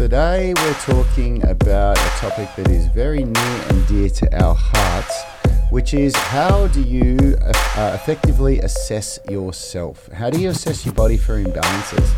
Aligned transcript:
Today 0.00 0.54
we're 0.56 0.72
talking 0.80 1.46
about 1.46 1.98
a 1.98 2.10
topic 2.16 2.48
that 2.56 2.70
is 2.70 2.86
very 2.86 3.22
near 3.22 3.62
and 3.68 3.86
dear 3.86 4.08
to 4.08 4.42
our 4.42 4.54
hearts, 4.54 5.24
which 5.68 5.92
is 5.92 6.16
how 6.16 6.68
do 6.68 6.82
you 6.82 7.36
uh, 7.42 7.92
effectively 7.94 8.60
assess 8.60 9.18
yourself? 9.28 10.10
How 10.10 10.30
do 10.30 10.40
you 10.40 10.48
assess 10.48 10.86
your 10.86 10.94
body 10.94 11.18
for 11.18 11.34
imbalances? 11.34 12.08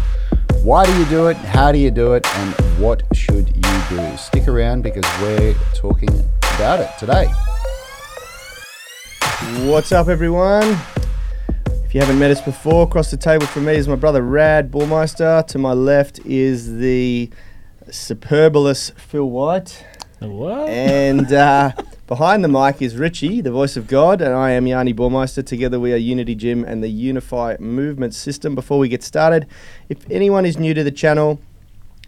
Why 0.62 0.86
do 0.86 0.96
you 0.96 1.04
do 1.06 1.26
it? 1.26 1.36
How 1.38 1.72
do 1.72 1.78
you 1.78 1.90
do 1.90 2.14
it? 2.14 2.24
And 2.24 2.54
what 2.80 3.02
should 3.14 3.48
you 3.48 3.82
do? 3.90 4.16
Stick 4.16 4.46
around 4.46 4.82
because 4.82 5.04
we're 5.20 5.52
talking 5.74 6.30
about 6.54 6.78
it 6.78 6.90
today. 7.00 7.26
What's 9.68 9.90
up, 9.90 10.06
everyone? 10.06 10.78
If 11.84 11.96
you 11.96 12.00
haven't 12.00 12.20
met 12.20 12.30
us 12.30 12.40
before, 12.40 12.84
across 12.84 13.10
the 13.10 13.16
table 13.16 13.46
from 13.46 13.64
me 13.64 13.74
is 13.74 13.88
my 13.88 13.96
brother 13.96 14.22
Rad 14.22 14.70
Bullmeister. 14.70 15.44
To 15.48 15.58
my 15.58 15.72
left 15.72 16.20
is 16.24 16.78
the 16.78 17.28
superbulous 17.92 18.90
Phil 18.90 19.28
White. 19.28 19.84
What? 20.20 20.68
And 20.68 21.32
uh, 21.32 21.72
behind 22.06 22.42
the 22.42 22.48
mic 22.48 22.80
is 22.80 22.96
Richie, 22.96 23.40
the 23.40 23.50
voice 23.50 23.76
of 23.76 23.86
God, 23.86 24.20
and 24.20 24.32
I 24.32 24.52
am 24.52 24.66
Yanni 24.66 24.94
Bormeister. 24.94 25.44
Together 25.44 25.78
we 25.78 25.92
are 25.92 25.96
Unity 25.96 26.34
Gym 26.34 26.64
and 26.64 26.82
the 26.82 26.88
Unify 26.88 27.56
Movement 27.60 28.14
System. 28.14 28.54
Before 28.54 28.78
we 28.78 28.88
get 28.88 29.02
started, 29.02 29.46
if 29.88 30.08
anyone 30.10 30.46
is 30.46 30.58
new 30.58 30.74
to 30.74 30.82
the 30.82 30.90
channel, 30.90 31.40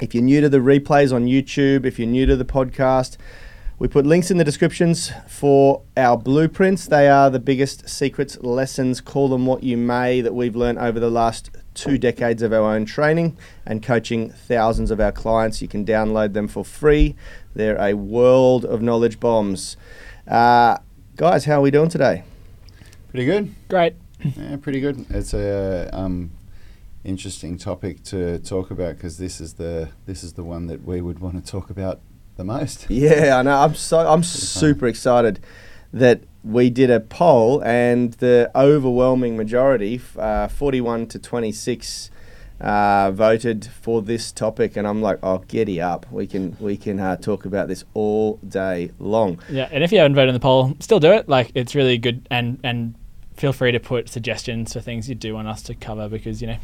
if 0.00 0.14
you're 0.14 0.24
new 0.24 0.40
to 0.40 0.48
the 0.48 0.58
replays 0.58 1.12
on 1.12 1.26
YouTube, 1.26 1.84
if 1.84 1.98
you're 1.98 2.08
new 2.08 2.26
to 2.26 2.36
the 2.36 2.44
podcast, 2.44 3.16
we 3.78 3.88
put 3.88 4.06
links 4.06 4.30
in 4.30 4.38
the 4.38 4.44
descriptions 4.44 5.12
for 5.26 5.82
our 5.96 6.16
blueprints. 6.16 6.86
They 6.86 7.08
are 7.08 7.28
the 7.28 7.40
biggest 7.40 7.88
secrets, 7.88 8.38
lessons, 8.40 9.00
call 9.00 9.28
them 9.28 9.46
what 9.46 9.62
you 9.62 9.76
may, 9.76 10.20
that 10.20 10.34
we've 10.34 10.56
learned 10.56 10.78
over 10.78 11.00
the 11.00 11.10
last 11.10 11.50
two 11.74 11.98
decades 11.98 12.42
of 12.42 12.52
our 12.52 12.74
own 12.74 12.84
training 12.84 13.36
and 13.66 13.82
coaching 13.82 14.30
thousands 14.30 14.90
of 14.90 15.00
our 15.00 15.12
clients. 15.12 15.60
You 15.60 15.68
can 15.68 15.84
download 15.84 16.32
them 16.32 16.48
for 16.48 16.64
free. 16.64 17.16
They're 17.54 17.80
a 17.80 17.94
world 17.94 18.64
of 18.64 18.80
knowledge 18.80 19.20
bombs. 19.20 19.76
Uh, 20.26 20.78
guys, 21.16 21.44
how 21.44 21.58
are 21.58 21.60
we 21.60 21.70
doing 21.70 21.88
today? 21.88 22.24
Pretty 23.10 23.26
good. 23.26 23.54
Great. 23.68 23.94
Yeah, 24.36 24.56
pretty 24.56 24.80
good. 24.80 25.04
It's 25.10 25.34
a 25.34 25.90
um, 25.92 26.30
interesting 27.04 27.58
topic 27.58 28.02
to 28.04 28.38
talk 28.38 28.70
about 28.70 28.96
because 28.96 29.18
this 29.18 29.40
is 29.40 29.54
the 29.54 29.90
this 30.06 30.24
is 30.24 30.32
the 30.32 30.42
one 30.42 30.66
that 30.68 30.84
we 30.84 31.00
would 31.00 31.18
want 31.18 31.44
to 31.44 31.50
talk 31.50 31.68
about 31.68 32.00
the 32.36 32.44
most. 32.44 32.86
Yeah, 32.88 33.38
I 33.38 33.42
know. 33.42 33.56
I'm 33.56 33.74
so 33.74 33.98
I'm 33.98 34.22
super 34.22 34.86
excited 34.86 35.40
that 35.94 36.24
we 36.42 36.68
did 36.68 36.90
a 36.90 37.00
poll 37.00 37.62
and 37.64 38.12
the 38.14 38.50
overwhelming 38.54 39.36
majority, 39.36 40.00
uh, 40.18 40.48
41 40.48 41.06
to 41.06 41.18
26, 41.18 42.10
uh, 42.60 43.10
voted 43.12 43.64
for 43.80 44.02
this 44.02 44.32
topic, 44.32 44.76
and 44.76 44.86
I'm 44.86 45.00
like, 45.00 45.18
oh, 45.22 45.38
giddy 45.48 45.80
up! 45.80 46.06
We 46.10 46.26
can 46.26 46.56
we 46.60 46.76
can 46.76 47.00
uh, 47.00 47.16
talk 47.16 47.44
about 47.46 47.68
this 47.68 47.84
all 47.94 48.36
day 48.46 48.90
long. 48.98 49.40
Yeah, 49.50 49.68
and 49.70 49.82
if 49.82 49.92
you 49.92 49.98
haven't 49.98 50.14
voted 50.14 50.30
in 50.30 50.34
the 50.34 50.40
poll, 50.40 50.76
still 50.80 51.00
do 51.00 51.12
it. 51.12 51.28
Like 51.28 51.52
it's 51.54 51.74
really 51.74 51.98
good, 51.98 52.26
and 52.30 52.58
and 52.62 52.94
feel 53.36 53.52
free 53.52 53.72
to 53.72 53.80
put 53.80 54.08
suggestions 54.08 54.72
for 54.72 54.80
things 54.80 55.08
you 55.08 55.14
do 55.14 55.34
want 55.34 55.48
us 55.48 55.62
to 55.64 55.74
cover 55.74 56.08
because 56.08 56.40
you 56.40 56.46
know 56.46 56.58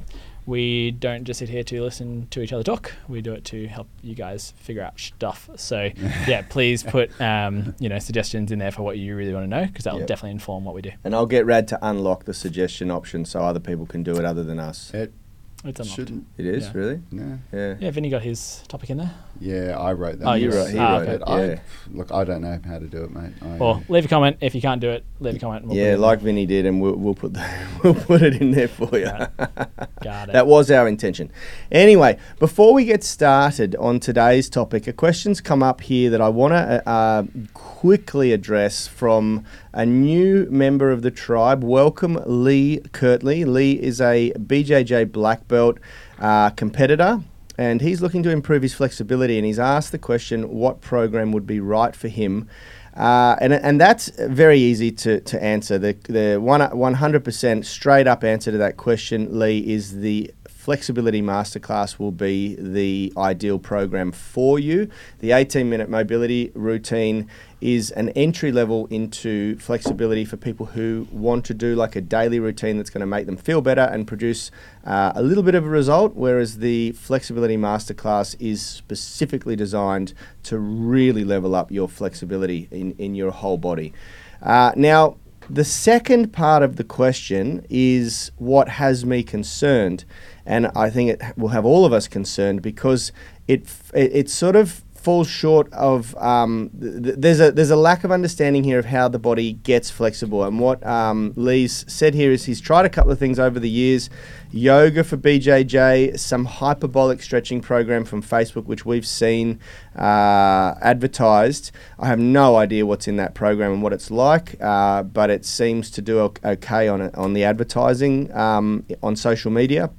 we 0.46 0.90
don't 0.90 1.24
just 1.24 1.38
sit 1.38 1.48
here 1.48 1.62
to 1.64 1.82
listen 1.82 2.26
to 2.30 2.40
each 2.42 2.52
other 2.52 2.62
talk. 2.62 2.92
We 3.08 3.20
do 3.20 3.32
it 3.32 3.44
to 3.46 3.66
help 3.68 3.88
you 4.02 4.14
guys 4.14 4.52
figure 4.56 4.82
out 4.82 4.98
stuff. 4.98 5.48
So 5.56 5.90
yeah, 6.26 6.42
please 6.48 6.82
put 6.82 7.18
um, 7.20 7.74
you 7.78 7.88
know 7.88 7.98
suggestions 7.98 8.50
in 8.52 8.58
there 8.58 8.70
for 8.72 8.82
what 8.82 8.98
you 8.98 9.14
really 9.16 9.32
want 9.32 9.44
to 9.44 9.48
know 9.48 9.66
because 9.66 9.84
that 9.84 9.92
will 9.94 10.00
Yep. 10.00 10.08
definitely 10.08 10.30
inform 10.32 10.64
what 10.64 10.74
we 10.74 10.82
do. 10.82 10.92
And 11.04 11.14
I'll 11.14 11.26
get 11.26 11.44
Rad 11.46 11.68
to 11.68 11.78
unlock 11.82 12.24
the 12.24 12.34
suggestion 12.34 12.90
option 12.90 13.24
so 13.24 13.40
other 13.40 13.60
people 13.60 13.86
can 13.86 14.02
do 14.02 14.16
it 14.16 14.24
other 14.24 14.42
than 14.42 14.58
us. 14.58 14.92
It 14.94 15.12
It's 15.62 15.78
unlocked. 15.78 15.94
shouldn't. 15.96 16.24
It 16.38 16.46
is 16.46 16.64
Yeah. 16.64 16.70
really, 16.74 17.00
No. 17.12 17.38
yeah. 17.52 17.74
Yeah, 17.78 17.90
Vinny 17.90 18.08
got 18.08 18.22
his 18.22 18.62
topic 18.68 18.88
in 18.88 18.96
there. 18.96 19.10
Yeah, 19.40 19.76
I 19.78 19.92
wrote 19.92 20.18
that. 20.18 20.26
Oh, 20.26 20.32
you 20.32 20.50
wrote- 20.50 20.70
he 20.70 20.78
Ah, 20.78 20.92
wrote 20.96 21.02
okay. 21.02 21.12
it. 21.12 21.20
But 21.20 21.28
I, 21.30 21.44
yeah. 21.44 21.58
look, 21.92 22.12
I 22.12 22.24
don't 22.24 22.40
know 22.40 22.58
how 22.66 22.78
to 22.78 22.86
do 22.86 23.04
it, 23.04 23.10
mate. 23.10 23.32
I, 23.42 23.58
Or 23.58 23.82
leave 23.90 24.06
a 24.06 24.08
comment 24.08 24.38
if 24.40 24.54
you 24.54 24.62
can't 24.62 24.80
do 24.80 24.88
it. 24.90 25.04
Leave 25.20 25.36
a 25.36 25.38
comment. 25.38 25.62
and 25.64 25.70
we'll 25.70 25.76
put 25.76 25.80
it 25.82 25.86
Yeah, 25.86 25.94
in 25.94 26.00
like 26.00 26.20
there. 26.20 26.24
Vinny 26.26 26.46
did, 26.46 26.64
and 26.64 26.80
we'll, 26.80 26.96
we'll 26.96 27.14
put 27.14 27.34
the, 27.34 27.46
we'll 27.84 27.94
put 27.94 28.22
it 28.22 28.40
in 28.40 28.52
there 28.52 28.68
for 28.68 28.88
you. 28.96 29.04
Got 30.02 30.30
it. 30.30 30.32
That 30.32 30.46
was 30.46 30.70
our 30.70 30.88
intention. 30.88 31.30
Anyway, 31.70 32.16
before 32.38 32.72
we 32.72 32.86
get 32.86 33.04
started 33.04 33.76
on 33.76 34.00
today's 34.00 34.48
topic, 34.48 34.86
a 34.86 34.94
question's 34.94 35.42
come 35.42 35.62
up 35.62 35.82
here 35.82 36.08
that 36.08 36.22
I 36.22 36.30
want 36.30 36.52
to 36.52 36.88
uh, 36.88 37.24
quickly 37.52 38.32
address 38.32 38.86
from 38.86 39.44
a 39.72 39.86
new 39.86 40.46
member 40.50 40.90
of 40.90 41.02
the 41.02 41.10
tribe. 41.10 41.62
Welcome, 41.62 42.18
Lee 42.26 42.80
Kirtley. 42.92 43.44
Lee 43.44 43.72
is 43.72 44.00
a 44.00 44.32
BJJ 44.32 45.12
black 45.12 45.46
belt 45.48 45.78
uh, 46.18 46.50
competitor. 46.50 47.22
And 47.56 47.82
he's 47.82 48.00
looking 48.00 48.22
to 48.22 48.30
improve 48.30 48.62
his 48.62 48.72
flexibility, 48.72 49.36
and 49.36 49.44
he's 49.44 49.58
asked 49.58 49.92
the 49.92 49.98
question, 49.98 50.48
what 50.48 50.80
program 50.80 51.30
would 51.32 51.46
be 51.46 51.60
right 51.60 51.94
for 51.94 52.08
him? 52.08 52.48
Uh, 52.96 53.36
and, 53.40 53.52
and 53.52 53.80
that's 53.80 54.08
very 54.18 54.58
easy 54.58 54.90
to, 54.90 55.20
to 55.20 55.42
answer. 55.42 55.78
The, 55.78 55.92
the 56.08 56.40
one, 56.40 56.60
100% 56.60 57.64
straight 57.64 58.06
up 58.06 58.24
answer 58.24 58.50
to 58.50 58.58
that 58.58 58.76
question, 58.78 59.38
Lee, 59.38 59.58
is 59.58 60.00
the 60.00 60.32
Flexibility 60.60 61.22
Masterclass 61.22 61.98
will 61.98 62.12
be 62.12 62.54
the 62.54 63.14
ideal 63.16 63.58
program 63.58 64.12
for 64.12 64.58
you. 64.58 64.90
The 65.20 65.32
18 65.32 65.70
minute 65.70 65.88
mobility 65.88 66.52
routine 66.54 67.30
is 67.62 67.90
an 67.92 68.10
entry 68.10 68.52
level 68.52 68.86
into 68.88 69.56
flexibility 69.56 70.26
for 70.26 70.36
people 70.36 70.66
who 70.66 71.08
want 71.10 71.46
to 71.46 71.54
do 71.54 71.74
like 71.74 71.96
a 71.96 72.02
daily 72.02 72.38
routine 72.38 72.76
that's 72.76 72.90
going 72.90 73.00
to 73.00 73.06
make 73.06 73.24
them 73.24 73.38
feel 73.38 73.62
better 73.62 73.80
and 73.80 74.06
produce 74.06 74.50
uh, 74.84 75.12
a 75.14 75.22
little 75.22 75.42
bit 75.42 75.54
of 75.54 75.64
a 75.64 75.68
result. 75.68 76.14
Whereas 76.14 76.58
the 76.58 76.92
Flexibility 76.92 77.56
Masterclass 77.56 78.36
is 78.38 78.60
specifically 78.60 79.56
designed 79.56 80.12
to 80.42 80.58
really 80.58 81.24
level 81.24 81.54
up 81.54 81.70
your 81.70 81.88
flexibility 81.88 82.68
in, 82.70 82.92
in 82.98 83.14
your 83.14 83.30
whole 83.30 83.56
body. 83.56 83.94
Uh, 84.42 84.72
now, 84.76 85.16
the 85.52 85.64
second 85.64 86.32
part 86.32 86.62
of 86.62 86.76
the 86.76 86.84
question 86.84 87.66
is 87.68 88.30
what 88.36 88.68
has 88.68 89.04
me 89.04 89.24
concerned, 89.24 90.04
and 90.50 90.66
I 90.74 90.90
think 90.90 91.10
it 91.10 91.22
will 91.36 91.48
have 91.50 91.64
all 91.64 91.86
of 91.86 91.92
us 91.92 92.08
concerned 92.08 92.60
because 92.60 93.12
it 93.46 93.72
it, 93.94 94.12
it 94.12 94.30
sort 94.30 94.56
of 94.56 94.82
falls 94.94 95.28
short 95.28 95.72
of 95.72 96.14
um, 96.16 96.70
th- 96.78 97.02
th- 97.02 97.14
there's 97.16 97.40
a 97.40 97.52
there's 97.52 97.70
a 97.70 97.76
lack 97.76 98.02
of 98.02 98.10
understanding 98.10 98.64
here 98.64 98.78
of 98.78 98.84
how 98.84 99.06
the 99.08 99.18
body 99.18 99.52
gets 99.52 99.90
flexible. 99.90 100.42
And 100.44 100.58
what 100.58 100.84
um, 100.84 101.32
Lee's 101.36 101.84
said 101.88 102.14
here 102.14 102.32
is 102.32 102.46
he's 102.46 102.60
tried 102.60 102.84
a 102.84 102.88
couple 102.88 103.12
of 103.12 103.18
things 103.18 103.38
over 103.38 103.60
the 103.60 103.70
years. 103.70 104.10
Yoga 104.50 105.04
for 105.04 105.16
BJJ 105.16 106.18
some 106.18 106.44
hyperbolic 106.46 107.22
stretching 107.22 107.60
program 107.60 108.04
from 108.04 108.20
Facebook 108.20 108.64
which 108.64 108.84
we've 108.84 109.06
seen 109.06 109.60
uh, 109.96 110.74
advertised. 110.82 111.70
I 111.96 112.08
have 112.08 112.18
no 112.18 112.56
idea 112.56 112.84
what's 112.84 113.06
in 113.06 113.14
that 113.16 113.34
program 113.36 113.72
and 113.72 113.82
what 113.82 113.92
it's 113.92 114.10
like 114.10 114.56
uh, 114.60 115.04
but 115.04 115.30
it 115.30 115.44
seems 115.44 115.92
to 115.92 116.02
do 116.02 116.32
okay 116.44 116.88
on 116.88 117.00
it, 117.00 117.14
on 117.14 117.34
the 117.34 117.44
advertising 117.44 118.34
um, 118.36 118.84
on 119.04 119.14
social 119.14 119.52
media 119.52 119.90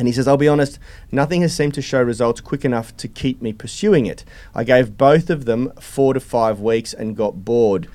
and 0.00 0.08
he 0.08 0.14
says, 0.14 0.26
I'll 0.26 0.38
be 0.38 0.48
honest, 0.48 0.78
nothing 1.12 1.42
has 1.42 1.54
seemed 1.54 1.74
to 1.74 1.82
show 1.82 2.00
results 2.00 2.40
quick 2.40 2.64
enough 2.64 2.96
to 2.96 3.06
keep 3.06 3.42
me 3.42 3.52
pursuing 3.52 4.06
it. 4.06 4.24
I 4.54 4.64
gave 4.64 4.96
both 4.96 5.28
of 5.28 5.44
them 5.44 5.72
four 5.78 6.14
to 6.14 6.20
five 6.20 6.58
weeks 6.58 6.94
and 6.94 7.14
got 7.14 7.44
bored. 7.44 7.86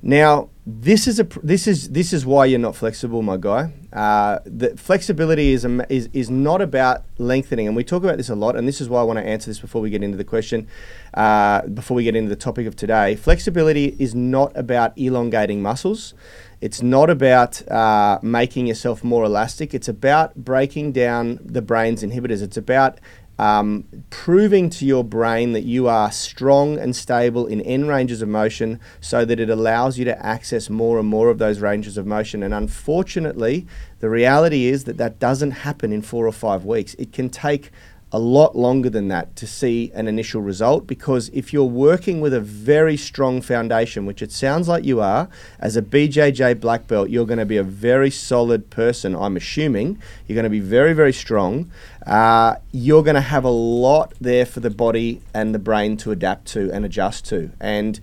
Now, 0.00 0.48
this 0.78 1.08
is 1.08 1.18
a 1.18 1.24
this 1.42 1.66
is 1.66 1.90
this 1.90 2.12
is 2.12 2.24
why 2.24 2.44
you're 2.44 2.58
not 2.58 2.76
flexible, 2.76 3.22
my 3.22 3.36
guy. 3.36 3.72
Uh, 3.92 4.38
the 4.44 4.76
flexibility 4.76 5.52
is, 5.52 5.64
a, 5.64 5.92
is 5.92 6.08
is 6.12 6.30
not 6.30 6.62
about 6.62 7.02
lengthening, 7.18 7.66
and 7.66 7.74
we 7.74 7.82
talk 7.82 8.04
about 8.04 8.16
this 8.16 8.28
a 8.28 8.34
lot. 8.34 8.56
And 8.56 8.68
this 8.68 8.80
is 8.80 8.88
why 8.88 9.00
I 9.00 9.02
want 9.02 9.18
to 9.18 9.24
answer 9.24 9.50
this 9.50 9.58
before 9.58 9.82
we 9.82 9.90
get 9.90 10.02
into 10.02 10.16
the 10.16 10.24
question, 10.24 10.68
uh, 11.14 11.66
before 11.66 11.96
we 11.96 12.04
get 12.04 12.14
into 12.14 12.28
the 12.28 12.36
topic 12.36 12.66
of 12.66 12.76
today. 12.76 13.16
Flexibility 13.16 13.96
is 13.98 14.14
not 14.14 14.56
about 14.56 14.96
elongating 14.96 15.60
muscles. 15.60 16.14
It's 16.60 16.82
not 16.82 17.08
about 17.08 17.66
uh, 17.68 18.18
making 18.22 18.66
yourself 18.66 19.02
more 19.02 19.24
elastic. 19.24 19.72
It's 19.72 19.88
about 19.88 20.34
breaking 20.34 20.92
down 20.92 21.38
the 21.42 21.62
brain's 21.62 22.02
inhibitors. 22.02 22.42
It's 22.42 22.58
about 22.58 22.98
um, 23.40 23.86
proving 24.10 24.68
to 24.68 24.84
your 24.84 25.02
brain 25.02 25.52
that 25.52 25.62
you 25.62 25.88
are 25.88 26.12
strong 26.12 26.78
and 26.78 26.94
stable 26.94 27.46
in 27.46 27.62
end 27.62 27.88
ranges 27.88 28.20
of 28.20 28.28
motion 28.28 28.78
so 29.00 29.24
that 29.24 29.40
it 29.40 29.48
allows 29.48 29.96
you 29.98 30.04
to 30.04 30.26
access 30.26 30.68
more 30.68 30.98
and 30.98 31.08
more 31.08 31.30
of 31.30 31.38
those 31.38 31.58
ranges 31.58 31.96
of 31.96 32.04
motion. 32.04 32.42
And 32.42 32.52
unfortunately, 32.52 33.66
the 34.00 34.10
reality 34.10 34.66
is 34.66 34.84
that 34.84 34.98
that 34.98 35.18
doesn't 35.18 35.52
happen 35.52 35.90
in 35.90 36.02
four 36.02 36.26
or 36.26 36.32
five 36.32 36.66
weeks. 36.66 36.92
It 36.98 37.14
can 37.14 37.30
take 37.30 37.70
a 38.12 38.18
lot 38.18 38.56
longer 38.56 38.90
than 38.90 39.08
that 39.08 39.36
to 39.36 39.46
see 39.46 39.92
an 39.94 40.08
initial 40.08 40.42
result 40.42 40.86
because 40.86 41.28
if 41.32 41.52
you're 41.52 41.64
working 41.64 42.20
with 42.20 42.34
a 42.34 42.40
very 42.40 42.96
strong 42.96 43.40
foundation, 43.40 44.04
which 44.04 44.20
it 44.20 44.32
sounds 44.32 44.66
like 44.66 44.84
you 44.84 45.00
are, 45.00 45.28
as 45.60 45.76
a 45.76 45.82
BJJ 45.82 46.60
black 46.60 46.88
belt, 46.88 47.08
you're 47.08 47.26
going 47.26 47.38
to 47.38 47.46
be 47.46 47.56
a 47.56 47.62
very 47.62 48.10
solid 48.10 48.68
person, 48.70 49.14
I'm 49.14 49.36
assuming. 49.36 49.98
You're 50.26 50.34
going 50.34 50.44
to 50.44 50.50
be 50.50 50.60
very, 50.60 50.92
very 50.92 51.12
strong. 51.12 51.70
Uh, 52.04 52.56
you're 52.72 53.04
going 53.04 53.14
to 53.14 53.20
have 53.20 53.44
a 53.44 53.50
lot 53.50 54.14
there 54.20 54.46
for 54.46 54.60
the 54.60 54.70
body 54.70 55.20
and 55.32 55.54
the 55.54 55.58
brain 55.60 55.96
to 55.98 56.10
adapt 56.10 56.46
to 56.48 56.70
and 56.72 56.84
adjust 56.84 57.26
to. 57.26 57.50
And 57.60 58.00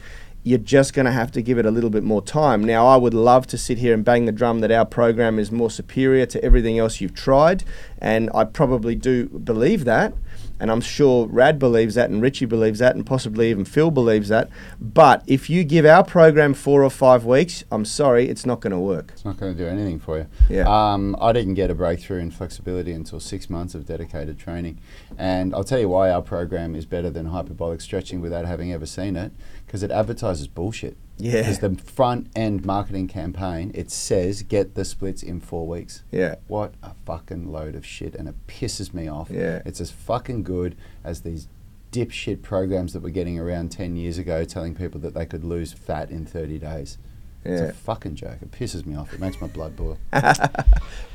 you're 0.48 0.58
just 0.78 0.94
going 0.94 1.06
to 1.06 1.12
have 1.12 1.32
to 1.34 1.42
give 1.42 1.58
it 1.58 1.66
a 1.66 1.72
little 1.72 1.90
bit 1.90 2.04
more 2.04 2.22
time. 2.22 2.64
Now, 2.64 2.88
I 2.88 2.96
would 2.96 3.14
love 3.14 3.46
to 3.48 3.58
sit 3.58 3.78
here 3.78 3.94
and 3.94 4.04
bang 4.04 4.26
the 4.26 4.32
drum 4.32 4.62
that 4.62 4.72
our 4.72 4.86
program 4.86 5.38
is 5.40 5.52
more 5.52 5.70
superior 5.70 6.26
to 6.28 6.44
everything 6.44 6.80
else 6.80 7.02
you've 7.02 7.14
tried, 7.14 7.64
and 8.00 8.30
I 8.34 8.46
probably 8.46 8.96
do 8.96 9.28
believe 9.28 9.84
that. 9.86 10.14
and 10.60 10.72
I'm 10.72 10.82
sure 10.82 11.28
Rad 11.28 11.60
believes 11.60 11.96
that, 11.96 12.10
and 12.10 12.22
Richie 12.22 12.46
believes 12.46 12.80
that, 12.80 12.96
and 12.96 13.06
possibly 13.06 13.50
even 13.50 13.66
Phil 13.66 13.92
believes 13.92 14.30
that. 14.30 14.50
But 14.82 15.24
if 15.28 15.50
you 15.50 15.64
give 15.64 15.86
our 15.86 16.04
program 16.04 16.54
four 16.54 16.84
or 16.84 16.90
five 16.90 17.26
weeks, 17.26 17.64
I'm 17.72 17.86
sorry, 17.86 18.28
it's 18.28 18.46
not 18.46 18.60
going 18.60 18.72
to 18.72 18.80
work. 18.80 19.12
It's 19.14 19.26
not 19.26 19.38
going 19.38 19.56
to 19.56 19.64
do 19.64 19.70
anything 19.70 20.00
for 20.00 20.18
you. 20.18 20.28
Yeah. 20.50 20.66
Um, 20.68 21.16
I 21.22 21.32
didn't 21.32 21.54
get 21.56 21.70
a 21.70 21.76
breakthrough 21.76 22.20
in 22.20 22.32
flexibility 22.32 22.92
until 22.92 23.20
six 23.20 23.50
months 23.50 23.76
of 23.76 23.86
dedicated 23.86 24.40
training. 24.40 24.80
And 25.18 25.54
I'll 25.54 25.64
tell 25.64 25.80
you 25.80 25.90
why 25.90 26.10
our 26.10 26.22
program 26.22 26.76
is 26.76 26.86
better 26.86 27.10
than 27.10 27.28
hyperbolic 27.28 27.82
stretching 27.82 28.20
without 28.22 28.46
having 28.46 28.74
ever 28.74 28.86
seen 28.86 29.16
it, 29.16 29.32
because 29.68 29.84
it 29.84 29.92
advertises 29.92 30.48
bullshit. 30.48 30.98
Yeah. 31.20 31.42
Because 31.42 31.60
the 31.60 31.76
front 31.76 32.28
end 32.36 32.66
marketing 32.66 33.08
campaign, 33.08 33.72
it 33.76 33.92
says 33.92 34.42
get 34.44 34.76
the 34.76 34.86
splits 34.86 35.22
in 35.24 35.40
four 35.40 35.68
weeks. 35.68 36.04
Yeah. 36.12 36.36
What 36.48 36.74
a 36.84 36.92
fucking 37.06 37.52
load 37.52 37.76
of 37.76 37.86
shit, 37.86 38.16
and 38.16 38.28
it 38.28 38.36
pisses 38.48 38.94
me 38.94 39.08
off. 39.08 39.30
Yeah. 39.32 39.62
It's 39.66 39.82
as 39.82 39.92
fucking 39.92 40.44
good 40.44 40.76
as 41.04 41.22
these 41.22 41.48
dipshit 41.92 42.42
programs 42.44 42.94
that 42.94 43.02
were 43.02 43.10
getting 43.10 43.40
around 43.40 43.72
10 43.72 43.96
years 43.96 44.18
ago 44.18 44.44
telling 44.44 44.76
people 44.76 45.00
that 45.02 45.14
they 45.14 45.26
could 45.26 45.44
lose 45.44 45.72
fat 45.74 46.10
in 46.12 46.26
30 46.26 46.60
days. 46.60 46.98
It's 47.46 47.62
Yeah. 47.62 47.68
a 47.70 47.74
fucking 47.74 48.16
joke. 48.16 48.38
It 48.42 48.52
pisses 48.52 48.86
me 48.86 48.96
off. 48.96 49.14
It 49.14 49.20
makes 49.20 49.40
my 49.42 49.48
blood 49.48 49.76
boil. 49.76 49.98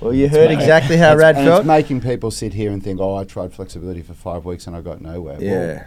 Well, 0.00 0.12
you 0.12 0.28
heard 0.28 0.50
ma- 0.50 0.58
exactly 0.58 0.96
how 0.96 1.12
It's- 1.12 1.18
Rad 1.18 1.36
felt. 1.36 1.60
It's 1.60 1.66
making 1.66 2.00
people 2.00 2.30
sit 2.32 2.54
here 2.54 2.72
and 2.72 2.82
think, 2.82 2.98
"Oh, 3.00 3.14
I 3.14 3.24
tried 3.24 3.52
flexibility 3.52 4.02
for 4.02 4.14
five 4.14 4.44
weeks 4.44 4.66
and 4.66 4.74
I 4.74 4.80
got 4.80 5.00
nowhere." 5.00 5.34
Well, 5.40 5.86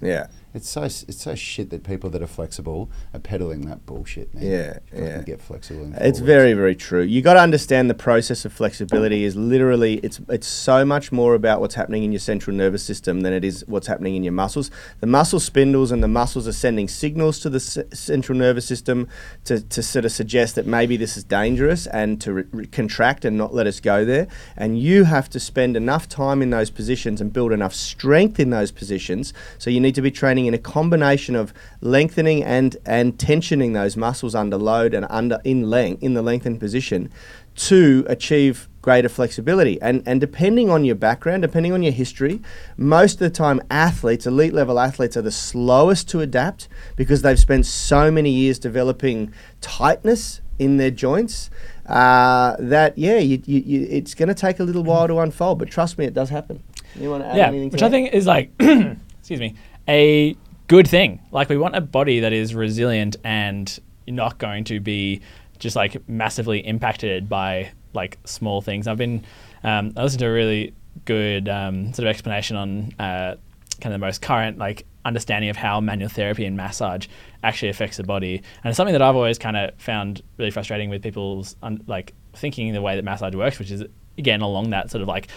Yeah. 0.00 0.26
It's 0.52 0.68
so 0.68 0.82
it's 0.82 1.22
so 1.22 1.34
shit 1.34 1.70
that 1.70 1.84
people 1.84 2.10
that 2.10 2.22
are 2.22 2.26
flexible 2.26 2.90
are 3.14 3.20
peddling 3.20 3.66
that 3.66 3.86
bullshit. 3.86 4.34
Man. 4.34 4.44
Yeah, 4.44 4.78
yeah. 4.92 5.22
Get 5.22 5.40
flexible. 5.40 5.92
It's 5.96 6.18
very, 6.18 6.54
very 6.54 6.74
true. 6.74 7.02
You 7.02 7.22
got 7.22 7.34
to 7.34 7.40
understand 7.40 7.88
the 7.88 7.94
process 7.94 8.44
of 8.44 8.52
flexibility 8.52 9.24
is 9.24 9.36
literally 9.36 9.94
it's 9.98 10.20
it's 10.28 10.46
so 10.46 10.84
much 10.84 11.12
more 11.12 11.34
about 11.34 11.60
what's 11.60 11.76
happening 11.76 12.02
in 12.02 12.12
your 12.12 12.18
central 12.18 12.56
nervous 12.56 12.82
system 12.82 13.20
than 13.20 13.32
it 13.32 13.44
is 13.44 13.64
what's 13.68 13.86
happening 13.86 14.16
in 14.16 14.24
your 14.24 14.32
muscles. 14.32 14.70
The 14.98 15.06
muscle 15.06 15.40
spindles 15.40 15.92
and 15.92 16.02
the 16.02 16.08
muscles 16.08 16.48
are 16.48 16.52
sending 16.52 16.88
signals 16.88 17.38
to 17.40 17.50
the 17.50 17.60
central 17.60 18.36
nervous 18.36 18.66
system 18.66 19.08
to, 19.44 19.60
to 19.60 19.82
sort 19.82 20.04
of 20.04 20.12
suggest 20.12 20.54
that 20.56 20.66
maybe 20.66 20.96
this 20.96 21.16
is 21.16 21.24
dangerous 21.24 21.86
and 21.86 22.20
to 22.22 22.32
re- 22.32 22.44
re- 22.52 22.66
contract 22.66 23.24
and 23.24 23.36
not 23.36 23.54
let 23.54 23.66
us 23.66 23.80
go 23.80 24.04
there. 24.04 24.26
And 24.56 24.78
you 24.78 25.04
have 25.04 25.30
to 25.30 25.40
spend 25.40 25.76
enough 25.76 26.08
time 26.08 26.42
in 26.42 26.50
those 26.50 26.70
positions 26.70 27.20
and 27.20 27.32
build 27.32 27.52
enough 27.52 27.74
strength 27.74 28.40
in 28.40 28.50
those 28.50 28.72
positions. 28.72 29.32
So 29.58 29.70
you 29.70 29.80
need 29.80 29.94
to 29.94 30.02
be 30.02 30.10
training 30.10 30.39
in 30.46 30.54
a 30.54 30.58
combination 30.58 31.34
of 31.36 31.52
lengthening 31.80 32.42
and 32.42 32.76
and 32.86 33.18
tensioning 33.18 33.74
those 33.74 33.96
muscles 33.96 34.34
under 34.34 34.56
load 34.56 34.94
and 34.94 35.06
under 35.10 35.38
in 35.44 35.68
length 35.68 36.02
in 36.02 36.14
the 36.14 36.22
lengthened 36.22 36.60
position 36.60 37.10
to 37.56 38.04
achieve 38.08 38.68
greater 38.82 39.08
flexibility. 39.08 39.80
And 39.82 40.02
and 40.06 40.20
depending 40.20 40.70
on 40.70 40.84
your 40.84 40.94
background, 40.94 41.42
depending 41.42 41.72
on 41.72 41.82
your 41.82 41.92
history, 41.92 42.40
most 42.76 43.14
of 43.14 43.20
the 43.20 43.30
time 43.30 43.60
athletes, 43.70 44.26
elite 44.26 44.54
level 44.54 44.78
athletes 44.78 45.16
are 45.16 45.22
the 45.22 45.30
slowest 45.30 46.08
to 46.10 46.20
adapt 46.20 46.68
because 46.96 47.22
they've 47.22 47.38
spent 47.38 47.66
so 47.66 48.10
many 48.10 48.30
years 48.30 48.58
developing 48.58 49.32
tightness 49.60 50.40
in 50.58 50.76
their 50.76 50.90
joints 50.90 51.50
uh, 51.86 52.54
that 52.58 52.96
yeah, 52.96 53.18
you, 53.18 53.42
you, 53.46 53.60
you, 53.60 53.86
it's 53.90 54.14
going 54.14 54.28
to 54.28 54.34
take 54.34 54.60
a 54.60 54.64
little 54.64 54.84
while 54.84 55.08
to 55.08 55.18
unfold. 55.18 55.58
But 55.58 55.70
trust 55.70 55.98
me, 55.98 56.04
it 56.04 56.14
does 56.14 56.28
happen. 56.28 56.62
You 56.94 57.10
want 57.10 57.24
to 57.24 57.28
add 57.28 57.36
yeah, 57.36 57.48
anything 57.48 57.70
to 57.70 57.74
which 57.74 57.80
that? 57.80 57.86
I 57.86 57.90
think 57.90 58.14
is 58.14 58.26
like, 58.26 58.52
excuse 58.60 59.40
me, 59.40 59.54
a 59.90 60.36
good 60.68 60.88
thing. 60.88 61.20
Like 61.32 61.48
we 61.48 61.58
want 61.58 61.76
a 61.76 61.80
body 61.80 62.20
that 62.20 62.32
is 62.32 62.54
resilient 62.54 63.16
and 63.24 63.78
not 64.06 64.38
going 64.38 64.64
to 64.64 64.80
be 64.80 65.20
just 65.58 65.76
like 65.76 66.08
massively 66.08 66.66
impacted 66.66 67.28
by 67.28 67.72
like 67.92 68.18
small 68.24 68.62
things. 68.62 68.86
I've 68.86 68.96
been, 68.96 69.24
um, 69.64 69.92
I 69.96 70.04
listened 70.04 70.20
to 70.20 70.26
a 70.26 70.32
really 70.32 70.74
good 71.04 71.48
um, 71.48 71.92
sort 71.92 72.06
of 72.06 72.10
explanation 72.10 72.56
on 72.56 72.94
uh, 72.98 73.34
kind 73.80 73.92
of 73.94 74.00
the 74.00 74.06
most 74.06 74.22
current 74.22 74.58
like 74.58 74.86
understanding 75.04 75.50
of 75.50 75.56
how 75.56 75.80
manual 75.80 76.08
therapy 76.08 76.44
and 76.44 76.56
massage 76.56 77.08
actually 77.42 77.68
affects 77.68 77.96
the 77.96 78.04
body. 78.04 78.36
And 78.36 78.70
it's 78.70 78.76
something 78.76 78.92
that 78.92 79.02
I've 79.02 79.16
always 79.16 79.38
kind 79.38 79.56
of 79.56 79.74
found 79.76 80.22
really 80.36 80.50
frustrating 80.50 80.88
with 80.88 81.02
people's 81.02 81.56
un- 81.62 81.82
like 81.86 82.12
thinking 82.32 82.72
the 82.72 82.82
way 82.82 82.96
that 82.96 83.02
massage 83.02 83.34
works, 83.34 83.58
which 83.58 83.70
is 83.70 83.82
again 84.18 84.40
along 84.40 84.70
that 84.70 84.90
sort 84.90 85.02
of 85.02 85.08
like 85.08 85.28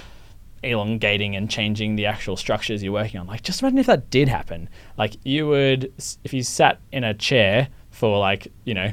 elongating 0.64 1.36
and 1.36 1.50
changing 1.50 1.96
the 1.96 2.06
actual 2.06 2.38
structures 2.38 2.84
you're 2.84 2.94
working 2.94 3.20
on. 3.20 3.28
Like, 3.28 3.44
just 3.44 3.62
imagine 3.62 3.80
if 3.80 3.86
that 3.88 4.10
did 4.10 4.28
happen. 4.28 4.70
Like, 4.98 5.18
you 5.24 5.48
would, 5.48 5.94
if 6.24 6.34
you 6.34 6.44
sat 6.44 6.80
in 6.92 7.04
a 7.04 7.14
chair 7.14 7.70
for 7.92 8.18
like, 8.18 8.48
you 8.66 8.74
know, 8.74 8.92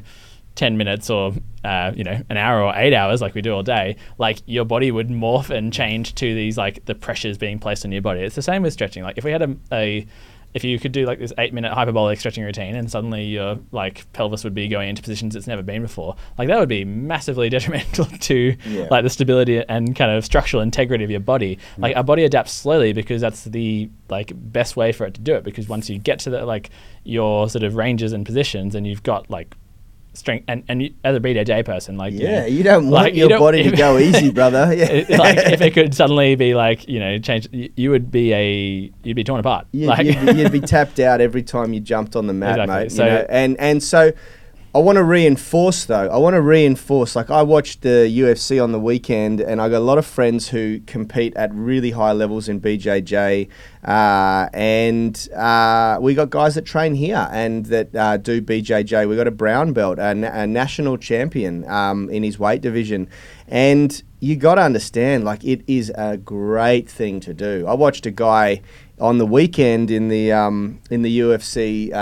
10 0.57 0.77
minutes 0.77 1.09
or, 1.09 1.33
uh, 1.65 1.93
you 1.95 2.05
know, 2.05 2.21
an 2.29 2.37
hour 2.37 2.63
or 2.63 2.73
eight 2.77 2.93
hours, 2.93 3.23
like 3.23 3.35
we 3.35 3.41
do 3.41 3.55
all 3.55 3.63
day, 3.63 3.97
like 4.19 4.39
your 4.47 4.65
body 4.65 4.91
would 4.91 5.09
morph 5.09 5.51
and 5.51 5.73
change 5.73 6.15
to 6.17 6.35
these, 6.35 6.59
like, 6.59 6.85
the 6.85 6.95
pressures 6.95 7.39
being 7.39 7.59
placed 7.59 7.85
on 7.85 7.93
your 7.93 8.03
body. 8.03 8.21
It's 8.21 8.37
the 8.37 8.43
same 8.43 8.63
with 8.63 8.73
stretching. 8.73 9.03
Like, 9.03 9.19
if 9.19 9.25
we 9.25 9.31
had 9.31 9.43
a, 9.43 9.57
a 9.73 10.07
if 10.53 10.65
you 10.65 10.79
could 10.81 10.93
do 10.93 11.07
like 11.07 11.19
this 11.21 11.33
eight 11.39 11.55
minute 11.55 11.73
hyperbolic 11.73 12.19
stretching 12.19 12.43
routine 12.43 12.75
and 12.75 12.91
suddenly 12.91 13.25
your 13.25 13.59
like 13.71 14.11
pelvis 14.13 14.43
would 14.43 14.55
be 14.55 14.67
going 14.67 14.89
into 14.89 15.01
positions 15.01 15.37
it's 15.37 15.47
never 15.47 15.63
been 15.63 15.83
before, 15.83 16.17
like 16.39 16.49
that 16.49 16.59
would 16.59 16.69
be 16.69 16.85
massively 16.85 17.49
detrimental 17.57 18.05
to 18.07 18.57
Yeah. 18.67 18.89
like 18.91 19.05
the 19.05 19.11
stability 19.11 19.63
and 19.69 19.95
kind 19.95 20.11
of 20.11 20.25
structural 20.25 20.63
integrity 20.63 21.05
of 21.05 21.11
your 21.11 21.21
body. 21.21 21.57
Mm. 21.77 21.83
Like 21.83 21.97
our 21.97 22.03
body 22.05 22.25
adapts 22.25 22.53
slowly 22.53 22.93
because 22.93 23.21
that's 23.21 23.45
the 23.45 23.89
like 24.09 24.33
best 24.35 24.77
way 24.77 24.91
for 24.93 25.07
it 25.07 25.15
to 25.15 25.21
do 25.21 25.35
it. 25.35 25.45
Because 25.45 25.69
once 25.69 25.89
you 25.89 25.99
get 25.99 26.19
to 26.21 26.31
the 26.31 26.45
like 26.45 26.71
your 27.05 27.49
sort 27.49 27.63
of 27.63 27.77
ranges 27.77 28.13
and 28.13 28.27
positions 28.27 28.75
and 28.75 28.87
you've 28.87 29.03
got 29.05 29.31
like 29.31 29.55
strength 30.13 30.45
and, 30.49 30.65
and 30.69 30.83
you, 30.83 30.95
as 31.05 31.17
a 31.17 31.21
BJJ 31.21 31.65
person, 31.65 31.97
like 31.97 32.13
you 32.13 32.21
Yeah, 32.21 32.41
know, 32.41 32.47
you 32.47 32.63
don't 32.63 32.85
want 32.91 33.05
like, 33.05 33.15
you 33.15 33.29
your 33.29 33.39
body 33.39 33.63
to 33.63 33.71
go 33.77 33.97
easy, 34.07 34.31
brother. 34.31 34.73
Yeah. 34.77 34.87
it- 34.87 35.11
like 35.11 35.37
if 35.39 35.61
it 35.61 35.73
could 35.73 35.95
suddenly 35.95 36.35
be 36.35 36.55
like 36.55 36.89
you 36.89 36.99
know 36.99 37.19
change, 37.19 37.49
you, 37.53 37.71
you 37.77 37.91
would 37.91 38.11
be 38.11 38.33
a 38.33 38.93
you'd 39.05 39.15
be 39.17 39.25
torn 39.25 39.41
apart. 39.41 39.67
You'd, 39.73 39.87
like, 39.89 40.07
you'd, 40.07 40.27
be, 40.27 40.33
you'd 40.43 40.53
be 40.53 40.61
tapped 40.61 40.99
out 41.01 41.21
every 41.21 41.43
time 41.43 41.73
you 41.73 41.81
jumped 41.81 42.17
on 42.17 42.27
the 42.27 42.33
mat, 42.43 42.59
Exactly. 42.59 42.75
mate. 42.77 42.83
you 42.85 42.91
So- 42.91 43.05
know? 43.07 43.27
and 43.29 43.57
and 43.61 43.83
so 43.83 44.13
I 44.73 44.79
want 44.79 44.97
to 44.99 45.03
reinforce 45.03 45.85
though. 45.87 46.09
I 46.09 46.17
want 46.19 46.35
to 46.35 46.41
reinforce. 46.41 47.17
Like 47.17 47.29
I 47.29 47.43
watched 47.43 47.83
the 47.83 48.07
UFC 48.09 48.63
on 48.63 48.71
the 48.71 48.79
weekend, 48.79 49.41
and 49.41 49.61
I 49.61 49.69
got 49.69 49.79
a 49.79 49.81
lot 49.81 49.99
of 49.99 50.07
friends 50.07 50.49
who 50.49 50.79
compete 50.87 51.35
at 51.35 51.53
really 51.53 51.91
high 51.91 52.13
levels 52.13 52.49
in 52.49 52.61
BJJ, 52.61 53.49
uh, 53.85 54.49
and 54.53 55.29
uh, 55.35 55.99
we 56.01 56.15
got 56.15 56.31
guys 56.31 56.55
that 56.55 56.67
train 56.67 56.95
here 56.95 57.29
and 57.33 57.67
that 57.67 57.97
uh, 57.97 58.17
do 58.17 58.41
BJJ. 58.41 59.09
We 59.09 59.17
got 59.17 59.27
a 59.27 59.33
brown 59.33 59.73
belt, 59.73 59.99
a, 59.99 60.11
a 60.11 60.47
national 60.47 60.99
champion 60.99 61.69
um, 61.69 62.09
in 62.09 62.23
his 62.23 62.39
weight 62.39 62.61
division, 62.61 63.09
and 63.49 64.01
you 64.21 64.37
got 64.37 64.55
to 64.55 64.63
understand, 64.63 65.25
like 65.25 65.43
it 65.43 65.63
is 65.67 65.91
a 65.97 66.17
great 66.17 66.89
thing 66.89 67.19
to 67.21 67.35
do. 67.35 67.65
I 67.67 67.75
watched 67.75 68.07
a 68.07 68.13
guy 68.13 68.63
on 69.01 69.19
the 69.19 69.27
weekend 69.27 69.91
in 69.91 70.07
the 70.07 70.31
um, 70.31 70.79
in 70.91 71.03
the 71.03 71.19
UFC. 71.19 71.93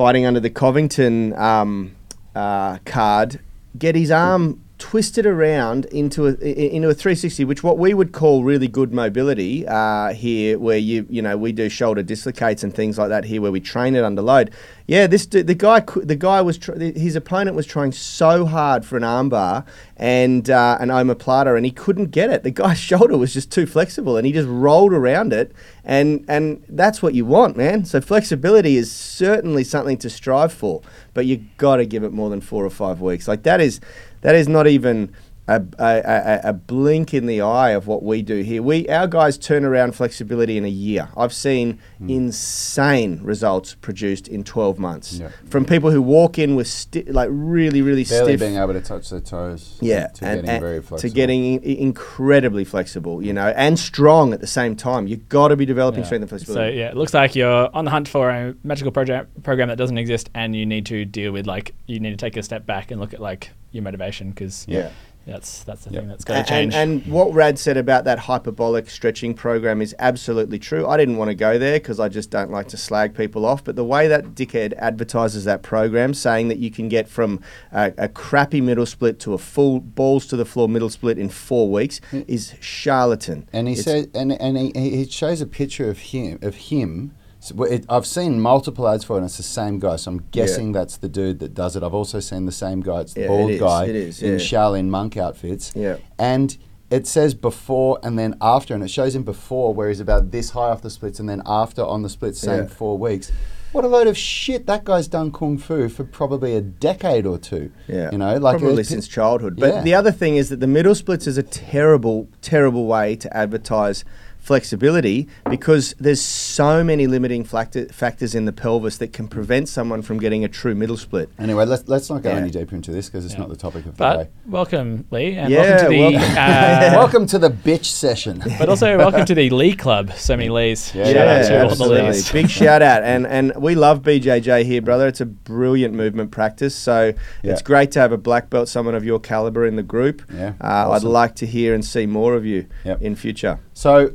Fighting 0.00 0.24
under 0.24 0.40
the 0.40 0.48
Covington 0.48 1.34
um, 1.34 1.94
uh, 2.34 2.78
card, 2.86 3.38
get 3.76 3.94
his 3.94 4.10
arm 4.10 4.64
twisted 4.80 5.26
around 5.26 5.84
into 5.86 6.26
a 6.26 6.32
into 6.74 6.88
a 6.88 6.94
360, 6.94 7.44
which 7.44 7.62
what 7.62 7.78
we 7.78 7.94
would 7.94 8.12
call 8.12 8.42
really 8.42 8.66
good 8.66 8.92
mobility 8.92 9.64
uh, 9.68 10.12
here, 10.12 10.58
where 10.58 10.78
you 10.78 11.06
you 11.08 11.22
know 11.22 11.36
we 11.36 11.52
do 11.52 11.68
shoulder 11.68 12.02
dislocates 12.02 12.64
and 12.64 12.74
things 12.74 12.98
like 12.98 13.10
that 13.10 13.24
here, 13.24 13.40
where 13.40 13.52
we 13.52 13.60
train 13.60 13.94
it 13.94 14.02
under 14.02 14.22
load. 14.22 14.50
Yeah, 14.86 15.06
this 15.06 15.26
the 15.26 15.54
guy 15.54 15.80
the 15.96 16.16
guy 16.16 16.40
was 16.40 16.58
tr- 16.58 16.74
his 16.74 17.14
opponent 17.14 17.54
was 17.54 17.66
trying 17.66 17.92
so 17.92 18.46
hard 18.46 18.84
for 18.84 18.96
an 18.96 19.04
armbar 19.04 19.64
and 19.96 20.50
uh, 20.50 20.78
an 20.80 20.88
omoplata, 20.88 21.54
and 21.56 21.64
he 21.64 21.70
couldn't 21.70 22.10
get 22.10 22.30
it. 22.30 22.42
The 22.42 22.50
guy's 22.50 22.78
shoulder 22.90 23.16
was 23.16 23.32
just 23.32 23.52
too 23.52 23.66
flexible, 23.66 24.16
and 24.16 24.26
he 24.26 24.32
just 24.32 24.48
rolled 24.48 24.94
around 24.94 25.32
it, 25.32 25.52
and 25.84 26.24
and 26.26 26.64
that's 26.68 27.02
what 27.02 27.14
you 27.14 27.26
want, 27.26 27.56
man. 27.56 27.84
So 27.84 28.00
flexibility 28.00 28.76
is 28.76 28.90
certainly 28.90 29.62
something 29.62 29.98
to 29.98 30.10
strive 30.10 30.52
for, 30.52 30.80
but 31.12 31.26
you 31.26 31.44
got 31.58 31.76
to 31.76 31.86
give 31.86 32.02
it 32.02 32.12
more 32.12 32.30
than 32.30 32.40
four 32.40 32.64
or 32.64 32.70
five 32.70 33.00
weeks. 33.00 33.28
Like 33.28 33.42
that 33.42 33.60
is 33.60 33.78
that 34.20 34.34
is 34.34 34.48
not 34.48 34.66
even. 34.66 35.14
A, 35.50 35.60
a, 35.80 35.84
a, 35.84 36.40
a 36.50 36.52
blink 36.52 37.12
in 37.12 37.26
the 37.26 37.40
eye 37.40 37.70
of 37.70 37.88
what 37.88 38.04
we 38.04 38.22
do 38.22 38.42
here. 38.42 38.62
We 38.62 38.88
our 38.88 39.08
guys 39.08 39.36
turn 39.36 39.64
around 39.64 39.96
flexibility 39.96 40.56
in 40.56 40.64
a 40.64 40.68
year. 40.68 41.08
I've 41.16 41.32
seen 41.32 41.80
hmm. 41.98 42.08
insane 42.08 43.20
results 43.22 43.74
produced 43.74 44.28
in 44.28 44.44
12 44.44 44.78
months 44.78 45.14
Yeah. 45.14 45.30
from 45.48 45.64
people 45.64 45.90
who 45.90 46.00
walk 46.02 46.38
in 46.38 46.54
with 46.54 46.68
sti- 46.68 47.04
like 47.08 47.28
really 47.32 47.82
really 47.82 48.04
Barely 48.04 48.36
stiff 48.36 48.40
being 48.40 48.56
able 48.58 48.74
to 48.74 48.80
touch 48.80 49.10
their 49.10 49.20
toes. 49.20 49.76
yeah, 49.80 50.06
To 50.06 50.24
and, 50.24 50.36
getting 50.42 50.50
and 50.50 50.60
very 50.60 51.00
to 51.00 51.08
getting 51.10 51.62
incredibly 51.64 52.64
flexible, 52.64 53.20
you 53.20 53.32
know, 53.32 53.48
and 53.56 53.76
strong 53.78 54.32
at 54.32 54.40
the 54.40 54.46
same 54.46 54.76
time. 54.76 55.06
You've 55.08 55.28
got 55.28 55.48
to 55.48 55.56
be 55.56 55.66
developing 55.66 56.00
Yeah. 56.00 56.06
strength 56.06 56.22
and 56.22 56.28
flexibility. 56.30 56.72
So 56.74 56.78
yeah, 56.78 56.90
it 56.90 56.96
looks 56.96 57.12
like 57.12 57.34
you're 57.34 57.68
on 57.74 57.84
the 57.86 57.90
hunt 57.90 58.06
for 58.06 58.30
a 58.30 58.54
magical 58.62 58.92
program 58.92 59.26
program 59.42 59.68
that 59.68 59.78
doesn't 59.78 59.98
exist, 59.98 60.30
and 60.34 60.54
you 60.54 60.64
need 60.64 60.86
to 60.86 61.04
deal 61.04 61.32
with 61.32 61.46
like 61.46 61.74
you 61.86 61.98
need 61.98 62.10
to 62.10 62.16
take 62.16 62.36
a 62.36 62.42
step 62.42 62.66
back 62.66 62.90
and 62.92 63.00
look 63.00 63.12
at 63.14 63.20
like 63.20 63.50
your 63.72 63.82
motivation 63.82 64.30
because 64.30 64.64
Yeah. 64.68 64.90
That's 65.26 65.62
that's 65.64 65.84
the 65.84 65.90
Yep. 65.92 66.02
thing 66.02 66.08
that's 66.08 66.24
got 66.24 66.46
to 66.46 66.48
change. 66.50 66.74
and 66.74 67.06
what 67.06 67.32
Rad 67.32 67.58
said 67.58 67.76
about 67.76 68.04
that 68.04 68.18
hyperbolic 68.20 68.88
stretching 68.90 69.34
program 69.34 69.80
is 69.82 69.94
absolutely 69.98 70.58
true. 70.58 70.86
I 70.86 70.96
didn't 70.96 71.18
want 71.18 71.28
to 71.28 71.34
go 71.34 71.58
there 71.58 71.78
because 71.78 72.00
I 72.00 72.08
just 72.08 72.30
don't 72.30 72.50
like 72.50 72.68
to 72.68 72.76
slag 72.76 73.14
people 73.14 73.44
off. 73.44 73.62
But 73.62 73.76
the 73.76 73.84
way 73.84 74.08
that 74.08 74.34
dickhead 74.34 74.72
advertises 74.78 75.44
that 75.44 75.62
program, 75.62 76.14
saying 76.14 76.48
that 76.48 76.58
you 76.58 76.70
can 76.70 76.88
get 76.88 77.06
from 77.08 77.40
a, 77.70 77.92
a 77.98 78.08
crappy 78.08 78.60
middle 78.60 78.86
split 78.86 79.20
to 79.20 79.34
a 79.34 79.38
full 79.38 79.78
balls 79.80 80.26
to 80.28 80.36
the 80.36 80.46
floor 80.46 80.68
middle 80.68 80.90
split 80.90 81.18
in 81.18 81.28
four 81.28 81.70
weeks, 81.70 82.00
is 82.12 82.54
charlatan. 82.60 83.46
And 83.52 83.68
he 83.68 83.74
It's- 83.74 83.84
said, 83.84 84.10
and 84.14 84.32
and 84.32 84.56
he, 84.56 84.72
he 84.74 85.04
shows 85.06 85.40
a 85.40 85.46
picture 85.46 85.88
of 85.90 85.98
him 85.98 86.38
of 86.42 86.54
him. 86.56 87.12
So 87.42 87.64
it, 87.64 87.86
I've 87.88 88.06
seen 88.06 88.38
multiple 88.40 88.86
ads 88.86 89.02
for 89.02 89.14
it, 89.14 89.18
and 89.18 89.26
it's 89.26 89.38
the 89.38 89.42
same 89.42 89.78
guy. 89.78 89.96
So 89.96 90.10
I'm 90.12 90.24
guessing 90.30 90.72
that's 90.72 90.98
the 90.98 91.08
dude 91.08 91.38
that 91.40 91.54
does 91.54 91.74
it. 91.74 91.82
I've 91.82 91.94
also 91.94 92.20
seen 92.20 92.44
the 92.44 92.52
same 92.52 92.80
guy. 92.82 93.00
It's 93.00 93.14
the 93.14 93.22
Yeah, 93.22 93.28
bald 93.28 93.50
is, 93.50 93.60
guy 93.60 93.84
it 93.86 93.96
is, 93.96 94.22
in 94.22 94.32
yeah. 94.32 94.38
Shaolin 94.38 94.88
monk 94.88 95.16
outfits. 95.16 95.72
Yeah. 95.74 95.96
And 96.18 96.56
it 96.90 97.06
says 97.06 97.34
before 97.34 97.98
and 98.02 98.18
then 98.18 98.36
after, 98.42 98.74
and 98.74 98.82
it 98.82 98.90
shows 98.90 99.14
him 99.14 99.22
before 99.22 99.72
where 99.72 99.88
he's 99.88 100.00
about 100.00 100.32
this 100.32 100.50
high 100.50 100.68
off 100.68 100.82
the 100.82 100.90
splits, 100.90 101.18
and 101.18 101.28
then 101.28 101.40
after 101.46 101.82
on 101.82 102.02
the 102.02 102.08
splits, 102.10 102.38
same 102.40 102.64
Yeah. 102.64 102.66
four 102.68 102.98
weeks. 102.98 103.32
What 103.72 103.84
a 103.84 103.88
load 103.88 104.08
of 104.08 104.18
shit! 104.18 104.66
That 104.66 104.82
guy's 104.82 105.06
done 105.06 105.30
kung 105.30 105.56
fu 105.56 105.88
for 105.88 106.02
probably 106.02 106.56
a 106.56 106.60
decade 106.60 107.24
or 107.24 107.38
two. 107.38 107.70
Yeah, 107.86 108.10
you 108.10 108.18
know, 108.18 108.36
like 108.36 108.58
probably 108.58 108.80
it- 108.82 108.86
since 108.88 109.06
childhood. 109.06 109.56
But 109.60 109.74
Yeah. 109.74 109.82
the 109.82 109.94
other 109.94 110.10
thing 110.10 110.34
is 110.36 110.48
that 110.48 110.58
the 110.58 110.66
middle 110.66 110.94
splits 110.96 111.28
is 111.28 111.38
a 111.38 111.44
terrible, 111.44 112.26
terrible 112.42 112.86
way 112.86 113.14
to 113.16 113.34
advertise 113.36 114.04
flexibility 114.40 115.28
because 115.48 115.94
there's 116.00 116.20
so 116.20 116.82
many 116.82 117.06
limiting 117.06 117.44
factor, 117.44 117.86
factors 117.88 118.34
in 118.34 118.44
the 118.46 118.52
pelvis 118.52 118.98
that 118.98 119.12
can 119.12 119.28
prevent 119.28 119.68
someone 119.68 120.02
from 120.02 120.18
getting 120.18 120.44
a 120.44 120.48
true 120.48 120.74
middle 120.74 120.96
split. 120.96 121.30
Anyway, 121.38 121.64
let's 121.64 121.86
let's 121.88 122.10
not 122.10 122.22
go 122.22 122.30
Yeah. 122.30 122.36
any 122.38 122.50
deeper 122.50 122.74
into 122.74 122.90
this 122.90 123.08
because 123.08 123.24
it's 123.24 123.34
Yeah. 123.34 123.40
not 123.40 123.48
the 123.50 123.56
topic 123.56 123.86
of 123.86 123.92
the 123.96 123.98
but 123.98 124.16
day. 124.24 124.28
welcome, 124.46 125.04
Lee, 125.10 125.36
and 125.36 125.50
Yeah, 125.52 125.60
welcome 125.60 125.78
to 125.84 125.88
the. 125.90 126.00
welcome. 126.00 126.36
Uh, 126.36 126.90
Welcome 127.00 127.26
to 127.28 127.38
the 127.38 127.50
bitch 127.50 127.84
session. 127.86 128.42
but 128.58 128.68
also 128.68 128.96
welcome 128.98 129.24
to 129.24 129.34
the 129.34 129.48
Lee 129.50 129.74
Club. 129.74 130.12
So 130.16 130.36
many 130.36 130.48
Lees. 130.48 130.92
Yeah, 130.94 131.04
Shout 131.04 131.14
yeah, 131.14 131.20
out 131.22 131.42
to 131.46 131.54
all 131.54 131.64
the 131.66 131.70
absolutely. 131.72 132.02
Lees. 132.10 132.32
Big 132.32 132.48
shout 132.50 132.82
out, 132.82 133.02
and 133.02 133.26
and 133.26 133.52
we 133.56 133.74
love 133.74 134.02
BJJ 134.02 134.64
here, 134.64 134.82
brother. 134.82 135.06
It's 135.06 135.20
a 135.20 135.26
brilliant 135.26 135.94
movement 135.94 136.30
practice. 136.30 136.74
So 136.74 137.12
Yeah. 137.42 137.52
it's 137.52 137.62
great 137.62 137.90
to 137.92 138.00
have 138.00 138.12
a 138.12 138.18
black 138.18 138.50
belt, 138.50 138.68
someone 138.68 138.94
of 138.94 139.04
your 139.04 139.18
caliber 139.20 139.66
in 139.66 139.76
the 139.76 139.82
group. 139.82 140.22
Yeah, 140.34 140.52
uh, 140.60 140.66
awesome. 140.90 141.08
I'd 141.08 141.10
like 141.12 141.34
to 141.36 141.46
hear 141.46 141.74
and 141.74 141.84
see 141.84 142.06
more 142.06 142.34
of 142.34 142.44
you 142.44 142.66
Yep. 142.84 143.02
in 143.02 143.14
future. 143.16 143.58
So, 143.80 144.12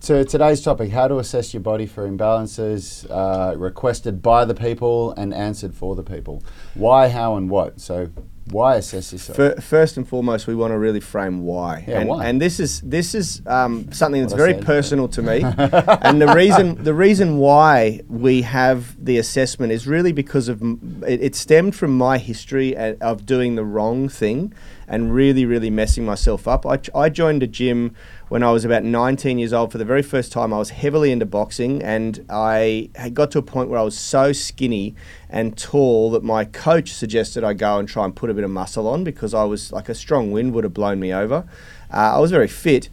to 0.00 0.24
today's 0.24 0.60
topic, 0.60 0.90
how 0.90 1.06
to 1.06 1.18
assess 1.18 1.54
your 1.54 1.60
body 1.60 1.86
for 1.86 2.10
imbalances, 2.10 3.08
uh, 3.08 3.56
requested 3.56 4.20
by 4.20 4.44
the 4.44 4.56
people 4.56 5.12
and 5.12 5.32
answered 5.32 5.72
for 5.72 5.94
the 5.94 6.02
people. 6.02 6.42
Why, 6.74 7.08
how, 7.10 7.36
and 7.36 7.48
what. 7.48 7.80
So, 7.80 8.08
why 8.50 8.74
assess 8.74 9.12
yourself? 9.12 9.36
Fir- 9.36 9.60
First 9.60 9.96
and 9.96 10.06
foremost, 10.06 10.48
we 10.48 10.56
want 10.56 10.72
to 10.72 10.78
really 10.78 10.98
frame 10.98 11.44
why. 11.44 11.84
Yeah, 11.86 12.00
and, 12.00 12.08
why? 12.08 12.26
and 12.26 12.40
this 12.42 12.58
is 12.58 12.80
this 12.80 13.14
is 13.14 13.40
um, 13.46 13.92
something 13.92 14.20
that's 14.20 14.34
very 14.34 14.54
personal 14.54 15.06
to 15.08 15.22
me. 15.22 15.42
and 16.02 16.20
the 16.20 16.34
reason 16.34 16.82
the 16.82 16.92
reason 16.92 17.38
why 17.38 18.00
we 18.08 18.42
have 18.42 19.02
the 19.02 19.18
assessment 19.18 19.70
is 19.70 19.86
really 19.86 20.12
because 20.12 20.48
of 20.48 20.60
it, 21.04 21.22
it 21.22 21.34
stemmed 21.36 21.76
from 21.76 21.96
my 21.96 22.18
history 22.18 22.76
of 22.76 23.24
doing 23.24 23.54
the 23.54 23.64
wrong 23.64 24.08
thing 24.08 24.52
and 24.88 25.14
really 25.14 25.46
really 25.46 25.70
messing 25.70 26.04
myself 26.04 26.46
up. 26.48 26.66
I, 26.66 26.80
I 26.94 27.08
joined 27.08 27.44
a 27.44 27.46
gym 27.46 27.94
when 28.28 28.42
I 28.42 28.50
was 28.50 28.64
about 28.64 28.84
19 28.84 29.38
years 29.38 29.52
old 29.52 29.70
for 29.70 29.78
the 29.78 29.84
very 29.84 30.02
first 30.02 30.32
time. 30.32 30.52
I 30.52 30.58
was 30.58 30.70
heavily 30.70 31.12
into 31.12 31.26
boxing 31.26 31.82
and 31.82 32.24
I 32.28 32.90
had 32.94 33.14
got 33.14 33.30
to 33.32 33.38
a 33.38 33.42
point 33.42 33.68
where 33.68 33.78
I 33.78 33.82
was 33.82 33.98
so 33.98 34.32
skinny 34.32 34.94
and 35.28 35.56
tall 35.56 36.10
that 36.12 36.22
my 36.22 36.44
coach 36.44 36.92
suggested 36.92 37.44
I 37.44 37.52
go 37.52 37.78
and 37.78 37.88
try 37.88 38.04
and 38.04 38.14
put 38.14 38.30
a 38.30 38.34
bit 38.34 38.44
of 38.44 38.50
muscle 38.50 38.88
on 38.88 39.04
because 39.04 39.34
I 39.34 39.44
was 39.44 39.72
like 39.72 39.88
a 39.88 39.94
strong 39.94 40.32
wind 40.32 40.54
would 40.54 40.64
have 40.64 40.74
blown 40.74 41.00
me 41.00 41.12
over. 41.12 41.44
Uh, 41.92 42.16
I 42.16 42.18
was 42.18 42.30
very 42.30 42.48
fit. 42.48 42.88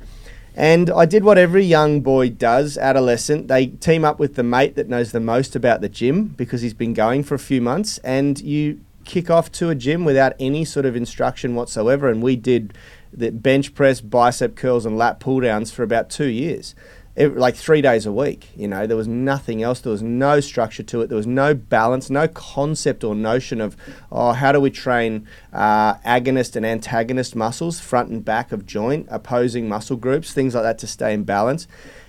And 0.53 0.89
I 0.89 1.05
did 1.05 1.23
what 1.23 1.37
every 1.37 1.63
young 1.63 2.01
boy 2.01 2.29
does, 2.29 2.77
adolescent. 2.77 3.47
They 3.47 3.67
team 3.67 4.03
up 4.03 4.19
with 4.19 4.35
the 4.35 4.43
mate 4.43 4.75
that 4.75 4.89
knows 4.89 5.13
the 5.13 5.21
most 5.21 5.55
about 5.55 5.79
the 5.79 5.87
gym 5.87 6.25
because 6.27 6.61
he's 6.61 6.73
been 6.73 6.93
going 6.93 7.23
for 7.23 7.35
a 7.35 7.39
few 7.39 7.61
months, 7.61 7.99
and 7.99 8.39
you 8.41 8.81
kick 9.05 9.29
off 9.29 9.51
to 9.53 9.69
a 9.69 9.75
gym 9.75 10.03
without 10.03 10.33
any 10.39 10.65
sort 10.65 10.85
of 10.85 10.95
instruction 10.95 11.55
whatsoever. 11.55 12.09
And 12.09 12.21
we 12.21 12.35
did 12.35 12.73
the 13.13 13.31
bench 13.31 13.73
press, 13.73 14.01
bicep 14.01 14.55
curls, 14.55 14.85
and 14.85 14.97
lat 14.97 15.19
pull 15.19 15.39
downs 15.39 15.71
for 15.71 15.83
about 15.83 16.09
two 16.09 16.27
years. 16.27 16.75
Ev- 17.17 17.35
like 17.35 17.55
three 17.55 17.81
days 17.81 18.05
a 18.05 18.11
week, 18.11 18.49
you 18.55 18.67
know, 18.67 18.87
there 18.87 18.95
was 18.95 19.07
nothing 19.07 19.61
else. 19.61 19.81
There 19.81 19.91
was 19.91 20.01
no 20.01 20.39
structure 20.39 20.83
to 20.83 21.01
it. 21.01 21.07
There 21.07 21.17
was 21.17 21.27
no 21.27 21.53
balance, 21.53 22.09
no 22.09 22.27
concept 22.29 23.03
or 23.03 23.13
notion 23.13 23.59
of, 23.59 23.75
oh, 24.11 24.31
how 24.31 24.53
do 24.53 24.61
we 24.61 24.69
train 24.69 25.27
uh, 25.51 25.95
agonist 25.95 26.55
and 26.55 26.65
antagonist 26.65 27.35
muscles, 27.35 27.81
front 27.81 28.09
and 28.09 28.23
back 28.23 28.53
of 28.53 28.65
joint, 28.65 29.07
opposing 29.11 29.67
muscle 29.67 29.97
groups, 29.97 30.33
things 30.33 30.55
like 30.55 30.63
that 30.63 30.77
to 30.79 30.87
stay 30.87 31.13
in 31.13 31.23
balance. 31.23 31.67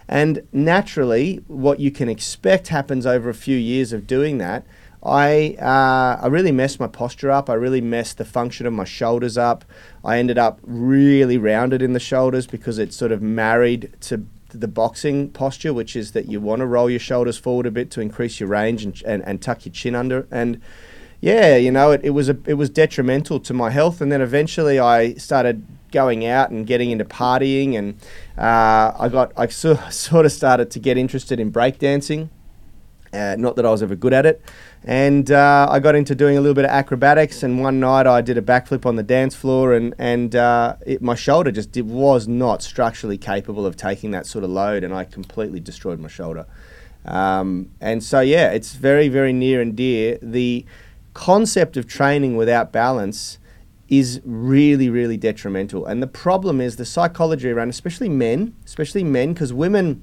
And 0.08 0.46
naturally, 0.52 1.42
what 1.48 1.80
you 1.80 1.90
can 1.90 2.08
expect 2.08 2.68
happens 2.68 3.04
over 3.04 3.28
a 3.28 3.34
few 3.34 3.56
years 3.56 3.92
of 3.92 4.06
doing 4.06 4.38
that. 4.38 4.64
I 5.04 5.56
uh, 5.60 6.22
I 6.22 6.26
really 6.28 6.52
messed 6.52 6.78
my 6.78 6.86
posture 6.86 7.30
up. 7.30 7.50
I 7.50 7.54
really 7.54 7.80
messed 7.80 8.18
the 8.18 8.24
function 8.24 8.66
of 8.66 8.72
my 8.72 8.84
shoulders 8.84 9.36
up. 9.36 9.64
I 10.04 10.18
ended 10.18 10.38
up 10.38 10.60
really 10.62 11.38
rounded 11.38 11.82
in 11.82 11.92
the 11.92 12.00
shoulders 12.00 12.46
because 12.46 12.78
it's 12.78 12.96
sort 12.96 13.10
of 13.10 13.20
married 13.20 13.92
to 14.02 14.26
the 14.50 14.68
boxing 14.68 15.30
posture, 15.30 15.72
which 15.72 15.96
is 15.96 16.12
that 16.12 16.26
you 16.26 16.40
want 16.40 16.60
to 16.60 16.66
roll 16.66 16.88
your 16.88 17.00
shoulders 17.00 17.38
forward 17.38 17.66
a 17.66 17.70
bit 17.70 17.90
to 17.92 18.00
increase 18.00 18.38
your 18.38 18.48
range 18.48 18.84
and, 18.84 19.02
and, 19.04 19.24
and 19.24 19.42
tuck 19.42 19.64
your 19.64 19.72
chin 19.72 19.94
under. 19.94 20.26
And 20.30 20.60
yeah, 21.20 21.56
you 21.56 21.70
know, 21.70 21.92
it, 21.92 22.02
it 22.04 22.10
was 22.10 22.28
a, 22.28 22.36
it 22.46 22.54
was 22.54 22.68
detrimental 22.70 23.40
to 23.40 23.54
my 23.54 23.70
health. 23.70 24.00
And 24.00 24.12
then 24.12 24.20
eventually 24.20 24.78
I 24.78 25.14
started 25.14 25.66
going 25.90 26.26
out 26.26 26.50
and 26.50 26.66
getting 26.66 26.90
into 26.90 27.04
partying, 27.04 27.76
and 27.76 27.94
uh, 28.38 28.92
I 28.98 29.08
got 29.10 29.32
I 29.36 29.46
so, 29.48 29.74
sort 29.90 30.26
of 30.26 30.32
started 30.32 30.70
to 30.72 30.78
get 30.78 30.96
interested 30.96 31.40
in 31.40 31.52
breakdancing. 31.52 32.28
Uh, 33.12 33.36
not 33.38 33.56
that 33.56 33.66
I 33.66 33.70
was 33.70 33.82
ever 33.82 33.94
good 33.94 34.14
at 34.14 34.24
it. 34.24 34.40
And 34.84 35.30
uh, 35.30 35.68
I 35.70 35.80
got 35.80 35.94
into 35.94 36.14
doing 36.14 36.38
a 36.38 36.40
little 36.40 36.54
bit 36.54 36.64
of 36.64 36.70
acrobatics. 36.70 37.42
And 37.42 37.60
one 37.60 37.78
night 37.78 38.06
I 38.06 38.22
did 38.22 38.38
a 38.38 38.42
backflip 38.42 38.86
on 38.86 38.96
the 38.96 39.02
dance 39.02 39.34
floor, 39.34 39.74
and 39.74 39.94
and 39.98 40.34
uh, 40.34 40.76
it, 40.86 41.02
my 41.02 41.14
shoulder 41.14 41.52
just 41.52 41.72
did, 41.72 41.86
was 41.86 42.26
not 42.26 42.62
structurally 42.62 43.18
capable 43.18 43.66
of 43.66 43.76
taking 43.76 44.12
that 44.12 44.26
sort 44.26 44.44
of 44.44 44.50
load, 44.50 44.82
and 44.82 44.94
I 44.94 45.04
completely 45.04 45.60
destroyed 45.60 46.00
my 46.00 46.08
shoulder. 46.08 46.46
Um, 47.04 47.70
and 47.80 48.02
so 48.02 48.20
yeah, 48.20 48.50
it's 48.50 48.72
very 48.74 49.08
very 49.08 49.32
near 49.32 49.60
and 49.60 49.76
dear. 49.76 50.18
The 50.22 50.64
concept 51.14 51.76
of 51.76 51.86
training 51.86 52.36
without 52.36 52.72
balance 52.72 53.38
is 53.88 54.22
really 54.24 54.88
really 54.88 55.18
detrimental. 55.18 55.84
And 55.84 56.02
the 56.02 56.06
problem 56.06 56.62
is 56.62 56.76
the 56.76 56.86
psychology 56.86 57.50
around, 57.50 57.68
especially 57.68 58.08
men, 58.08 58.54
especially 58.64 59.04
men, 59.04 59.34
because 59.34 59.52
women 59.52 60.02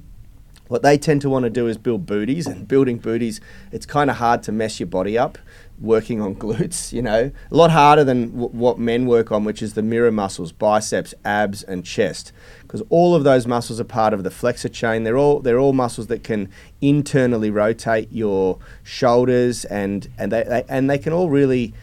what 0.70 0.82
they 0.82 0.96
tend 0.96 1.20
to 1.20 1.28
want 1.28 1.42
to 1.42 1.50
do 1.50 1.66
is 1.66 1.76
build 1.76 2.06
booties 2.06 2.46
and 2.46 2.66
building 2.68 2.98
booties 2.98 3.40
it's 3.72 3.86
kind 3.86 4.08
of 4.08 4.16
hard 4.16 4.42
to 4.42 4.52
mess 4.52 4.78
your 4.78 4.86
body 4.86 5.18
up 5.18 5.36
working 5.80 6.20
on 6.20 6.34
glutes 6.36 6.92
you 6.92 7.02
know? 7.02 7.30
A 7.50 7.54
lot 7.54 7.70
harder 7.70 8.04
than 8.04 8.30
w- 8.30 8.48
what 8.48 8.78
men 8.78 9.06
work 9.06 9.32
on 9.32 9.44
which 9.44 9.62
is 9.62 9.74
the 9.74 9.82
mirror 9.82 10.12
muscles 10.12 10.52
biceps 10.52 11.14
abs 11.24 11.62
and 11.62 11.84
chest. 11.84 12.32
Because 12.62 12.82
all 12.88 13.14
of 13.14 13.24
those 13.24 13.46
muscles 13.46 13.80
are 13.80 13.84
part 13.84 14.12
of 14.12 14.22
the 14.22 14.30
flexor 14.30 14.68
chain. 14.68 15.04
They're 15.04 15.18
all 15.18 15.40
they're 15.40 15.58
all 15.58 15.72
muscles 15.72 16.06
that 16.08 16.22
can 16.22 16.48
internally 16.80 17.50
rotate 17.50 18.08
your 18.12 18.58
shoulders 18.82 19.64
and 19.64 20.08
and 20.18 20.30
they, 20.30 20.44
they 20.44 20.64
and 20.68 20.88
they 20.88 20.98
can 20.98 21.12
all 21.12 21.30
really 21.30 21.74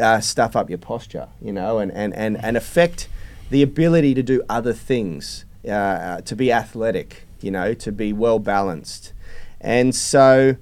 uh, 0.00 0.20
stuff 0.20 0.56
up 0.56 0.68
your 0.68 0.78
posture, 0.78 1.28
you 1.40 1.52
know, 1.52 1.78
and, 1.78 1.92
and, 1.92 2.12
and, 2.14 2.42
and 2.44 2.56
affect 2.56 3.08
the 3.50 3.62
ability 3.62 4.14
to 4.14 4.22
do 4.22 4.42
other 4.48 4.72
things, 4.72 5.44
uh, 5.68 6.20
to 6.22 6.34
be 6.34 6.52
athletic, 6.52 7.24
you 7.42 7.50
know, 7.50 7.74
to 7.74 7.92
be 7.92 8.12
well 8.12 8.38
balanced. 8.38 9.12
And 9.60 9.94
so 9.94 10.56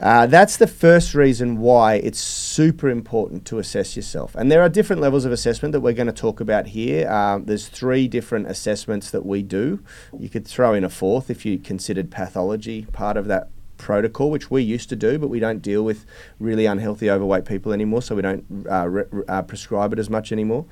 uh, 0.00 0.26
that's 0.26 0.56
the 0.56 0.66
first 0.66 1.14
reason 1.14 1.58
why 1.58 1.94
it's 1.96 2.18
super 2.18 2.88
important 2.88 3.44
to 3.46 3.58
assess 3.58 3.96
yourself. 3.96 4.34
And 4.34 4.50
there 4.50 4.62
are 4.62 4.68
different 4.68 5.02
levels 5.02 5.26
of 5.26 5.32
assessment 5.32 5.72
that 5.72 5.80
we're 5.80 5.92
going 5.92 6.06
to 6.06 6.12
talk 6.12 6.40
about 6.40 6.68
here. 6.68 7.10
Um, 7.10 7.44
there's 7.44 7.68
three 7.68 8.08
different 8.08 8.48
assessments 8.48 9.10
that 9.10 9.26
we 9.26 9.42
do. 9.42 9.84
You 10.18 10.30
could 10.30 10.46
throw 10.46 10.72
in 10.72 10.84
a 10.84 10.88
fourth 10.88 11.28
if 11.28 11.44
you 11.44 11.58
considered 11.58 12.10
pathology 12.10 12.86
part 12.92 13.18
of 13.18 13.26
that 13.26 13.50
protocol, 13.76 14.30
which 14.30 14.50
we 14.50 14.62
used 14.62 14.88
to 14.88 14.96
do, 14.96 15.18
but 15.18 15.28
we 15.28 15.38
don't 15.38 15.60
deal 15.60 15.82
with 15.82 16.06
really 16.38 16.64
unhealthy 16.64 17.10
overweight 17.10 17.44
people 17.44 17.72
anymore, 17.72 18.00
so 18.00 18.14
we 18.14 18.22
don't 18.22 18.44
uh, 18.70 18.88
re- 18.88 19.24
uh, 19.28 19.42
prescribe 19.42 19.92
it 19.92 19.98
as 19.98 20.08
much 20.08 20.32
anymore. 20.32 20.64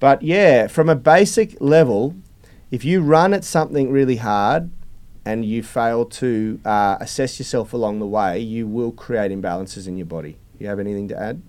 But 0.00 0.22
yeah, 0.22 0.68
from 0.68 0.88
a 0.88 0.96
basic 0.96 1.60
level, 1.60 2.14
if 2.70 2.84
you 2.84 3.02
run 3.02 3.34
at 3.34 3.44
something 3.44 3.90
really 3.90 4.16
hard 4.16 4.70
and 5.24 5.44
you 5.44 5.62
fail 5.62 6.04
to 6.04 6.60
uh, 6.64 6.96
assess 7.00 7.38
yourself 7.38 7.72
along 7.72 7.98
the 7.98 8.06
way, 8.06 8.38
you 8.38 8.66
will 8.66 8.92
create 8.92 9.30
imbalances 9.30 9.88
in 9.88 9.96
your 9.96 10.06
body. 10.06 10.36
You 10.58 10.66
have 10.68 10.78
anything 10.78 11.08
to 11.08 11.18
add? 11.20 11.42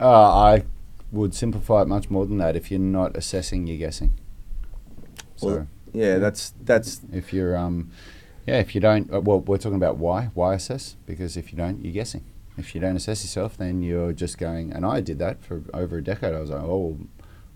Uh, 0.00 0.30
I 0.32 0.64
would 1.12 1.34
simplify 1.34 1.82
it 1.82 1.88
much 1.88 2.10
more 2.10 2.26
than 2.26 2.38
that. 2.38 2.56
If 2.56 2.70
you're 2.70 2.80
not 2.80 3.16
assessing, 3.16 3.66
you're 3.66 3.78
guessing. 3.78 4.14
So 5.36 5.46
Well, 5.46 5.68
Yeah, 5.92 6.18
that's 6.18 6.54
that's 6.62 7.00
if 7.12 7.32
you're, 7.32 7.56
um, 7.56 7.90
yeah, 8.46 8.58
if 8.58 8.74
you 8.74 8.80
don't, 8.80 9.12
uh, 9.12 9.20
well, 9.20 9.40
we're 9.40 9.58
talking 9.58 9.76
about 9.76 9.96
why. 9.96 10.30
Why 10.34 10.54
assess? 10.54 10.96
Because 11.06 11.36
if 11.36 11.52
you 11.52 11.58
don't, 11.58 11.84
you're 11.84 11.92
guessing. 11.92 12.24
If 12.56 12.74
you 12.74 12.80
don't 12.80 12.96
assess 12.96 13.24
yourself, 13.24 13.56
then 13.56 13.82
you're 13.82 14.12
just 14.12 14.38
going. 14.38 14.72
And 14.72 14.86
I 14.86 15.00
did 15.00 15.18
that 15.18 15.42
for 15.44 15.62
over 15.72 15.98
a 15.98 16.04
decade. 16.04 16.34
I 16.34 16.40
was 16.40 16.50
like, 16.50 16.62
oh, 16.62 16.98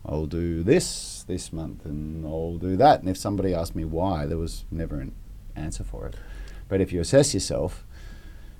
I'll 0.04 0.26
do 0.26 0.62
this 0.62 1.24
this 1.28 1.52
month 1.52 1.84
and 1.84 2.24
I'll 2.26 2.56
do 2.56 2.76
that. 2.76 3.00
And 3.00 3.08
if 3.08 3.16
somebody 3.16 3.54
asked 3.54 3.76
me 3.76 3.84
why, 3.84 4.26
there 4.26 4.38
was 4.38 4.64
never 4.70 5.00
an 5.00 5.14
answer 5.58 5.84
for 5.84 6.06
it. 6.06 6.14
But 6.68 6.80
if 6.80 6.92
you 6.92 7.00
assess 7.00 7.34
yourself 7.34 7.84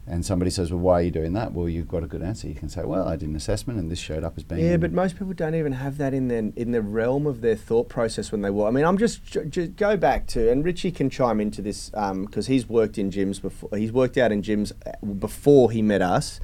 and 0.07 0.25
somebody 0.25 0.51
says, 0.51 0.73
Well, 0.73 0.81
why 0.81 0.95
are 0.95 1.03
you 1.03 1.11
doing 1.11 1.35
that? 1.35 1.53
Well, 1.53 1.69
you've 1.69 1.89
got 1.89 2.03
a 2.03 2.07
good 2.07 2.23
answer. 2.23 2.49
You 2.49 2.55
can 2.55 2.69
say, 2.69 2.83
Well, 2.83 3.07
I 3.07 3.17
did 3.17 3.29
an 3.29 3.37
assessment 3.37 3.79
and 3.79 3.91
this 3.91 3.99
showed 3.99 4.25
up 4.25 4.35
as 4.37 4.45
being. 4.45 4.65
Yeah, 4.65 4.79
but 4.79 4.93
most 4.93 5.19
people 5.19 5.35
don't 5.35 5.55
even 5.55 5.73
have 5.73 5.99
that 5.99 6.15
in 6.15 6.29
their 6.29 6.51
in 6.57 6.73
the 6.73 6.81
realm 6.81 7.27
of 7.27 7.41
their 7.43 7.57
thought 7.57 7.89
process 7.89 8.33
when 8.33 8.41
they 8.41 8.51
walk. 8.51 8.69
I 8.69 8.71
mean, 8.71 8.85
I'm 8.85 8.99
just, 8.99 9.25
just 9.25 9.77
go 9.77 9.97
back 9.97 10.27
to, 10.29 10.51
and 10.51 10.65
Richie 10.65 10.91
can 10.91 11.11
chime 11.11 11.41
into 11.41 11.61
this 11.61 11.91
because 11.91 12.47
he's 12.47 12.69
worked 12.69 12.99
in 12.99 13.11
gyms 13.11 13.41
before. 13.41 13.71
He's 13.77 13.93
worked 13.93 14.17
out 14.17 14.33
in 14.33 14.43
gyms 14.43 14.73
uh, 14.87 15.05
before 15.07 15.71
he 15.71 15.83
met 15.83 16.03
us. 16.03 16.41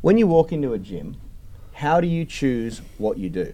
When 0.00 0.16
you 0.16 0.26
walk 0.26 0.52
into 0.52 0.72
a 0.72 0.78
gym, 0.78 1.16
how 1.74 2.00
do 2.00 2.06
you 2.06 2.24
choose 2.24 2.80
what 2.98 3.18
you 3.18 3.28
do? 3.28 3.52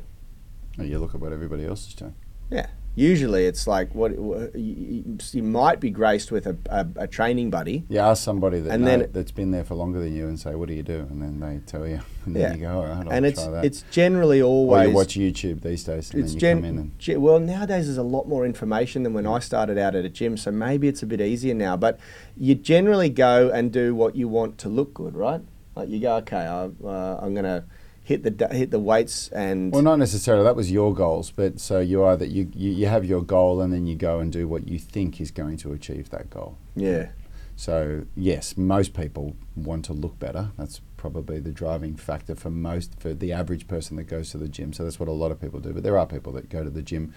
you 0.78 0.98
look 0.98 1.14
at 1.14 1.20
what 1.20 1.32
everybody 1.32 1.64
else 1.64 1.88
is 1.88 1.94
doing. 1.94 2.14
Yeah. 2.50 2.66
Usually, 2.98 3.44
it's 3.44 3.66
like 3.66 3.94
what 3.94 4.12
you, 4.12 5.18
you 5.32 5.42
might 5.42 5.80
be 5.80 5.90
graced 5.90 6.32
with 6.32 6.46
a, 6.46 6.56
a, 6.70 6.86
a 6.96 7.06
training 7.06 7.50
buddy. 7.50 7.84
You 7.90 7.98
ask 7.98 8.24
somebody 8.24 8.58
that 8.60 8.72
And 8.72 8.86
then- 8.86 9.10
that's 9.12 9.30
been 9.32 9.50
there 9.50 9.64
for 9.64 9.74
longer 9.74 10.00
than 10.00 10.14
you 10.16 10.26
and 10.28 10.40
say, 10.40 10.54
"What 10.54 10.68
do 10.68 10.74
you 10.74 10.82
do?" 10.82 11.00
And 11.10 11.20
then 11.20 11.38
they 11.38 11.60
tell 11.66 11.86
you, 11.86 12.00
and 12.24 12.34
then 12.34 12.54
you 12.54 12.60
go, 12.66 12.72
"All 12.72 12.86
right, 12.86 13.06
I'll 13.06 13.12
and 13.12 13.26
it's 13.26 13.42
try 13.42 13.52
that." 13.52 13.66
it's 13.66 13.84
generally 13.90 14.40
or 14.40 14.46
always 14.46 14.88
you 14.88 14.94
watch 14.94 15.14
YouTube 15.14 15.60
these 15.60 15.84
days, 15.84 16.10
and 16.10 16.22
it's 16.22 16.32
then 16.32 16.34
you 16.36 16.40
gen- 16.40 16.56
come 16.56 16.64
in 16.64 16.78
and 16.78 16.98
ge- 16.98 17.16
well 17.16 17.38
nowadays 17.38 17.84
there's 17.84 17.98
a 17.98 18.02
lot 18.02 18.26
more 18.28 18.46
information 18.46 19.02
than 19.02 19.12
when 19.12 19.26
I 19.26 19.40
started 19.40 19.76
out 19.76 19.94
at 19.94 20.06
a 20.06 20.08
gym, 20.08 20.38
so 20.38 20.50
maybe 20.50 20.88
it's 20.88 21.02
a 21.02 21.06
bit 21.06 21.20
easier 21.20 21.52
now. 21.54 21.76
But 21.76 22.00
you 22.38 22.54
generally 22.54 23.10
go 23.10 23.50
and 23.50 23.70
do 23.70 23.94
what 23.94 24.16
you 24.16 24.26
want 24.26 24.56
to 24.58 24.70
look 24.70 24.94
good, 24.94 25.14
right? 25.14 25.42
Like 25.74 25.90
you 25.90 26.00
go, 26.00 26.16
okay, 26.16 26.38
I, 26.46 26.70
uh, 26.82 27.20
I'm 27.22 27.34
gonna 27.34 27.66
hit 28.06 28.22
the 28.22 28.48
hit 28.54 28.70
the 28.70 28.78
weights 28.78 29.28
and 29.30 29.72
Well, 29.72 29.82
not 29.82 29.98
necessarily. 29.98 30.44
That 30.44 30.54
was 30.56 30.70
your 30.70 30.94
goals, 30.94 31.32
but 31.32 31.58
so 31.58 31.80
you 31.80 32.02
are 32.02 32.16
that 32.16 32.28
you, 32.28 32.48
you 32.54 32.70
you 32.70 32.86
have 32.86 33.04
your 33.04 33.22
goal, 33.22 33.60
and 33.60 33.72
then 33.72 33.86
you 33.86 33.96
go 33.96 34.20
and 34.20 34.32
do 34.32 34.46
what 34.46 34.68
you 34.68 34.78
think 34.78 35.20
is 35.20 35.30
going 35.32 35.56
to 35.58 35.72
achieve 35.72 36.10
that 36.10 36.30
goal. 36.30 36.56
yeah, 36.76 37.08
So 37.56 38.04
yes, 38.14 38.56
most 38.56 38.94
people 38.94 39.34
want 39.56 39.84
to 39.86 39.92
look 39.92 40.18
better. 40.20 40.50
That's 40.56 40.80
probably 40.96 41.38
the 41.40 41.50
driving 41.62 41.96
factor 41.96 42.34
for 42.36 42.50
most 42.50 42.88
for 43.00 43.12
the 43.12 43.32
average 43.32 43.66
person 43.66 43.96
that 43.96 44.04
goes 44.04 44.30
to 44.30 44.38
the 44.38 44.48
gym. 44.48 44.72
So 44.72 44.84
that's 44.84 45.00
what 45.00 45.08
a 45.08 45.18
lot 45.22 45.30
of 45.32 45.40
people 45.40 45.58
do. 45.60 45.72
But 45.72 45.82
there 45.82 45.98
are 45.98 46.06
people 46.06 46.32
that 46.34 46.48
go 46.48 46.62
to 46.62 46.70
the 46.70 46.82
gym 46.82 47.12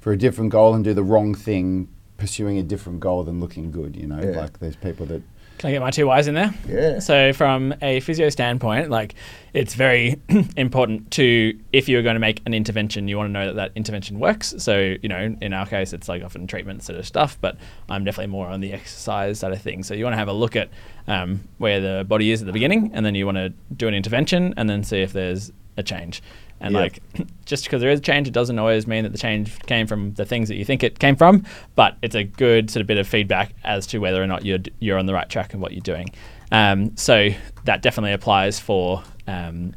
for 0.00 0.12
a 0.12 0.18
different 0.18 0.50
goal 0.50 0.74
and 0.74 0.82
do 0.82 0.92
the 0.94 1.04
wrong 1.12 1.34
thing, 1.34 1.88
pursuing 2.16 2.58
a 2.58 2.62
different 2.64 2.98
goal 3.00 3.22
than 3.22 3.38
looking 3.38 3.70
good. 3.70 3.94
You 3.96 4.08
know, 4.08 4.20
Yeah. 4.20 4.40
like 4.42 4.58
there's 4.58 4.76
people 4.88 5.06
that 5.06 5.22
Can 5.62 5.68
I 5.68 5.72
get 5.74 5.80
my 5.80 5.92
two 5.92 6.08
Y's 6.08 6.26
in 6.26 6.34
there? 6.34 6.52
yeah, 6.68 6.98
So, 6.98 7.32
from 7.32 7.72
a 7.80 8.00
physio 8.00 8.30
standpoint, 8.30 8.90
like 8.90 9.14
it's 9.54 9.74
very 9.74 10.20
important 10.56 11.12
to 11.12 11.56
if 11.72 11.88
you're 11.88 12.02
going 12.02 12.16
to 12.16 12.20
make 12.20 12.42
an 12.46 12.52
intervention, 12.52 13.06
you 13.06 13.16
want 13.16 13.28
to 13.28 13.32
know 13.32 13.46
that 13.46 13.54
that 13.54 13.72
intervention 13.76 14.18
works. 14.18 14.56
So, 14.58 14.96
you 15.00 15.08
know, 15.08 15.36
in 15.40 15.52
our 15.52 15.64
case, 15.64 15.92
it's 15.92 16.08
like 16.08 16.24
often 16.24 16.48
treatment 16.48 16.82
sort 16.82 16.98
of 16.98 17.06
stuff, 17.06 17.38
but 17.40 17.56
I'm 17.88 18.02
definitely 18.02 18.32
more 18.32 18.48
on 18.48 18.60
the 18.60 18.72
exercise 18.72 19.38
side 19.38 19.52
of 19.52 19.62
things. 19.62 19.86
So, 19.86 19.94
you 19.94 20.02
want 20.02 20.14
to 20.14 20.18
have 20.18 20.26
a 20.26 20.32
look 20.32 20.56
at 20.56 20.68
um, 21.06 21.46
where 21.58 21.78
the 21.78 22.04
body 22.08 22.32
is 22.32 22.42
at 22.42 22.46
the 22.46 22.52
beginning, 22.52 22.90
and 22.92 23.06
then 23.06 23.14
you 23.14 23.24
want 23.24 23.36
to 23.36 23.50
do 23.76 23.86
an 23.86 23.94
intervention, 23.94 24.54
and 24.56 24.68
then 24.68 24.82
see 24.82 25.00
if 25.00 25.12
there's 25.12 25.52
a 25.76 25.84
change. 25.84 26.24
And 26.62 26.72
Yeah. 26.74 26.80
like, 26.80 27.02
just 27.44 27.64
because 27.64 27.80
there 27.82 27.90
is 27.90 27.98
a 27.98 28.02
change, 28.02 28.26
it 28.28 28.32
doesn't 28.32 28.58
always 28.58 28.86
mean 28.86 29.02
that 29.02 29.12
the 29.12 29.18
change 29.18 29.58
came 29.66 29.86
from 29.86 30.14
the 30.14 30.24
things 30.24 30.48
that 30.48 30.54
you 30.56 30.64
think 30.64 30.82
it 30.82 30.98
came 30.98 31.16
from. 31.16 31.44
But 31.74 31.96
it's 32.02 32.14
a 32.14 32.24
good 32.24 32.70
sort 32.70 32.80
of 32.80 32.86
bit 32.86 32.98
of 32.98 33.06
feedback 33.08 33.54
as 33.64 33.86
to 33.88 33.98
whether 33.98 34.22
or 34.22 34.26
not 34.26 34.44
you're 34.44 34.60
you're 34.78 34.98
on 34.98 35.06
the 35.06 35.12
right 35.14 35.28
track 35.28 35.52
and 35.52 35.60
what 35.60 35.72
you're 35.72 35.80
doing. 35.82 36.08
Um, 36.52 36.96
so 36.96 37.30
that 37.64 37.82
definitely 37.82 38.12
applies 38.12 38.58
for 38.60 39.02
um, 39.26 39.74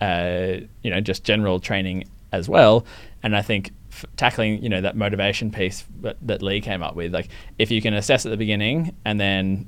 uh, 0.00 0.56
you 0.82 0.90
know 0.90 1.00
just 1.00 1.24
general 1.24 1.60
training 1.60 2.04
as 2.32 2.48
well. 2.48 2.84
And 3.22 3.36
I 3.36 3.42
think 3.42 3.70
f- 3.92 4.04
tackling 4.16 4.62
you 4.62 4.68
know 4.68 4.80
that 4.80 4.96
motivation 4.96 5.50
piece 5.50 5.84
that, 6.00 6.16
that 6.22 6.42
Lee 6.42 6.60
came 6.60 6.82
up 6.82 6.96
with, 6.96 7.14
like 7.14 7.28
if 7.58 7.70
you 7.70 7.80
can 7.80 7.94
assess 7.94 8.26
at 8.26 8.30
the 8.30 8.36
beginning 8.36 8.94
and 9.04 9.20
then 9.20 9.66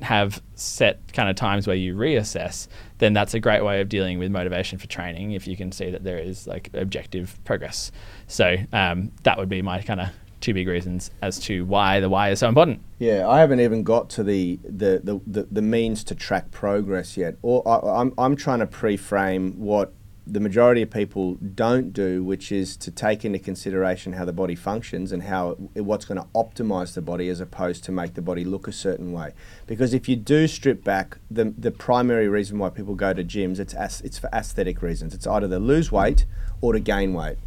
have 0.00 0.42
set 0.54 1.12
kind 1.12 1.28
of 1.28 1.36
times 1.36 1.66
where 1.66 1.76
you 1.76 1.94
reassess, 1.94 2.68
then 2.98 3.12
that's 3.12 3.34
a 3.34 3.40
great 3.40 3.64
way 3.64 3.80
of 3.80 3.88
dealing 3.88 4.18
with 4.18 4.30
motivation 4.30 4.78
for 4.78 4.86
training 4.86 5.32
if 5.32 5.46
you 5.46 5.56
can 5.56 5.72
see 5.72 5.90
that 5.90 6.04
there 6.04 6.18
is 6.18 6.46
like 6.46 6.70
objective 6.74 7.38
progress. 7.44 7.90
So 8.26 8.56
um, 8.72 9.12
that 9.24 9.38
would 9.38 9.48
be 9.48 9.62
my 9.62 9.82
kind 9.82 10.00
of 10.00 10.08
two 10.40 10.54
big 10.54 10.68
reasons 10.68 11.10
as 11.20 11.38
to 11.40 11.64
why 11.64 12.00
the 12.00 12.08
why 12.08 12.30
is 12.30 12.38
so 12.38 12.48
important. 12.48 12.80
Yeah, 12.98 13.28
I 13.28 13.40
haven't 13.40 13.60
even 13.60 13.82
got 13.82 14.08
to 14.10 14.22
the 14.22 14.58
the, 14.64 15.00
the, 15.02 15.20
the, 15.26 15.48
the 15.50 15.62
means 15.62 16.04
to 16.04 16.14
track 16.14 16.50
progress 16.50 17.16
yet. 17.16 17.36
Or 17.42 17.66
I, 17.66 18.00
I'm 18.00 18.14
I'm 18.18 18.36
trying 18.36 18.60
to 18.60 18.66
pre-frame 18.66 19.58
what 19.58 19.92
the 20.30 20.40
majority 20.40 20.82
of 20.82 20.90
people 20.90 21.34
don't 21.36 21.92
do, 21.92 22.22
which 22.22 22.52
is 22.52 22.76
to 22.76 22.90
take 22.90 23.24
into 23.24 23.38
consideration 23.38 24.12
how 24.12 24.24
the 24.24 24.32
body 24.32 24.54
functions 24.54 25.10
and 25.10 25.22
how 25.22 25.52
what's 25.74 26.04
going 26.04 26.20
to 26.20 26.26
optimize 26.34 26.94
the 26.94 27.02
body 27.02 27.28
as 27.28 27.40
opposed 27.40 27.82
to 27.84 27.92
make 27.92 28.14
the 28.14 28.22
body 28.22 28.44
look 28.44 28.68
a 28.68 28.72
certain 28.72 29.12
way. 29.12 29.32
Because 29.66 29.94
if 29.94 30.08
you 30.08 30.16
do 30.16 30.46
strip 30.46 30.84
back 30.84 31.18
the 31.30 31.54
the 31.56 31.70
primary 31.70 32.28
reason 32.28 32.58
why 32.58 32.68
people 32.68 32.94
go 32.94 33.12
to 33.12 33.24
gyms, 33.24 33.58
it's 33.58 33.74
as, 33.74 34.00
it's 34.02 34.18
for 34.18 34.28
aesthetic 34.32 34.82
reasons. 34.82 35.14
It's 35.14 35.26
either 35.26 35.48
to 35.48 35.58
lose 35.58 35.90
weight 35.90 36.26
or 36.60 36.72
to 36.72 36.80
gain 36.80 37.14
weight. 37.14 37.38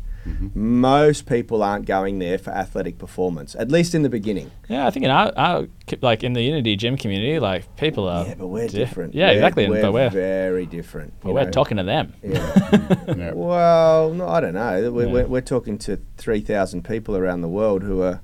Most 0.53 1.25
people 1.25 1.63
aren't 1.63 1.85
going 1.85 2.19
there 2.19 2.37
for 2.37 2.51
athletic 2.51 2.97
performance, 2.97 3.55
at 3.55 3.71
least 3.71 3.95
in 3.95 4.03
the 4.03 4.09
beginning. 4.09 4.51
Yeah, 4.69 4.85
I 4.87 4.91
think 4.91 5.05
in 5.05 5.11
our, 5.11 5.31
our 5.35 5.67
like 6.01 6.23
in 6.23 6.33
the 6.33 6.41
Unity 6.41 6.75
gym 6.75 6.97
community, 6.97 7.39
like 7.39 7.75
people 7.77 8.07
are 8.07 8.25
Yeah, 8.27 8.35
but 8.35 8.47
we're 8.47 8.67
diff- 8.67 8.89
different. 8.89 9.15
Yeah, 9.15 9.27
We're- 9.27 9.35
exactly. 9.37 9.69
We're 9.69 9.81
but 9.81 9.93
we're 9.93 10.09
very 10.09 10.65
different. 10.65 11.13
but 11.21 11.33
we're 11.33 11.45
know. 11.45 11.51
talking 11.51 11.77
to 11.77 11.83
them. 11.83 12.13
Yeah. 12.23 12.85
yeah. 13.17 13.31
well, 13.33 14.13
no, 14.13 14.27
I 14.27 14.39
don't 14.41 14.53
know. 14.53 14.91
We're, 14.91 15.05
Yeah. 15.07 15.11
we're, 15.13 15.27
we're 15.27 15.41
talking 15.41 15.77
to 15.79 15.99
three 16.17 16.41
thousand 16.41 16.83
people 16.85 17.15
around 17.17 17.41
the 17.41 17.49
world 17.49 17.83
who 17.83 18.01
are. 18.01 18.21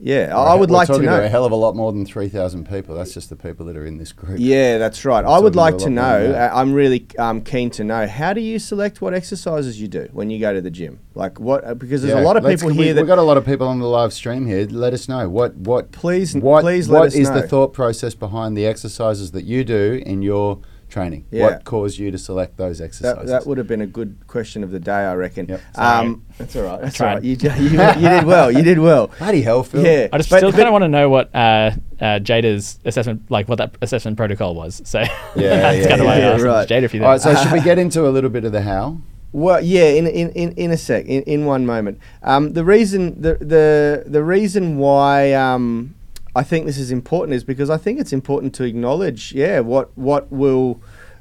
Yeah, 0.00 0.36
I 0.36 0.54
would 0.54 0.70
We're 0.70 0.76
like 0.78 0.88
to 0.88 0.98
know. 0.98 1.22
a 1.22 1.28
hell 1.28 1.44
of 1.44 1.52
a 1.52 1.56
lot 1.56 1.76
more 1.76 1.92
than 1.92 2.04
three 2.04 2.28
thousand 2.28 2.68
people. 2.68 2.94
That's 2.96 3.14
just 3.14 3.30
the 3.30 3.36
people 3.36 3.64
that 3.66 3.76
are 3.76 3.86
in 3.86 3.96
this 3.98 4.12
group. 4.12 4.38
Yeah, 4.40 4.78
that's 4.78 5.04
right. 5.04 5.24
We're 5.24 5.30
I 5.30 5.38
would 5.38 5.54
like 5.56 5.78
to 5.78 5.84
lot 5.88 5.92
more 5.94 6.18
than 6.18 6.32
know. 6.32 6.38
uh, 6.38 6.50
I'm 6.52 6.72
really 6.74 7.06
um, 7.18 7.42
keen 7.42 7.70
to 7.70 7.84
know. 7.84 8.06
How 8.06 8.32
do 8.32 8.40
you 8.40 8.58
select 8.58 9.00
what 9.00 9.14
exercises 9.14 9.80
you 9.80 9.88
do 9.88 10.08
when 10.12 10.30
you 10.30 10.40
go 10.40 10.52
to 10.52 10.60
the 10.60 10.70
gym? 10.70 10.98
Like 11.14 11.38
what? 11.38 11.64
uh, 11.64 11.74
Because 11.74 12.02
there's 12.02 12.14
Yeah, 12.14 12.20
a 12.20 12.24
lot 12.24 12.36
of 12.36 12.44
people 12.44 12.68
we, 12.68 12.84
here 12.84 12.94
We've 12.94 13.06
got 13.06 13.18
a 13.18 13.22
lot 13.22 13.36
of 13.36 13.46
people 13.46 13.68
on 13.68 13.78
the 13.78 13.86
live 13.86 14.12
stream 14.12 14.46
here. 14.46 14.66
Let 14.66 14.92
us 14.92 15.08
know 15.08 15.28
what 15.28 15.54
what 15.54 15.92
Please, 15.92 16.34
what 16.34 16.62
please 16.62 16.88
let 16.88 17.04
us 17.04 17.14
is 17.14 17.30
the 17.30 17.42
thought 17.42 17.72
process 17.72 18.14
behind 18.14 18.56
the 18.56 18.66
exercises 18.66 19.30
that 19.30 19.44
you 19.44 19.64
do 19.64 20.02
in 20.04 20.22
your 20.22 20.58
training? 20.94 21.26
Yeah. 21.30 21.42
What 21.44 21.64
caused 21.64 21.98
you 21.98 22.10
to 22.12 22.16
select 22.18 22.56
those 22.56 22.80
exercises? 22.80 23.28
that 23.28 23.46
would 23.46 23.58
have 23.58 23.66
been 23.66 23.80
a 23.82 23.86
good 23.86 24.16
question 24.28 24.62
of 24.62 24.70
the 24.70 24.78
day, 24.80 24.92
I 24.92 25.14
reckon. 25.14 25.46
Yep. 25.48 25.60
Um, 25.74 26.24
that's 26.38 26.54
all 26.56 26.62
right. 26.62 26.80
That's 26.80 27.00
all 27.00 27.08
right. 27.08 27.22
You, 27.22 27.36
you, 27.58 27.70
you 27.70 28.08
did 28.08 28.24
well. 28.24 28.50
You 28.50 28.62
did 28.62 28.78
well. 28.78 29.08
Bloody 29.18 29.42
hell, 29.42 29.62
Phil. 29.64 29.84
Yeah. 29.84 30.08
I 30.12 30.16
just 30.18 30.30
But- 30.30 30.38
still 30.38 30.52
kind 30.52 30.66
of 30.68 30.72
want 30.72 30.82
to 30.84 30.88
know 30.88 31.08
what 31.10 31.34
uh, 31.34 31.72
uh, 32.00 32.20
Jada's 32.20 32.78
assessment, 32.84 33.30
like 33.30 33.48
what 33.48 33.58
that 33.58 33.76
assessment 33.82 34.16
protocol 34.16 34.54
was. 34.54 34.80
So 34.84 35.00
Yeah, 35.00 35.08
that's 35.36 35.78
yeah, 35.78 35.88
kind 35.88 36.00
of 36.00 36.06
why 36.06 36.18
yeah, 36.18 36.28
I 36.28 36.32
asked 36.34 36.44
right. 36.44 36.68
Jada 36.68 36.82
if 36.84 36.94
you 36.94 37.02
All 37.02 37.10
right, 37.10 37.20
think. 37.20 37.36
so 37.36 37.42
should 37.42 37.52
we 37.52 37.60
get 37.70 37.78
into 37.78 38.06
a 38.06 38.10
little 38.10 38.30
bit 38.30 38.44
of 38.44 38.52
the 38.52 38.62
how? 38.62 38.98
Well, 39.32 39.60
yeah, 39.60 39.86
in 39.86 40.06
in, 40.06 40.30
in, 40.30 40.52
in 40.52 40.70
a 40.70 40.76
sec, 40.76 41.06
in, 41.06 41.22
in 41.24 41.44
one 41.44 41.66
moment. 41.66 41.98
Um, 42.22 42.52
the 42.52 42.64
reason 42.64 43.20
the 43.20 43.34
the 43.34 44.04
the 44.06 44.22
reason 44.22 44.78
why 44.78 45.32
um, 45.32 45.96
I 46.36 46.42
think 46.42 46.66
this 46.66 46.78
is 46.78 46.90
important 46.90 47.34
is 47.34 47.44
because 47.44 47.70
I 47.70 47.76
think 47.76 48.00
it's 48.00 48.12
important 48.12 48.54
to 48.56 48.64
acknowledge, 48.64 49.32
yeah, 49.32 49.60
what 49.60 49.96
what 49.96 50.30
will. 50.32 50.80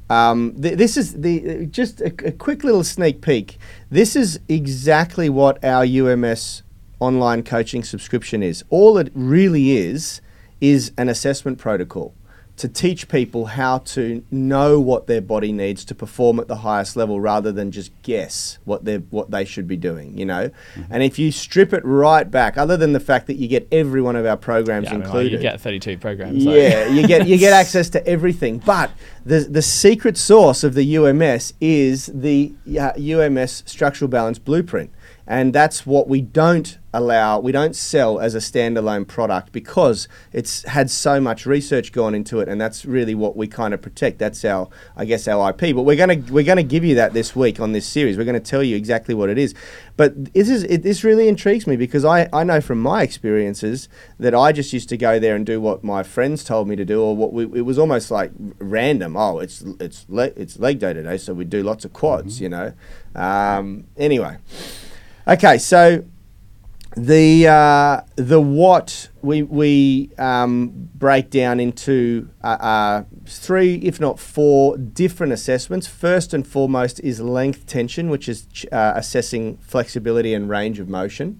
Um, 0.10 0.54
th- 0.62 0.78
this 0.78 0.98
is 0.98 1.22
the 1.22 1.66
just 1.68 2.02
a, 2.02 2.08
a 2.28 2.32
quick 2.32 2.64
little 2.64 2.84
sneak 2.84 3.22
peek. 3.22 3.58
This 3.90 4.16
is 4.16 4.40
exactly 4.50 5.30
what 5.30 5.64
our 5.64 5.86
UMS 5.86 6.64
online 7.00 7.44
coaching 7.44 7.84
subscription 7.84 8.44
is. 8.44 8.64
All 8.70 8.98
it 8.98 9.12
really 9.14 9.78
is 9.78 10.22
is 10.60 10.92
an 10.98 11.10
assessment 11.10 11.58
protocol 11.58 12.14
to 12.56 12.68
teach 12.68 13.08
people 13.08 13.48
how 13.48 13.80
to 13.80 14.24
know 14.30 14.80
what 14.80 15.08
their 15.08 15.22
body 15.22 15.52
needs 15.52 15.84
to 15.84 15.96
perform 15.96 16.40
at 16.40 16.48
the 16.48 16.58
highest 16.58 16.96
level 16.96 17.20
rather 17.20 17.52
than 17.52 17.72
just 17.72 17.92
guess 18.04 18.60
what 18.64 18.86
they 18.86 18.98
what 18.98 19.32
they 19.32 19.44
should 19.44 19.68
be 19.68 19.76
doing, 19.76 20.16
you 20.18 20.26
know. 20.26 20.52
And 20.92 21.02
if 21.02 21.18
you 21.18 21.32
strip 21.32 21.74
it 21.74 21.84
right 21.84 22.30
back, 22.30 22.56
other 22.58 22.78
than 22.78 22.94
the 22.94 23.00
fact 23.00 23.26
that 23.28 23.38
you 23.38 23.48
get 23.48 23.68
every 23.72 24.02
one 24.04 24.16
of 24.16 24.26
our 24.28 24.38
programs 24.38 24.86
yeah, 24.86 24.92
I 24.92 24.94
mean, 24.94 25.00
like, 25.02 25.08
included, 25.08 25.32
you 25.32 25.40
get 25.40 25.60
32 25.60 25.98
programs. 25.98 26.44
so- 26.44 26.54
yeah, 26.54 26.88
you 26.88 27.08
get 27.08 27.28
you 27.28 27.38
get 27.40 27.54
access 27.62 27.90
to 27.90 28.08
everything. 28.08 28.60
But 28.60 28.92
the 29.26 29.40
the 29.40 29.64
secret 29.64 30.16
source 30.16 30.64
of 30.64 30.76
the 30.76 30.98
UMS 30.98 31.54
is 31.60 32.06
the 32.14 32.54
uh, 32.80 32.92
UMS 32.96 33.64
structural 33.66 34.10
balance 34.10 34.38
blueprint, 34.38 34.92
and 35.26 35.54
that's 35.54 35.88
what 35.88 36.08
we 36.08 36.22
don't 36.22 36.78
allow. 36.94 37.40
We 37.40 37.52
don't 37.52 37.76
sell 37.76 38.20
as 38.20 38.36
a 38.36 38.38
standalone 38.38 39.08
product 39.08 39.52
because 39.52 40.08
it's 40.32 40.64
had 40.64 40.90
so 40.92 41.20
much 41.20 41.46
research 41.46 41.92
gone 41.92 42.14
into 42.14 42.40
it, 42.40 42.48
and 42.48 42.62
that's 42.62 42.86
really 42.86 43.16
what 43.16 43.36
we 43.36 43.48
kind 43.48 43.74
of 43.74 43.82
protect. 43.82 44.20
That's 44.20 44.46
our, 44.46 44.70
I 44.96 45.06
guess, 45.06 45.28
our 45.28 45.50
IP. 45.50 45.76
But 45.76 45.84
we're 45.84 45.96
gonna 45.96 46.22
we're 46.30 46.44
gonna 46.44 46.64
give 46.64 46.84
you 46.84 46.96
that 46.96 47.14
this 47.14 47.36
week 47.36 47.60
on 47.60 47.72
this 47.72 47.88
series. 47.88 48.18
We're 48.18 48.26
gonna 48.26 48.40
tell 48.40 48.64
you 48.64 48.76
exactly 48.76 49.16
what 49.16 49.30
it 49.30 49.38
is. 49.38 49.56
But 49.98 50.34
this 50.34 50.50
is 50.50 50.64
it, 50.64 50.84
this 50.84 51.04
really 51.04 51.28
intrigues 51.28 51.66
me 51.66 51.76
because 51.76 52.06
I 52.06 52.30
I 52.32 52.44
know 52.44 52.62
from 52.62 52.80
my 52.80 53.04
experiences 53.04 53.90
that 54.20 54.36
I 54.36 54.52
just 54.52 54.72
used 54.74 54.90
to 54.90 54.98
go 54.98 55.20
there 55.20 55.36
and 55.36 55.46
do 55.46 55.60
what 55.60 55.84
my 55.84 56.04
friends 56.04 56.44
told 56.44 56.68
me 56.68 56.76
to 56.76 56.86
do, 56.86 57.02
or 57.02 57.16
what 57.16 57.34
we, 57.34 57.44
it 57.58 57.66
was 57.66 57.80
almost 57.80 58.12
like 58.12 58.32
random. 58.60 59.18
Oh, 59.18 59.40
it's 59.40 59.62
it's 59.80 60.06
le- 60.08 60.34
it's 60.36 60.60
leg 60.60 60.80
day 60.80 60.94
today, 60.94 61.18
so 61.18 61.34
we 61.34 61.46
do 61.46 61.64
lots 61.64 61.86
of 61.86 61.94
quads, 61.94 62.40
you 62.40 62.50
know. 62.50 62.74
Um, 63.16 63.86
anyway, 63.96 64.38
Okay, 65.26 65.58
so 65.58 66.04
the 66.96 67.48
uh, 67.48 68.02
the 68.16 68.40
what 68.40 69.10
we 69.22 69.44
we 69.44 70.12
um, 70.18 70.90
break 70.94 71.30
down 71.30 71.60
into 71.60 72.30
uh, 72.44 72.48
uh, 72.48 73.04
three, 73.26 73.76
if 73.76 74.00
not 74.00 74.20
four, 74.20 74.78
different 74.78 75.34
assessments. 75.34 75.88
First 75.88 76.34
and 76.34 76.46
foremost 76.46 77.00
is 77.00 77.20
length 77.20 77.66
tension, 77.66 78.10
which 78.10 78.30
is 78.30 78.46
ch- 78.52 78.66
uh, 78.72 78.94
assessing 78.96 79.58
flexibility 79.58 80.34
and 80.34 80.50
range 80.50 80.80
of 80.80 80.88
motion. 80.88 81.40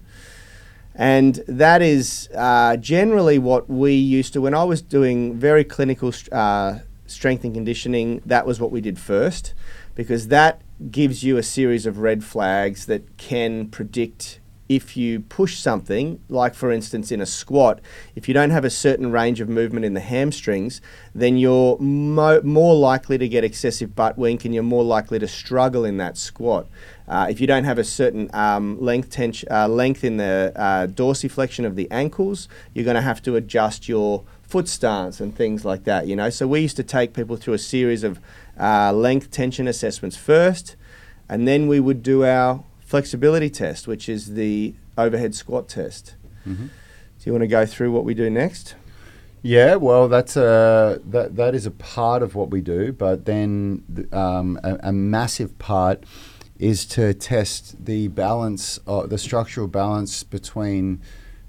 And 0.94 1.42
that 1.48 1.82
is 1.82 2.28
uh, 2.36 2.76
generally 2.76 3.38
what 3.38 3.68
we 3.68 3.94
used 3.94 4.32
to, 4.34 4.40
when 4.40 4.54
I 4.54 4.62
was 4.62 4.80
doing 4.80 5.34
very 5.34 5.64
clinical 5.64 6.12
uh, 6.30 6.78
strength 7.06 7.42
and 7.42 7.52
conditioning, 7.52 8.22
that 8.24 8.46
was 8.46 8.60
what 8.60 8.70
we 8.70 8.80
did 8.80 8.98
first, 8.98 9.54
because 9.96 10.28
that 10.28 10.62
gives 10.92 11.24
you 11.24 11.36
a 11.36 11.42
series 11.42 11.84
of 11.84 11.98
red 11.98 12.22
flags 12.22 12.86
that 12.86 13.16
can 13.16 13.68
predict 13.68 14.38
if 14.68 14.96
you 14.96 15.20
push 15.20 15.58
something, 15.58 16.20
like 16.28 16.54
for 16.54 16.72
instance 16.72 17.12
in 17.12 17.20
a 17.20 17.26
squat, 17.26 17.80
if 18.14 18.28
you 18.28 18.34
don't 18.34 18.50
have 18.50 18.64
a 18.64 18.70
certain 18.70 19.12
range 19.12 19.40
of 19.40 19.48
movement 19.48 19.84
in 19.84 19.94
the 19.94 20.00
hamstrings, 20.00 20.80
then 21.14 21.36
you're 21.36 21.76
mo- 21.78 22.40
more 22.42 22.74
likely 22.74 23.18
to 23.18 23.28
get 23.28 23.44
excessive 23.44 23.94
butt 23.94 24.16
wink 24.16 24.44
and 24.44 24.54
you're 24.54 24.62
more 24.62 24.84
likely 24.84 25.18
to 25.18 25.28
struggle 25.28 25.84
in 25.84 25.98
that 25.98 26.16
squat. 26.16 26.66
Uh, 27.06 27.26
if 27.28 27.40
you 27.40 27.46
don't 27.46 27.64
have 27.64 27.78
a 27.78 27.84
certain 27.84 28.30
um, 28.32 28.80
length, 28.80 29.10
tension, 29.10 29.46
uh, 29.50 29.68
length 29.68 30.02
in 30.02 30.16
the 30.16 30.52
uh, 30.56 30.86
dorsiflexion 30.86 31.66
of 31.66 31.76
the 31.76 31.90
ankles, 31.90 32.48
you're 32.72 32.84
going 32.84 32.94
to 32.94 33.02
have 33.02 33.20
to 33.20 33.36
adjust 33.36 33.88
your 33.88 34.24
foot 34.42 34.66
stance 34.68 35.20
and 35.20 35.36
things 35.36 35.64
like 35.64 35.84
that. 35.84 36.06
You 36.06 36.16
know, 36.16 36.30
so 36.30 36.46
we 36.46 36.60
used 36.60 36.76
to 36.76 36.82
take 36.82 37.12
people 37.12 37.36
through 37.36 37.54
a 37.54 37.58
series 37.58 38.02
of 38.02 38.18
uh, 38.58 38.92
length 38.92 39.30
tension 39.30 39.68
assessments 39.68 40.16
first, 40.16 40.76
and 41.28 41.46
then 41.46 41.68
we 41.68 41.80
would 41.80 42.02
do 42.02 42.24
our 42.24 42.64
flexibility 42.94 43.50
test, 43.50 43.88
which 43.88 44.08
is 44.08 44.34
the 44.34 44.72
overhead 44.96 45.34
squat 45.34 45.68
test. 45.68 46.14
Mm-hmm. 46.46 46.66
Do 46.66 47.22
you 47.24 47.32
want 47.32 47.42
to 47.42 47.48
go 47.48 47.66
through 47.66 47.90
what 47.90 48.04
we 48.04 48.14
do 48.14 48.30
next? 48.30 48.76
Yeah, 49.42 49.74
well, 49.74 50.06
that's 50.06 50.36
a 50.36 51.00
that 51.06 51.34
that 51.34 51.56
is 51.56 51.66
a 51.66 51.72
part 51.72 52.22
of 52.22 52.36
what 52.36 52.50
we 52.50 52.60
do, 52.60 52.92
but 52.92 53.24
then 53.24 54.08
um, 54.12 54.60
a, 54.62 54.78
a, 54.90 54.92
massive 54.92 55.58
part 55.58 56.04
is 56.56 56.86
to 56.86 57.12
test 57.14 57.84
the 57.84 58.06
balance, 58.06 58.78
uh, 58.86 59.08
the 59.08 59.18
structural 59.18 59.66
balance 59.66 60.22
between 60.22 61.02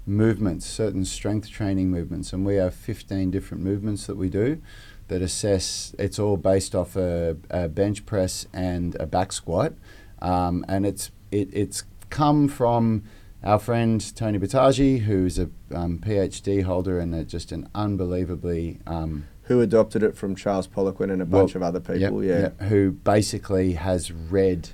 movements, 0.04 0.66
certain 0.66 1.04
strength 1.04 1.48
training 1.48 1.92
movements, 1.92 2.32
and 2.32 2.44
we 2.44 2.56
have 2.56 2.74
15 2.74 3.30
different 3.30 3.62
movements 3.62 4.08
that 4.08 4.16
we 4.16 4.28
do 4.28 4.60
that 5.06 5.22
assess. 5.22 5.94
It's 5.96 6.18
all 6.18 6.36
based 6.36 6.74
off 6.74 6.96
a, 6.96 7.36
a 7.50 7.68
bench 7.68 8.04
press 8.04 8.46
and 8.52 8.96
a 8.96 9.06
back 9.06 9.30
squat, 9.30 9.74
um, 10.20 10.64
and 10.66 10.84
it's 10.84 11.12
it, 11.30 11.48
it's 11.52 11.84
come 12.10 12.48
from 12.48 13.04
our 13.42 13.58
friend 13.58 14.14
Tony 14.16 14.38
Boutagy, 14.38 15.00
who's 15.00 15.38
a 15.38 15.50
um, 15.74 15.98
PhD 15.98 16.64
holder 16.64 16.98
and 16.98 17.14
a, 17.14 17.24
just 17.24 17.52
an 17.52 17.68
unbelievably 17.74 18.80
um, 18.86 19.26
who 19.42 19.60
adopted 19.60 20.02
it 20.02 20.16
from 20.16 20.34
Charles 20.34 20.66
Poliquin 20.66 21.12
and 21.12 21.22
a 21.22 21.26
bunch 21.26 21.54
well, 21.54 21.62
of 21.62 21.68
other 21.68 21.80
people. 21.80 22.24
Yep, 22.24 22.28
yeah, 22.28 22.40
yep, 22.42 22.60
who 22.62 22.92
basically 22.92 23.74
has 23.74 24.10
read 24.10 24.70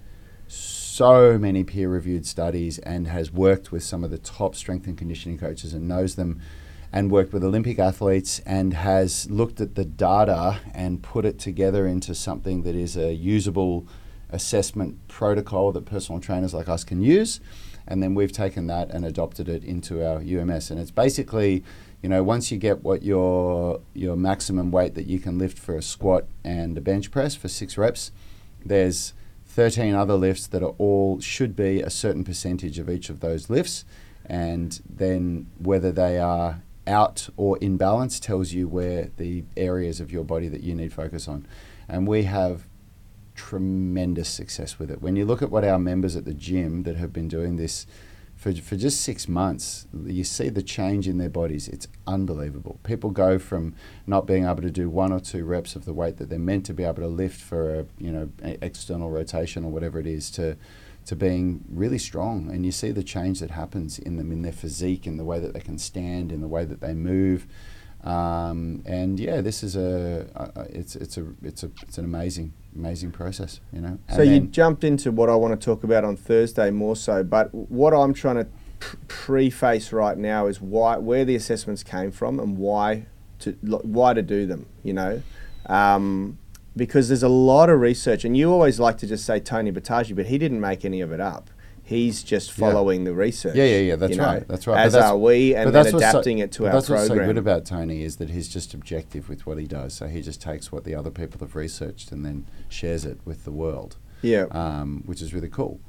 so 0.46 1.38
many 1.38 1.64
peer-reviewed 1.64 2.26
studies 2.26 2.78
and 2.80 3.08
has 3.08 3.32
worked 3.32 3.72
with 3.72 3.82
some 3.82 4.04
of 4.04 4.10
the 4.10 4.18
top 4.18 4.54
strength 4.54 4.86
and 4.86 4.96
conditioning 4.96 5.38
coaches 5.38 5.72
and 5.72 5.88
knows 5.88 6.14
them 6.14 6.40
and 6.92 7.10
worked 7.10 7.32
with 7.32 7.42
Olympic 7.42 7.78
athletes 7.78 8.40
and 8.40 8.74
has 8.74 9.30
looked 9.30 9.60
at 9.60 9.74
the 9.74 9.84
data 9.84 10.60
and 10.74 11.02
put 11.02 11.24
it 11.24 11.38
together 11.38 11.86
into 11.86 12.14
something 12.14 12.62
that 12.62 12.74
is 12.74 12.96
a 12.96 13.14
usable 13.14 13.86
assessment 14.32 15.06
protocol 15.08 15.72
that 15.72 15.84
personal 15.84 16.20
trainers 16.20 16.54
like 16.54 16.68
us 16.68 16.84
can 16.84 17.00
use. 17.00 17.40
And 17.86 18.02
then 18.02 18.14
we've 18.14 18.32
taken 18.32 18.66
that 18.68 18.90
and 18.90 19.04
adopted 19.04 19.48
it 19.48 19.64
into 19.64 20.06
our 20.06 20.18
UMS. 20.18 20.70
And 20.70 20.80
it's 20.80 20.90
basically, 20.90 21.64
you 22.00 22.08
know, 22.08 22.22
once 22.22 22.50
you 22.50 22.58
get 22.58 22.82
what 22.82 23.02
your 23.02 23.80
your 23.92 24.16
maximum 24.16 24.70
weight 24.70 24.94
that 24.94 25.06
you 25.06 25.18
can 25.18 25.38
lift 25.38 25.58
for 25.58 25.76
a 25.76 25.82
squat 25.82 26.26
and 26.44 26.78
a 26.78 26.80
bench 26.80 27.10
press 27.10 27.34
for 27.34 27.48
six 27.48 27.76
reps, 27.76 28.12
there's 28.64 29.14
13 29.46 29.94
other 29.94 30.14
lifts 30.14 30.46
that 30.46 30.62
are 30.62 30.74
all 30.78 31.20
should 31.20 31.54
be 31.54 31.80
a 31.80 31.90
certain 31.90 32.24
percentage 32.24 32.78
of 32.78 32.88
each 32.88 33.10
of 33.10 33.20
those 33.20 33.50
lifts. 33.50 33.84
And 34.24 34.80
then 34.88 35.48
whether 35.58 35.92
they 35.92 36.18
are 36.18 36.62
out 36.86 37.28
or 37.36 37.58
in 37.58 37.76
balance 37.76 38.18
tells 38.18 38.52
you 38.52 38.66
where 38.66 39.10
the 39.16 39.44
areas 39.56 40.00
of 40.00 40.10
your 40.10 40.24
body 40.24 40.48
that 40.48 40.62
you 40.62 40.74
need 40.74 40.92
focus 40.92 41.28
on. 41.28 41.46
And 41.88 42.06
we 42.06 42.24
have 42.24 42.66
tremendous 43.48 44.28
success 44.28 44.78
with 44.78 44.90
it. 44.90 45.02
When 45.02 45.16
you 45.16 45.24
look 45.24 45.42
at 45.42 45.50
what 45.50 45.64
our 45.64 45.78
members 45.78 46.14
at 46.14 46.24
the 46.24 46.34
gym 46.34 46.84
that 46.84 46.96
have 46.96 47.12
been 47.12 47.28
doing 47.28 47.56
this 47.56 47.86
for, 48.36 48.52
for 48.54 48.76
just 48.76 49.00
six 49.00 49.28
months, 49.28 49.86
you 50.04 50.24
see 50.24 50.48
the 50.48 50.62
change 50.62 51.08
in 51.08 51.18
their 51.18 51.28
bodies. 51.28 51.66
It's 51.68 51.88
unbelievable. 52.06 52.78
People 52.84 53.10
go 53.10 53.38
from 53.38 53.74
not 54.06 54.26
being 54.26 54.44
able 54.44 54.62
to 54.62 54.70
do 54.70 54.88
one 54.88 55.12
or 55.12 55.20
two 55.20 55.44
reps 55.44 55.74
of 55.74 55.84
the 55.84 55.92
weight 55.92 56.18
that 56.18 56.28
they're 56.28 56.38
meant 56.38 56.66
to 56.66 56.74
be 56.74 56.84
able 56.84 57.02
to 57.02 57.08
lift 57.08 57.40
for 57.40 57.80
a 57.80 57.86
you 57.98 58.12
know 58.12 58.30
external 58.40 59.10
rotation 59.10 59.64
or 59.64 59.70
whatever 59.72 59.98
it 59.98 60.06
is 60.06 60.30
to 60.32 60.56
to 61.06 61.16
being 61.16 61.64
really 61.68 61.98
strong. 61.98 62.48
And 62.48 62.64
you 62.64 62.70
see 62.72 62.92
the 62.92 63.02
change 63.02 63.40
that 63.40 63.50
happens 63.50 63.98
in 63.98 64.16
them 64.18 64.30
in 64.30 64.42
their 64.42 64.52
physique, 64.52 65.06
in 65.06 65.16
the 65.16 65.24
way 65.24 65.40
that 65.40 65.52
they 65.52 65.60
can 65.60 65.78
stand, 65.78 66.30
in 66.30 66.40
the 66.40 66.48
way 66.48 66.64
that 66.64 66.80
they 66.80 66.94
move. 66.94 67.46
Um, 68.04 68.82
and 68.84 69.20
yeah, 69.20 69.40
this 69.40 69.62
is 69.62 69.76
a, 69.76 70.26
a, 70.34 70.62
it's 70.70 70.96
it's 70.96 71.16
a 71.16 71.26
it's 71.42 71.62
a 71.62 71.70
it's 71.82 71.98
an 71.98 72.04
amazing 72.04 72.52
amazing 72.74 73.12
process, 73.12 73.60
you 73.72 73.80
know. 73.80 73.98
And 74.08 74.16
so 74.16 74.22
you 74.22 74.40
jumped 74.40 74.82
into 74.82 75.12
what 75.12 75.28
I 75.28 75.36
want 75.36 75.58
to 75.58 75.64
talk 75.64 75.84
about 75.84 76.04
on 76.04 76.16
Thursday 76.16 76.70
more 76.70 76.96
so, 76.96 77.22
but 77.22 77.54
what 77.54 77.92
I'm 77.94 78.12
trying 78.12 78.36
to 78.36 78.46
preface 79.06 79.92
right 79.92 80.18
now 80.18 80.46
is 80.46 80.60
why 80.60 80.96
where 80.96 81.24
the 81.24 81.36
assessments 81.36 81.84
came 81.84 82.10
from 82.10 82.40
and 82.40 82.58
why 82.58 83.06
to 83.40 83.52
why 83.62 84.14
to 84.14 84.22
do 84.22 84.46
them, 84.46 84.66
you 84.82 84.92
know. 84.92 85.22
Um, 85.66 86.38
because 86.76 87.08
there's 87.08 87.22
a 87.22 87.28
lot 87.28 87.70
of 87.70 87.80
research, 87.80 88.24
and 88.24 88.36
you 88.36 88.50
always 88.50 88.80
like 88.80 88.98
to 88.98 89.06
just 89.06 89.24
say 89.24 89.38
Tony 89.38 89.70
Boutagy, 89.70 90.16
but 90.16 90.26
he 90.26 90.38
didn't 90.38 90.60
make 90.60 90.84
any 90.84 91.00
of 91.00 91.12
it 91.12 91.20
up. 91.20 91.50
He's 91.84 92.22
just 92.22 92.52
following 92.52 93.00
yeah. 93.00 93.06
the 93.06 93.14
research. 93.14 93.56
Yeah, 93.56 93.64
yeah, 93.64 93.78
yeah. 93.78 93.96
That's 93.96 94.16
know, 94.16 94.24
right. 94.24 94.48
That's 94.48 94.66
right. 94.66 94.78
As 94.78 94.94
are 94.94 95.16
we, 95.16 95.54
and 95.54 95.74
then 95.74 95.86
adapting 95.86 96.38
so, 96.38 96.44
it 96.44 96.52
to 96.52 96.66
our 96.66 96.72
that's 96.72 96.86
program. 96.86 97.08
That's 97.08 97.10
what's 97.10 97.20
so 97.20 97.26
good 97.26 97.38
about 97.38 97.66
Tony 97.66 98.02
is 98.02 98.16
that 98.16 98.30
he's 98.30 98.48
just 98.48 98.72
objective 98.72 99.28
with 99.28 99.46
what 99.46 99.58
he 99.58 99.66
does. 99.66 99.94
So 99.94 100.06
he 100.06 100.22
just 100.22 100.40
takes 100.40 100.70
what 100.70 100.84
the 100.84 100.94
other 100.94 101.10
people 101.10 101.40
have 101.40 101.56
researched 101.56 102.12
and 102.12 102.24
then 102.24 102.46
shares 102.68 103.04
it 103.04 103.18
with 103.24 103.44
the 103.44 103.50
world. 103.50 103.96
Yeah. 104.22 104.46
Um, 104.52 105.02
which 105.06 105.20
is 105.20 105.34
really 105.34 105.48
cool. 105.48 105.80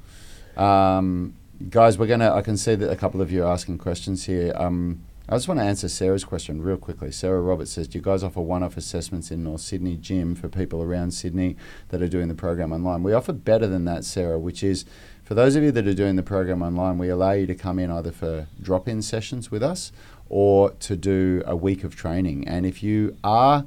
Um, 0.56 1.34
guys, 1.70 1.96
we're 1.96 2.08
gonna. 2.08 2.34
I 2.34 2.42
can 2.42 2.56
see 2.56 2.74
that 2.74 2.90
a 2.90 2.96
couple 2.96 3.22
of 3.22 3.30
you 3.30 3.44
are 3.44 3.52
asking 3.52 3.78
questions 3.78 4.24
here. 4.24 4.52
Um, 4.56 5.04
I 5.26 5.36
just 5.36 5.48
want 5.48 5.58
to 5.58 5.64
answer 5.64 5.88
Sarah's 5.88 6.24
question 6.24 6.60
real 6.60 6.76
quickly. 6.76 7.10
Sarah 7.10 7.40
Roberts 7.40 7.70
says, 7.70 7.88
Do 7.88 7.96
you 7.96 8.04
guys 8.04 8.22
offer 8.22 8.42
one 8.42 8.62
off 8.62 8.76
assessments 8.76 9.30
in 9.30 9.42
North 9.42 9.62
Sydney 9.62 9.96
gym 9.96 10.34
for 10.34 10.50
people 10.50 10.82
around 10.82 11.12
Sydney 11.12 11.56
that 11.88 12.02
are 12.02 12.08
doing 12.08 12.28
the 12.28 12.34
program 12.34 12.74
online? 12.74 13.02
We 13.02 13.14
offer 13.14 13.32
better 13.32 13.66
than 13.66 13.86
that, 13.86 14.04
Sarah, 14.04 14.38
which 14.38 14.62
is 14.62 14.84
for 15.24 15.34
those 15.34 15.56
of 15.56 15.62
you 15.62 15.72
that 15.72 15.86
are 15.86 15.94
doing 15.94 16.16
the 16.16 16.22
program 16.22 16.62
online, 16.62 16.98
we 16.98 17.08
allow 17.08 17.32
you 17.32 17.46
to 17.46 17.54
come 17.54 17.78
in 17.78 17.90
either 17.90 18.12
for 18.12 18.46
drop 18.60 18.86
in 18.86 19.00
sessions 19.00 19.50
with 19.50 19.62
us 19.62 19.90
or 20.28 20.70
to 20.70 20.96
do 20.96 21.42
a 21.46 21.56
week 21.56 21.82
of 21.82 21.96
training. 21.96 22.46
And 22.46 22.66
if 22.66 22.82
you 22.82 23.16
are 23.24 23.64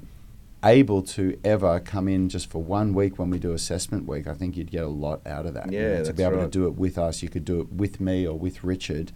able 0.63 1.01
to 1.01 1.39
ever 1.43 1.79
come 1.79 2.07
in 2.07 2.29
just 2.29 2.49
for 2.49 2.61
one 2.61 2.93
week 2.93 3.17
when 3.17 3.29
we 3.29 3.39
do 3.39 3.53
assessment 3.53 4.07
week, 4.07 4.27
I 4.27 4.33
think 4.33 4.55
you'd 4.55 4.71
get 4.71 4.83
a 4.83 4.87
lot 4.87 5.25
out 5.25 5.45
of 5.45 5.53
that. 5.55 5.71
Yeah, 5.71 5.79
you 5.79 5.87
know, 5.95 6.03
to 6.05 6.13
be 6.13 6.23
able 6.23 6.37
right. 6.37 6.43
to 6.43 6.49
do 6.49 6.67
it 6.67 6.75
with 6.75 6.97
us, 6.97 7.23
you 7.23 7.29
could 7.29 7.45
do 7.45 7.61
it 7.61 7.71
with 7.71 7.99
me 7.99 8.27
or 8.27 8.37
with 8.37 8.63
Richard 8.63 9.11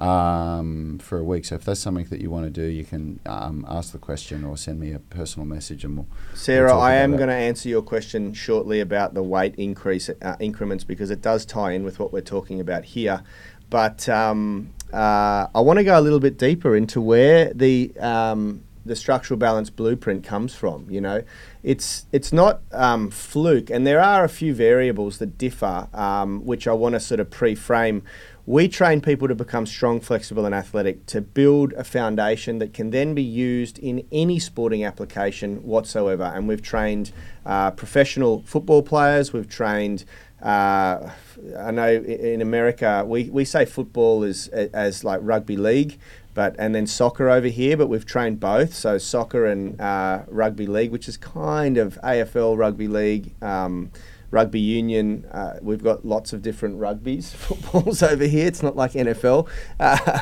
um, 0.00 0.98
for 0.98 1.18
a 1.18 1.24
week. 1.24 1.44
So 1.44 1.54
if 1.54 1.64
that's 1.64 1.80
something 1.80 2.06
that 2.06 2.20
you 2.20 2.30
want 2.30 2.46
to 2.46 2.50
do, 2.50 2.66
you 2.66 2.84
can 2.84 3.20
um, 3.26 3.66
ask 3.68 3.92
the 3.92 3.98
question 3.98 4.44
or 4.44 4.56
send 4.56 4.80
me 4.80 4.92
a 4.92 4.98
personal 4.98 5.46
message, 5.46 5.84
and 5.84 5.96
we'll. 5.96 6.06
Sarah, 6.34 6.74
we'll 6.74 6.80
I 6.80 6.94
am 6.94 7.16
going 7.16 7.28
to 7.28 7.34
answer 7.34 7.68
your 7.68 7.82
question 7.82 8.32
shortly 8.32 8.80
about 8.80 9.14
the 9.14 9.22
weight 9.22 9.54
increase 9.56 10.08
uh, 10.08 10.36
increments 10.40 10.84
because 10.84 11.10
it 11.10 11.20
does 11.20 11.44
tie 11.44 11.72
in 11.72 11.84
with 11.84 11.98
what 11.98 12.12
we're 12.12 12.22
talking 12.22 12.60
about 12.60 12.84
here. 12.84 13.22
But 13.68 14.08
um, 14.08 14.72
uh, 14.92 15.46
I 15.54 15.60
want 15.60 15.78
to 15.78 15.84
go 15.84 15.98
a 15.98 16.02
little 16.02 16.18
bit 16.18 16.38
deeper 16.38 16.74
into 16.74 17.00
where 17.00 17.52
the 17.52 17.92
um, 18.00 18.64
the 18.84 18.96
structural 18.96 19.38
balance 19.38 19.70
blueprint 19.70 20.24
comes 20.24 20.54
from. 20.54 20.90
You 20.90 21.00
know, 21.00 21.22
it's 21.62 22.06
it's 22.12 22.32
not 22.32 22.62
um, 22.72 23.10
fluke, 23.10 23.70
and 23.70 23.86
there 23.86 24.00
are 24.00 24.24
a 24.24 24.28
few 24.28 24.54
variables 24.54 25.18
that 25.18 25.38
differ, 25.38 25.88
um, 25.92 26.44
which 26.44 26.66
I 26.66 26.72
want 26.72 26.94
to 26.94 27.00
sort 27.00 27.20
of 27.20 27.30
pre-frame 27.30 28.02
we 28.50 28.66
train 28.66 29.00
people 29.00 29.28
to 29.28 29.34
become 29.36 29.64
strong, 29.64 30.00
flexible, 30.00 30.44
and 30.44 30.52
athletic 30.52 31.06
to 31.06 31.20
build 31.20 31.72
a 31.74 31.84
foundation 31.84 32.58
that 32.58 32.74
can 32.74 32.90
then 32.90 33.14
be 33.14 33.22
used 33.22 33.78
in 33.78 34.04
any 34.10 34.40
sporting 34.40 34.84
application 34.84 35.62
whatsoever. 35.62 36.24
And 36.24 36.48
we've 36.48 36.60
trained 36.60 37.12
uh, 37.46 37.70
professional 37.70 38.42
football 38.42 38.82
players, 38.82 39.32
we've 39.32 39.48
trained 39.48 40.04
uh, 40.42 41.10
I 41.58 41.70
know 41.70 41.92
in 41.92 42.40
America 42.40 43.04
we, 43.06 43.28
we 43.30 43.44
say 43.44 43.66
football 43.66 44.22
is 44.22 44.48
as 44.48 45.04
like 45.04 45.20
rugby 45.22 45.56
league, 45.56 45.98
but 46.40 46.56
and 46.58 46.74
then 46.74 46.86
soccer 46.86 47.28
over 47.28 47.48
here. 47.48 47.76
But 47.76 47.88
we've 47.88 48.06
trained 48.06 48.40
both, 48.40 48.72
so 48.72 48.96
soccer 48.96 49.44
and 49.44 49.78
uh, 49.78 50.22
rugby 50.26 50.66
league, 50.66 50.90
which 50.90 51.06
is 51.06 51.18
kind 51.18 51.76
of 51.76 51.98
AFL 52.02 52.56
rugby 52.56 52.88
league. 52.88 53.34
Um, 53.42 53.90
rugby 54.30 54.60
union. 54.60 55.26
Uh, 55.30 55.58
we've 55.60 55.82
got 55.82 56.06
lots 56.06 56.32
of 56.32 56.40
different 56.40 56.78
rugbies, 56.78 57.34
footballs 57.34 58.02
over 58.02 58.24
here. 58.24 58.46
It's 58.46 58.62
not 58.62 58.74
like 58.74 58.92
NFL. 58.92 59.48
Uh, 59.80 60.20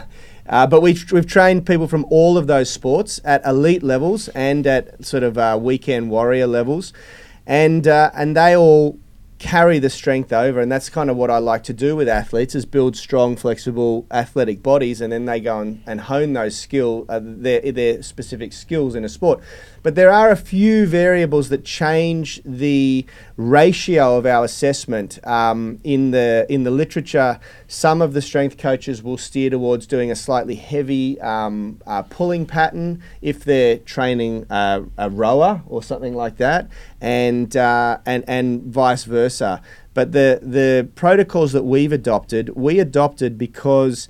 uh, 0.49 0.67
but 0.67 0.81
we've, 0.81 1.13
we've 1.13 1.27
trained 1.27 1.67
people 1.67 1.87
from 1.87 2.07
all 2.09 2.39
of 2.39 2.47
those 2.47 2.71
sports 2.71 3.21
at 3.23 3.45
elite 3.45 3.83
levels 3.83 4.29
and 4.29 4.67
at 4.67 5.05
sort 5.05 5.23
of 5.23 5.37
uh, 5.37 5.59
weekend 5.61 6.11
warrior 6.11 6.47
levels. 6.47 6.95
And, 7.47 7.87
uh, 7.87 8.11
and 8.15 8.35
they 8.35 8.57
all 8.57 8.99
carry 9.39 9.79
the 9.79 9.91
strength 9.91 10.33
over 10.33 10.61
and 10.61 10.71
that's 10.71 10.89
kind 10.89 11.09
of 11.09 11.17
what 11.17 11.31
I 11.31 11.39
like 11.39 11.63
to 11.65 11.73
do 11.73 11.95
with 11.95 12.09
athletes 12.09 12.57
is 12.57 12.67
build 12.67 12.97
strong 12.97 13.37
flexible 13.37 14.05
athletic 14.11 14.65
bodies 14.65 15.01
and 15.01 15.13
then 15.13 15.27
they 15.27 15.39
go 15.39 15.61
and, 15.61 15.83
and 15.87 16.01
hone 16.01 16.33
those 16.33 16.59
skill 16.59 17.07
uh, 17.09 17.21
their, 17.23 17.61
their 17.71 18.03
specific 18.03 18.53
skills 18.53 18.97
in 18.97 19.05
a 19.05 19.09
sport 19.09 19.41
but 19.89 19.95
there 19.95 20.13
are 20.13 20.31
a 20.31 20.37
few 20.37 20.87
variables 20.87 21.49
that 21.49 21.65
change 21.65 22.43
the 22.45 23.07
ratio 23.39 24.19
of 24.19 24.27
our 24.27 24.45
assessment 24.45 25.19
um, 25.27 25.81
in 25.83 26.11
the 26.11 26.45
in 26.51 26.65
the 26.65 26.71
literature 26.71 27.41
some 27.69 28.03
of 28.03 28.13
the 28.13 28.21
strength 28.21 28.59
coaches 28.59 29.03
will 29.03 29.17
steer 29.17 29.49
towards 29.49 29.87
doing 29.87 30.11
a 30.11 30.15
slightly 30.15 30.57
heavy 30.57 31.19
um, 31.23 31.81
uh, 31.87 32.03
pulling 32.03 32.45
pattern 32.45 33.03
if 33.23 33.45
they're 33.45 33.79
training 33.79 34.45
uh, 34.51 34.83
a 34.99 35.09
rower 35.09 35.63
or 35.67 35.83
something 35.83 36.15
like 36.15 36.37
that 36.37 36.69
and 37.01 37.57
uh, 37.57 37.97
and 38.05 38.25
and 38.29 38.65
vice 38.65 39.05
versa. 39.05 39.63
But 39.95 40.13
the 40.13 40.39
the 40.43 40.87
protocols 40.97 41.53
that 41.53 41.65
we've 41.65 41.93
adopted, 41.93 42.51
we 42.51 42.79
adopted 42.79 43.39
because 43.39 44.07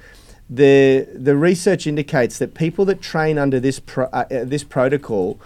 the 0.51 1.07
the 1.15 1.37
research 1.37 1.87
indicates 1.87 2.39
that 2.39 2.55
people 2.55 2.85
that 2.87 3.01
train 3.01 3.39
under 3.39 3.61
this 3.61 3.81
pro, 3.81 4.07
uh, 4.07 4.25
uh, 4.31 4.45
this 4.45 4.65
protocol 4.65 5.39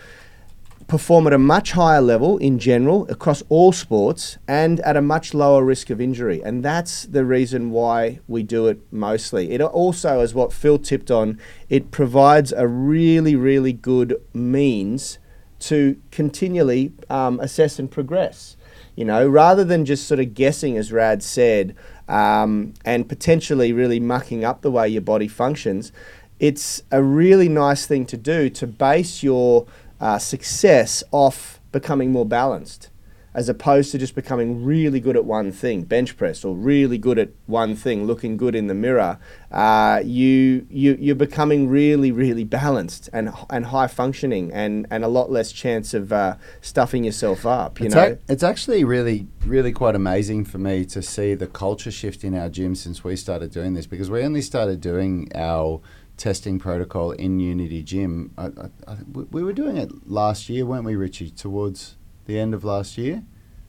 perform 0.87 1.27
at 1.27 1.33
a 1.33 1.39
much 1.39 1.73
higher 1.73 2.03
level 2.03 2.37
in 2.39 2.59
general 2.59 3.07
across 3.09 3.43
all 3.49 3.73
sports 3.73 4.37
and 4.47 4.79
at 4.81 4.97
a 4.97 5.01
much 5.01 5.33
lower 5.33 5.65
risk 5.65 5.89
of 5.89 6.01
injury. 6.01 6.43
And 6.43 6.63
that's 6.63 7.05
the 7.05 7.25
reason 7.25 7.71
why 7.71 8.21
we 8.29 8.43
do 8.43 8.67
it 8.67 8.79
mostly. 8.93 9.53
It 9.53 9.63
also, 9.63 10.21
as 10.21 10.35
what 10.35 10.53
Phil 10.53 10.79
tipped 10.79 11.11
on, 11.11 11.39
it 11.71 11.91
provides 11.91 12.53
a 12.53 12.67
really, 12.67 13.35
really 13.35 13.73
good 13.73 14.21
means 14.35 15.19
to 15.61 15.97
continually 16.11 16.93
um, 17.09 17.41
assess 17.41 17.79
and 17.79 17.91
progress. 17.91 18.57
You 18.95 19.07
know, 19.07 19.27
rather 19.27 19.65
than 19.65 19.87
just 19.87 20.07
sort 20.07 20.21
of 20.21 20.35
guessing, 20.35 20.77
as 20.77 20.93
Rad 20.93 21.23
said, 21.23 21.75
um, 22.13 22.75
and 22.85 23.09
potentially 23.09 23.73
really 23.73 23.99
mucking 23.99 24.45
up 24.45 24.61
the 24.61 24.71
way 24.71 24.87
your 24.87 25.01
body 25.03 25.27
functions, 25.27 25.93
it's 26.39 26.83
a 26.91 27.03
really 27.03 27.49
nice 27.49 27.87
thing 27.87 28.05
to 28.07 28.17
do 28.19 28.51
to 28.51 28.67
base 28.67 29.23
your 29.23 29.67
uh, 29.99 30.19
success 30.19 31.03
off 31.11 31.59
becoming 31.73 32.13
more 32.13 32.27
balanced 32.27 32.91
as 33.35 33.49
opposed 33.49 33.91
to 33.93 33.99
just 33.99 34.15
becoming 34.15 34.65
really 34.65 35.01
good 35.01 35.17
at 35.17 35.25
one 35.25 35.53
thing, 35.53 35.83
bench 35.83 36.17
press, 36.17 36.45
or 36.45 36.55
really 36.55 36.99
good 36.99 37.19
at 37.19 37.31
one 37.47 37.75
thing, 37.75 38.07
looking 38.07 38.37
good 38.37 38.55
in 38.55 38.67
the 38.67 38.75
mirror, 38.75 39.19
uh, 39.51 40.01
you, 40.05 40.67
you, 40.71 40.97
you're 41.01 41.15
becoming 41.15 41.69
really, 41.69 42.13
really 42.13 42.45
balanced 42.45 43.09
and, 43.13 43.33
and 43.49 43.67
high 43.67 43.87
functioning 43.87 44.53
and, 44.53 44.87
and 44.91 45.05
a 45.05 45.09
lot 45.09 45.31
less 45.31 45.51
chance 45.51 45.95
of 45.95 46.13
uh, 46.13 46.37
stuffing 46.61 47.05
yourself 47.05 47.47
up, 47.47 47.81
you 47.81 47.87
it's 47.87 47.95
know? 47.95 48.03
Ac- 48.03 48.19
it's 48.29 48.43
actually 48.43 48.85
really, 48.85 49.27
really 49.47 49.73
quite 49.73 49.95
amazing 49.95 50.45
for 50.45 50.59
me 50.59 50.85
to 50.87 51.01
see 51.01 51.35
the 51.35 51.47
culture 51.47 51.91
shift 51.91 52.25
in 52.25 52.37
our 52.37 52.51
gym 52.51 52.75
since 52.75 53.03
we 53.03 53.17
started 53.17 53.51
doing 53.51 53.73
this 53.73 53.87
because 53.87 54.11
we 54.11 54.23
only 54.23 54.43
started 54.43 54.81
doing 54.81 55.31
our 55.35 55.81
testing 56.19 56.59
protocol 56.59 57.13
in 57.13 57.41
Unity 57.41 57.83
Gym. 57.83 58.33
I, 58.37 58.45
I, 58.47 58.69
I, 58.87 58.97
we 59.09 59.43
were 59.43 59.55
doing 59.55 59.79
it 59.79 60.07
last 60.07 60.49
year, 60.49 60.67
weren't 60.67 60.85
we, 60.85 60.95
Richie, 60.95 61.31
towards 61.31 61.97
the 62.33 62.41
end 62.41 62.55
of 62.55 62.65
last 62.65 62.97
year. 62.97 63.23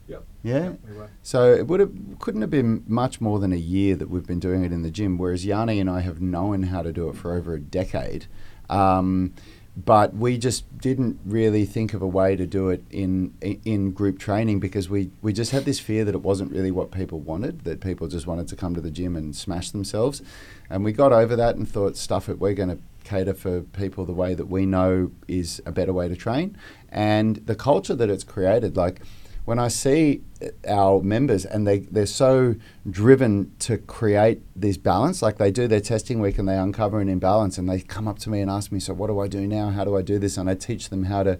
Yep. 0.08 0.24
Yeah. 0.42 0.62
Yep, 0.64 0.78
we. 0.96 1.04
So 1.22 1.52
it 1.52 1.66
would 1.66 1.80
have 1.80 1.92
couldn't 2.18 2.40
have 2.40 2.50
been 2.50 2.84
much 2.86 3.20
more 3.20 3.38
than 3.38 3.52
a 3.52 3.56
year 3.56 3.96
that 3.96 4.10
we've 4.10 4.26
been 4.26 4.40
doing 4.40 4.64
it 4.64 4.72
in 4.72 4.82
the 4.82 4.90
gym. 4.90 5.18
Whereas 5.18 5.44
Yanni 5.44 5.80
and 5.80 5.88
I 5.88 6.00
have 6.00 6.20
known 6.20 6.64
how 6.64 6.82
to 6.82 6.92
do 6.92 7.08
it 7.08 7.16
for 7.16 7.34
over 7.34 7.54
a 7.54 7.60
decade. 7.60 8.26
Um, 8.68 9.32
but 9.76 10.14
we 10.14 10.38
just 10.38 10.78
didn't 10.78 11.18
really 11.24 11.64
think 11.64 11.94
of 11.94 12.02
a 12.02 12.06
way 12.06 12.36
to 12.36 12.46
do 12.46 12.68
it 12.68 12.84
in 12.90 13.34
in 13.64 13.90
group 13.90 14.18
training 14.18 14.60
because 14.60 14.88
we, 14.88 15.10
we 15.20 15.32
just 15.32 15.50
had 15.50 15.64
this 15.64 15.80
fear 15.80 16.04
that 16.04 16.14
it 16.14 16.22
wasn't 16.22 16.50
really 16.52 16.70
what 16.70 16.92
people 16.92 17.18
wanted 17.18 17.64
that 17.64 17.80
people 17.80 18.06
just 18.06 18.24
wanted 18.26 18.46
to 18.46 18.54
come 18.54 18.72
to 18.72 18.80
the 18.80 18.90
gym 18.90 19.16
and 19.16 19.34
smash 19.34 19.72
themselves 19.72 20.22
and 20.70 20.84
we 20.84 20.92
got 20.92 21.12
over 21.12 21.34
that 21.34 21.56
and 21.56 21.68
thought 21.68 21.96
stuff 21.96 22.28
it 22.28 22.38
we're 22.38 22.54
going 22.54 22.68
to 22.68 22.78
cater 23.04 23.34
for 23.34 23.60
people 23.60 24.04
the 24.04 24.12
way 24.12 24.34
that 24.34 24.46
we 24.46 24.66
know 24.66 25.10
is 25.28 25.62
a 25.66 25.72
better 25.72 25.92
way 25.92 26.08
to 26.08 26.16
train 26.16 26.56
and 26.88 27.36
the 27.46 27.54
culture 27.54 27.94
that 27.94 28.10
it's 28.10 28.24
created 28.24 28.76
like 28.76 29.00
when 29.44 29.58
I 29.58 29.68
see 29.68 30.22
our 30.66 31.02
members 31.02 31.44
and 31.44 31.66
they, 31.66 31.80
they're 31.80 32.06
so 32.06 32.56
driven 32.88 33.52
to 33.60 33.76
create 33.76 34.40
this 34.56 34.78
balance, 34.78 35.20
like 35.20 35.36
they 35.36 35.50
do 35.50 35.68
their 35.68 35.80
testing 35.80 36.18
week 36.18 36.38
and 36.38 36.48
they 36.48 36.56
uncover 36.56 37.00
an 37.00 37.08
imbalance 37.08 37.58
and 37.58 37.68
they 37.68 37.80
come 37.80 38.08
up 38.08 38.18
to 38.20 38.30
me 38.30 38.40
and 38.40 38.50
ask 38.50 38.72
me, 38.72 38.80
So, 38.80 38.94
what 38.94 39.08
do 39.08 39.20
I 39.20 39.28
do 39.28 39.46
now? 39.46 39.70
How 39.70 39.84
do 39.84 39.96
I 39.96 40.02
do 40.02 40.18
this? 40.18 40.38
And 40.38 40.48
I 40.48 40.54
teach 40.54 40.88
them 40.88 41.04
how 41.04 41.22
to 41.24 41.38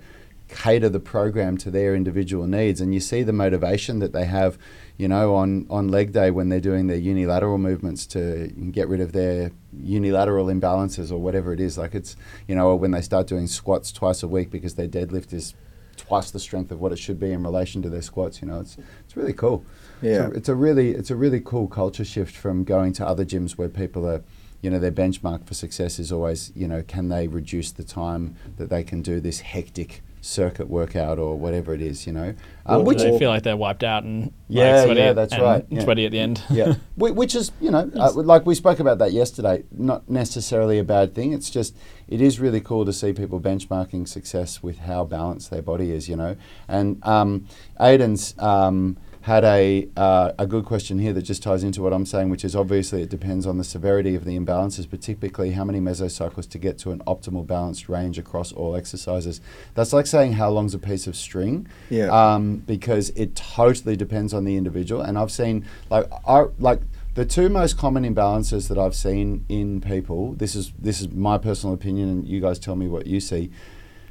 cater 0.49 0.91
the 0.91 1.01
program 1.01 1.57
to 1.59 1.71
their 1.71 1.95
individual 1.95 2.47
needs. 2.47 2.81
And 2.81 2.93
you 2.93 3.01
see 3.01 3.23
the 3.23 3.33
motivation 3.33 4.01
that 4.01 4.13
they 4.13 4.27
have, 4.27 4.59
you 4.97 5.09
know, 5.09 5.35
on, 5.35 5.67
on 5.71 5.89
leg 5.89 6.13
day 6.13 6.31
when 6.31 6.49
they're 6.49 6.61
doing 6.61 6.87
their 6.87 6.97
unilateral 6.97 7.59
movements 7.59 8.07
to 8.07 8.49
get 8.71 8.89
rid 8.89 9.01
of 9.01 9.13
their 9.13 9.51
unilateral 9.77 10.47
imbalances 10.47 11.11
or 11.11 11.19
whatever 11.19 11.53
it 11.53 11.61
is. 11.61 11.77
Like 11.77 11.95
it's, 11.95 12.17
you 12.47 12.55
know, 12.55 12.69
or 12.69 12.79
when 12.79 12.93
they 12.93 13.01
start 13.01 13.27
doing 13.27 13.47
squats 13.49 13.91
twice 13.91 14.23
a 14.23 14.29
week 14.29 14.51
because 14.51 14.75
their 14.75 14.87
deadlift 14.87 15.33
is 15.33 15.55
twice 15.97 16.31
the 16.31 16.39
strength 16.39 16.71
of 16.71 16.81
what 16.81 16.93
it 16.93 16.99
should 16.99 17.19
be 17.19 17.33
in 17.33 17.43
relation 17.43 17.83
to 17.83 17.89
their 17.89 18.03
squats. 18.03 18.41
You 18.41 18.49
know, 18.49 18.61
it's 18.61 18.77
it's 19.05 19.17
really 19.17 19.33
cool. 19.33 19.65
Yeah. 20.01 20.27
it's 20.27 20.35
a, 20.35 20.39
it's 20.39 20.49
a 20.49 20.55
really 20.55 20.91
it's 20.93 21.11
a 21.11 21.17
really 21.17 21.41
cool 21.41 21.67
culture 21.67 22.05
shift 22.05 22.37
from 22.37 22.65
going 22.65 22.93
to 22.95 23.07
other 23.07 23.25
gyms 23.25 23.53
where 23.53 23.69
people 23.69 24.07
are. 24.07 24.23
You 24.63 24.71
know, 24.71 24.79
their 24.79 24.93
benchmark 24.93 25.45
for 25.45 25.53
success 25.53 25.99
is 25.99 26.11
always, 26.11 26.51
you 26.55 26.67
know, 26.67 26.83
can 26.83 27.11
they 27.11 27.29
reduce 27.29 27.71
the 27.71 27.85
time 27.85 28.35
that 28.57 28.71
they 28.71 28.83
can 28.83 29.03
do 29.03 29.21
this 29.21 29.41
hectic 29.41 30.03
circuit 30.25 30.69
workout 30.69 31.19
or 31.19 31.39
whatever 31.39 31.75
it 31.75 31.81
is, 31.83 32.07
you 32.07 32.13
know. 32.13 32.35
Um, 32.67 32.81
Or 32.81 32.85
which 32.85 32.99
they 32.99 33.19
feel 33.19 33.29
like 33.29 33.43
they're 33.43 33.57
wiped 33.57 33.85
out 33.85 34.05
and 34.05 34.33
Yeah, 34.49 34.77
like, 34.77 34.85
sweaty 34.87 35.01
yeah, 35.01 35.07
at- 35.09 35.17
that's 35.17 35.39
right, 35.39 35.67
yeah. 35.69 35.83
Sweaty 35.83 36.07
at 36.07 36.13
the 36.13 36.19
end. 36.19 36.43
yeah, 36.51 36.75
which 36.97 37.35
is 37.35 37.53
you 37.61 37.71
know 37.71 37.91
uh, 37.95 38.11
like 38.13 38.47
we 38.47 38.55
spoke 38.55 38.81
about 38.81 38.99
that 38.99 39.13
yesterday. 39.13 39.65
Not 39.71 40.09
necessarily 40.09 40.79
a 40.79 40.85
bad 40.85 41.15
thing. 41.15 41.33
It's 41.33 41.51
just 41.51 41.77
it 42.09 42.21
is 42.23 42.41
really 42.41 42.61
cool 42.61 42.85
to 42.87 42.93
see 42.93 43.13
people 43.13 43.39
benchmarking 43.41 44.09
success 44.09 44.63
with 44.63 44.79
how 44.79 45.05
balanced 45.05 45.51
their 45.51 45.63
body 45.63 45.91
is. 45.93 46.09
You 46.09 46.17
know, 46.17 46.37
and 46.69 47.05
um, 47.07 47.47
Aiden's 47.79 48.35
um, 48.39 48.97
had 49.25 49.43
a 49.43 49.89
uh, 49.97 50.33
a 50.39 50.47
good 50.47 50.67
question 50.67 50.99
here 50.99 51.15
that 51.15 51.23
just 51.23 51.43
ties 51.43 51.65
into 51.65 51.81
what 51.81 51.95
I'm 51.95 52.05
saying, 52.05 52.29
which 52.29 52.45
is 52.45 52.55
obviously 52.55 53.01
it 53.01 53.09
depends 53.09 53.47
on 53.47 53.57
the 53.57 53.65
severity 53.65 54.15
of 54.15 54.27
the 54.27 54.39
imbalances, 54.39 54.87
but 54.89 55.01
typically 55.01 55.53
how 55.53 55.65
many 55.65 55.81
mesocycles 55.81 56.47
to 56.51 56.59
get 56.59 56.77
to 56.81 56.91
an 56.91 56.99
optimal 57.07 57.47
balanced 57.47 57.89
range 57.89 58.19
across 58.19 58.53
all 58.53 58.77
exercises. 58.77 59.41
That's 59.75 59.95
like 59.95 60.07
saying 60.07 60.35
how 60.35 60.51
long's 60.51 60.75
a 60.75 60.79
piece 60.79 61.07
of 61.07 61.17
string 61.17 61.67
Yeah. 61.89 62.09
um, 62.13 62.57
because 62.67 63.09
it 63.17 63.35
totally 63.35 63.97
depends 63.97 64.35
on 64.35 64.45
the 64.45 64.59
individual. 64.59 65.01
And 65.01 65.17
I've 65.17 65.33
seen 65.33 65.65
like 65.89 66.07
I 66.29 66.45
like 66.59 66.83
the 67.15 67.25
two 67.25 67.49
most 67.49 67.79
common 67.79 68.05
imbalances 68.05 68.69
that 68.69 68.77
I've 68.77 68.95
seen 68.95 69.47
in 69.49 69.81
people. 69.81 70.35
This 70.35 70.55
is 70.55 70.75
this 70.79 71.01
is 71.01 71.09
my 71.13 71.39
personal 71.39 71.73
opinion, 71.75 72.11
and 72.11 72.29
you 72.29 72.43
guys 72.43 72.59
tell 72.59 72.77
me 72.77 72.89
what 72.89 73.07
you 73.07 73.21
see. 73.21 73.51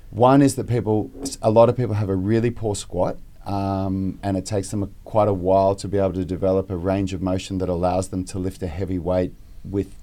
One 0.10 0.41
is 0.41 0.56
that 0.56 0.67
people, 0.67 1.12
a 1.41 1.52
lot 1.52 1.69
of 1.69 1.78
people 1.78 1.93
have 1.95 2.10
a 2.10 2.15
really 2.15 2.49
poor 2.49 2.76
squat. 2.76 3.17
Um, 3.46 4.20
and 4.24 4.38
it 4.38 4.46
takes 4.46 4.70
them 4.72 4.84
a, 4.84 4.90
quite 5.04 5.28
a 5.28 5.34
while 5.34 5.76
to 5.76 5.88
be 5.88 5.98
able 5.98 6.14
to 6.14 6.26
develop 6.26 6.70
a 6.70 6.78
range 6.78 7.14
of 7.14 7.22
motion 7.22 7.58
that 7.58 7.68
allows 7.68 8.08
them 8.10 8.24
to 8.26 8.40
lift 8.40 8.64
a 8.64 8.68
heavy 8.68 9.00
weight 9.00 9.34
with 9.64 9.96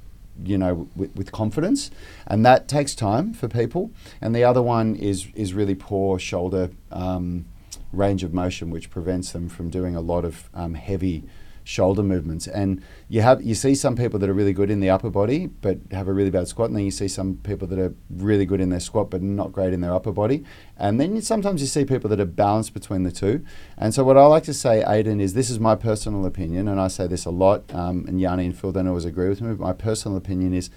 you 0.43 0.57
know, 0.57 0.89
with, 0.97 1.15
with 1.15 1.33
confidence, 1.33 1.91
and 2.27 2.47
that 2.47 2.69
takes 2.69 2.95
time 2.95 3.35
for 3.35 3.49
people. 3.49 3.91
And 4.21 4.35
the 4.35 4.45
other 4.45 4.63
one 4.63 4.97
is 4.97 5.29
is 5.35 5.55
really 5.55 5.75
poor 5.75 6.19
shoulder 6.19 6.71
um, 6.91 7.47
range 7.93 8.23
of 8.23 8.33
motion, 8.33 8.71
which 8.71 8.91
prevents 8.91 9.33
them 9.33 9.49
from 9.49 9.69
doing 9.69 9.97
a 9.97 10.01
lot 10.01 10.25
of 10.25 10.49
um, 10.55 10.75
heavy 10.75 11.25
shoulder 11.65 12.03
movements. 12.03 12.47
And 12.47 12.83
you 13.09 13.21
have 13.23 13.43
you 13.43 13.55
see 13.55 13.75
some 13.75 13.97
people 13.97 14.19
that 14.19 14.29
are 14.29 14.35
really 14.35 14.53
good 14.53 14.71
in 14.71 14.81
the 14.81 14.91
upper 14.91 15.11
body, 15.11 15.47
but 15.47 15.79
have 15.91 16.09
a 16.09 16.13
really 16.13 16.31
bad 16.31 16.49
squat, 16.49 16.69
and 16.69 16.77
then 16.77 16.85
you 16.85 16.91
see 16.91 17.09
some 17.09 17.37
people 17.43 17.67
that 17.69 17.79
are 17.79 17.95
really 18.11 18.47
good 18.47 18.61
in 18.61 18.71
their 18.71 18.81
squat, 18.81 19.11
but 19.11 19.23
not 19.23 19.53
great 19.53 19.73
in 19.73 19.81
their 19.81 19.95
upper 19.95 20.13
body. 20.13 20.45
And 20.77 21.01
then 21.01 21.21
sometimes 21.23 21.61
you 21.61 21.67
see 21.67 21.85
people 21.85 22.11
that 22.11 22.21
are 22.21 22.25
balanced 22.25 22.75
between 22.75 23.03
the 23.03 23.13
two. 23.13 23.45
And 23.77 23.95
so 23.95 24.05
what 24.05 24.17
I 24.17 24.27
like 24.27 24.45
to 24.45 24.55
say, 24.55 24.83
Aiden, 24.87 25.21
is 25.21 25.35
this 25.35 25.51
is 25.51 25.59
my 25.59 25.75
personal 25.75 26.27
opinion, 26.27 26.69
and 26.69 26.81
I 26.81 26.89
say 26.89 27.07
this 27.07 27.25
a 27.25 27.31
lot, 27.31 27.73
um, 27.75 28.05
and 28.09 28.21
Yanni 28.21 28.47
and 28.47 28.59
Phil 28.59 28.73
don't 28.73 28.89
always 28.89 29.05
agree 29.05 29.29
with 29.29 29.41
me. 29.41 29.55
But 29.55 29.61
my 29.61 29.73
personal 29.73 30.17
opinion 30.17 30.55
is. 30.55 30.71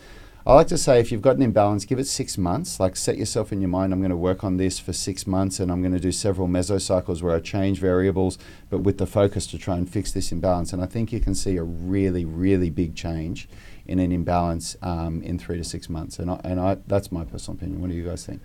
I 0.46 0.56
like 0.56 0.68
to 0.68 0.78
say 0.78 1.00
if 1.00 1.10
you've 1.10 1.22
got 1.22 1.38
an 1.38 1.42
imbalance, 1.42 1.86
give 1.86 2.00
it 2.00 2.08
six 2.08 2.38
months. 2.38 2.78
Like 2.78 2.98
set 2.98 3.18
yourself 3.18 3.54
in 3.54 3.62
your 3.62 3.70
mind, 3.70 3.94
I'm 3.94 4.02
going 4.02 4.10
to 4.10 4.18
work 4.18 4.44
on 4.44 4.58
this 4.58 4.78
for 4.78 4.92
six 4.92 5.26
months 5.26 5.62
and 5.62 5.72
I'm 5.72 5.82
going 5.82 5.94
to 5.94 6.02
do 6.02 6.12
several 6.12 6.50
mesocycles 6.50 7.22
where 7.22 7.34
I 7.34 7.40
change 7.40 7.80
variables, 7.80 8.38
but 8.70 8.80
with 8.80 8.98
the 8.98 9.08
focus 9.08 9.48
to 9.48 9.58
try 9.58 9.78
and 9.78 9.90
fix 9.90 10.12
this 10.12 10.34
imbalance. 10.34 10.74
And 10.74 10.84
I 10.84 10.86
think 10.86 11.14
you 11.14 11.22
can 11.22 11.34
see 11.34 11.56
a 11.56 11.64
really, 11.64 12.26
really 12.26 12.70
big 12.70 12.94
change 12.94 13.48
in 13.86 14.00
an 14.00 14.12
imbalance 14.12 14.76
um, 14.82 15.22
in 15.22 15.40
three 15.40 15.58
to 15.58 15.64
six 15.64 15.90
months. 15.90 16.20
And, 16.20 16.30
I, 16.30 16.42
and 16.44 16.60
I, 16.60 16.78
that's 16.88 17.10
my 17.10 17.24
personal 17.24 17.58
opinion. 17.58 17.80
What 17.80 17.90
do 17.90 17.96
you 17.96 18.06
guys 18.06 18.26
think? 18.26 18.42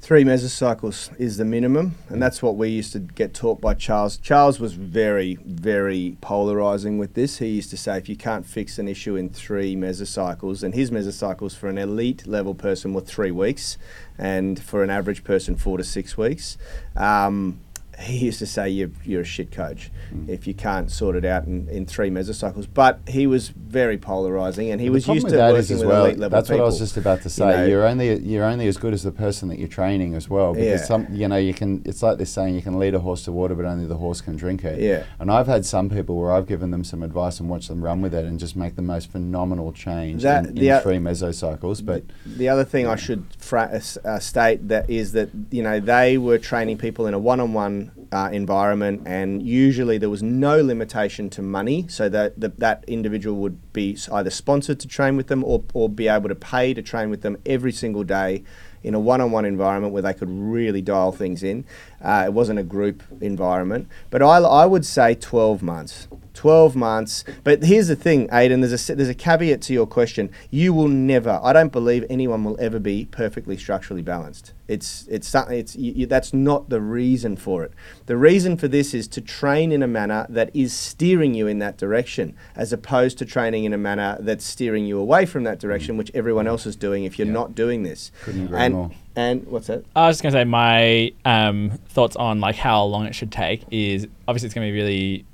Three 0.00 0.24
mesocycles 0.24 1.10
is 1.18 1.36
the 1.36 1.44
minimum, 1.44 1.96
and 2.08 2.22
that's 2.22 2.40
what 2.40 2.56
we 2.56 2.70
used 2.70 2.92
to 2.92 3.00
get 3.00 3.34
taught 3.34 3.60
by 3.60 3.74
Charles. 3.74 4.16
Charles 4.16 4.58
was 4.58 4.72
very, 4.72 5.34
very 5.44 6.16
polarizing 6.20 6.98
with 6.98 7.14
this. 7.14 7.38
He 7.38 7.48
used 7.48 7.68
to 7.70 7.76
say 7.76 7.98
if 7.98 8.08
you 8.08 8.16
can't 8.16 8.46
fix 8.46 8.78
an 8.78 8.88
issue 8.88 9.16
in 9.16 9.28
three 9.28 9.76
mesocycles, 9.76 10.62
and 10.62 10.72
his 10.72 10.90
mesocycles 10.90 11.54
for 11.54 11.68
an 11.68 11.76
elite 11.76 12.26
level 12.26 12.54
person 12.54 12.94
were 12.94 13.02
three 13.02 13.32
weeks, 13.32 13.76
and 14.16 14.62
for 14.62 14.82
an 14.82 14.88
average 14.88 15.24
person, 15.24 15.56
four 15.56 15.76
to 15.76 15.84
six 15.84 16.16
weeks. 16.16 16.56
Um, 16.96 17.60
he 18.00 18.18
used 18.18 18.38
to 18.38 18.46
say 18.46 18.68
you're, 18.68 18.90
you're 19.04 19.22
a 19.22 19.24
shit 19.24 19.50
coach 19.50 19.90
Mm. 20.14 20.26
if 20.30 20.46
you 20.46 20.54
can't 20.54 20.90
sort 20.90 21.16
it 21.16 21.26
out 21.26 21.44
in, 21.44 21.68
in 21.68 21.84
three 21.84 22.08
mesocycles. 22.08 22.66
But 22.72 22.98
he 23.06 23.26
was 23.26 23.48
very 23.50 23.98
polarizing, 23.98 24.70
and 24.70 24.80
he 24.80 24.88
was 24.88 25.06
used 25.06 25.26
to 25.28 25.36
that 25.36 25.52
working 25.52 25.74
as 25.74 25.80
with 25.80 25.88
well. 25.88 26.06
elite 26.06 26.18
level 26.18 26.34
That's 26.38 26.48
people. 26.48 26.60
what 26.60 26.64
I 26.64 26.66
was 26.70 26.78
just 26.78 26.96
about 26.96 27.20
to 27.22 27.28
say. 27.28 27.44
know. 27.46 27.66
You 27.66 27.78
are 27.80 27.84
only 27.86 28.18
you're 28.20 28.44
only 28.46 28.66
as 28.68 28.78
good 28.78 28.94
as 28.94 29.02
the 29.02 29.12
person 29.12 29.50
that 29.50 29.58
you're 29.58 29.68
training 29.68 30.14
as 30.14 30.30
well. 30.30 30.54
Because 30.54 30.80
Yeah. 30.80 30.86
some 30.86 31.06
you 31.10 31.28
know 31.28 31.36
you 31.36 31.52
can. 31.52 31.82
It's 31.84 32.02
like 32.02 32.16
this 32.16 32.30
saying: 32.30 32.54
you 32.54 32.62
can 32.62 32.78
lead 32.78 32.94
a 32.94 33.00
horse 33.00 33.24
to 33.24 33.32
water, 33.32 33.54
but 33.54 33.66
only 33.66 33.84
the 33.84 33.96
horse 33.98 34.22
can 34.22 34.34
drink 34.36 34.64
it. 34.64 34.80
Yeah. 34.80 35.02
And 35.20 35.30
I've 35.30 35.46
had 35.46 35.66
some 35.66 35.90
people 35.90 36.16
where 36.18 36.32
I've 36.32 36.46
given 36.46 36.70
them 36.70 36.84
some 36.84 37.02
advice 37.02 37.38
and 37.38 37.50
watched 37.50 37.68
them 37.68 37.84
run 37.84 38.00
with 38.00 38.14
it 38.14 38.24
and 38.24 38.38
just 38.40 38.56
make 38.56 38.76
the 38.76 38.82
most 38.82 39.12
phenomenal 39.12 39.72
change 39.72 40.22
That- 40.22 40.46
in, 40.46 40.56
in 40.56 40.70
o- 40.70 40.80
three 40.80 40.96
mesocycles. 40.96 41.84
But 41.84 42.04
The 42.24 42.48
other 42.48 42.64
thing 42.64 42.86
I 42.86 42.96
should 42.96 43.24
fra- 43.36 43.82
uh, 44.06 44.18
state 44.20 44.68
that 44.68 44.88
is 44.88 45.12
that 45.12 45.28
you 45.50 45.62
know 45.62 45.80
they 45.80 46.16
were 46.16 46.38
training 46.38 46.78
people 46.78 47.06
in 47.06 47.12
a 47.12 47.18
one-on-one 47.18 47.87
uh, 48.12 48.30
environment, 48.32 49.02
and 49.06 49.42
usually 49.42 49.98
there 49.98 50.10
was 50.10 50.22
no 50.22 50.60
limitation 50.60 51.28
to 51.30 51.42
money, 51.42 51.86
so 51.88 52.08
that 52.08 52.40
that 52.40 52.58
that 52.60 52.84
individual 52.86 53.36
would 53.36 53.72
be 53.72 53.96
either 54.12 54.30
sponsored 54.30 54.80
to 54.80 54.88
train 54.88 55.16
with 55.16 55.28
them 55.28 55.44
or 55.44 55.62
or 55.74 55.88
be 55.88 56.08
able 56.08 56.28
to 56.28 56.34
pay 56.34 56.74
to 56.74 56.82
train 56.82 57.10
with 57.10 57.22
them 57.22 57.36
every 57.46 57.72
single 57.72 58.04
day. 58.04 58.44
In 58.80 58.94
a 58.94 59.00
one-on-one 59.00 59.44
environment 59.44 59.92
where 59.92 60.02
they 60.02 60.14
could 60.14 60.30
really 60.30 60.80
dial 60.80 61.10
things 61.10 61.42
in, 61.42 61.64
uh, 62.00 62.22
it 62.26 62.32
wasn't 62.32 62.60
a 62.60 62.62
group 62.62 63.02
environment. 63.20 63.88
But 64.08 64.22
I, 64.22 64.38
I 64.38 64.66
would 64.66 64.86
say 64.86 65.16
12 65.16 65.64
months. 65.64 66.06
12 66.38 66.76
months. 66.76 67.24
But 67.42 67.64
here's 67.64 67.88
the 67.88 67.96
thing, 67.96 68.28
Aidan, 68.32 68.60
there's 68.60 68.70
a, 68.70 68.74
s- 68.74 68.96
there's 68.96 69.08
a 69.08 69.14
caveat 69.14 69.60
to 69.62 69.72
your 69.72 69.88
question. 69.88 70.30
You 70.52 70.72
will 70.72 70.86
never, 70.86 71.40
I 71.42 71.52
don't 71.52 71.72
believe 71.72 72.04
anyone 72.08 72.44
will 72.44 72.56
ever 72.60 72.78
be 72.78 73.06
perfectly 73.06 73.56
structurally 73.56 74.02
balanced. 74.02 74.52
It's, 74.68 75.08
it's 75.10 75.26
something, 75.26 75.58
it's, 75.58 75.74
you, 75.74 75.92
you, 75.96 76.06
that's 76.06 76.32
not 76.32 76.68
the 76.68 76.80
reason 76.80 77.36
for 77.36 77.64
it. 77.64 77.72
The 78.06 78.16
reason 78.16 78.56
for 78.56 78.68
this 78.68 78.94
is 78.94 79.08
to 79.08 79.20
train 79.20 79.72
in 79.72 79.82
a 79.82 79.88
manner 79.88 80.26
that 80.28 80.54
is 80.54 80.72
steering 80.72 81.34
you 81.34 81.48
in 81.48 81.58
that 81.58 81.76
direction, 81.76 82.36
as 82.54 82.72
opposed 82.72 83.18
to 83.18 83.24
training 83.24 83.64
in 83.64 83.72
a 83.72 83.78
manner 83.78 84.16
that's 84.20 84.44
steering 84.44 84.84
you 84.86 85.00
away 85.00 85.26
from 85.26 85.42
that 85.42 85.58
direction, 85.58 85.96
which 85.96 86.12
everyone 86.14 86.46
else 86.46 86.66
is 86.66 86.76
doing 86.76 87.02
if 87.02 87.18
you're 87.18 87.26
Yeah. 87.26 87.32
not 87.32 87.56
doing 87.56 87.82
this. 87.82 88.12
Couldn't 88.22 88.44
agree 88.44 88.58
and, 88.60 88.74
more. 88.74 88.90
And 89.16 89.44
what's 89.48 89.66
that? 89.66 89.84
I 89.96 90.06
was 90.06 90.18
just 90.18 90.22
gonna 90.22 90.32
say 90.34 90.44
my 90.44 91.12
um, 91.24 91.70
thoughts 91.88 92.14
on 92.14 92.38
like 92.38 92.54
how 92.54 92.84
long 92.84 93.06
it 93.06 93.14
should 93.16 93.32
take 93.32 93.64
is 93.72 94.06
obviously 94.28 94.46
it's 94.46 94.54
gonna 94.54 94.68
be 94.68 94.72
really 94.72 95.24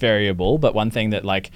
variable, 0.00 0.58
but 0.58 0.74
one 0.74 0.90
thing 0.90 1.10
that 1.10 1.24
like 1.24 1.50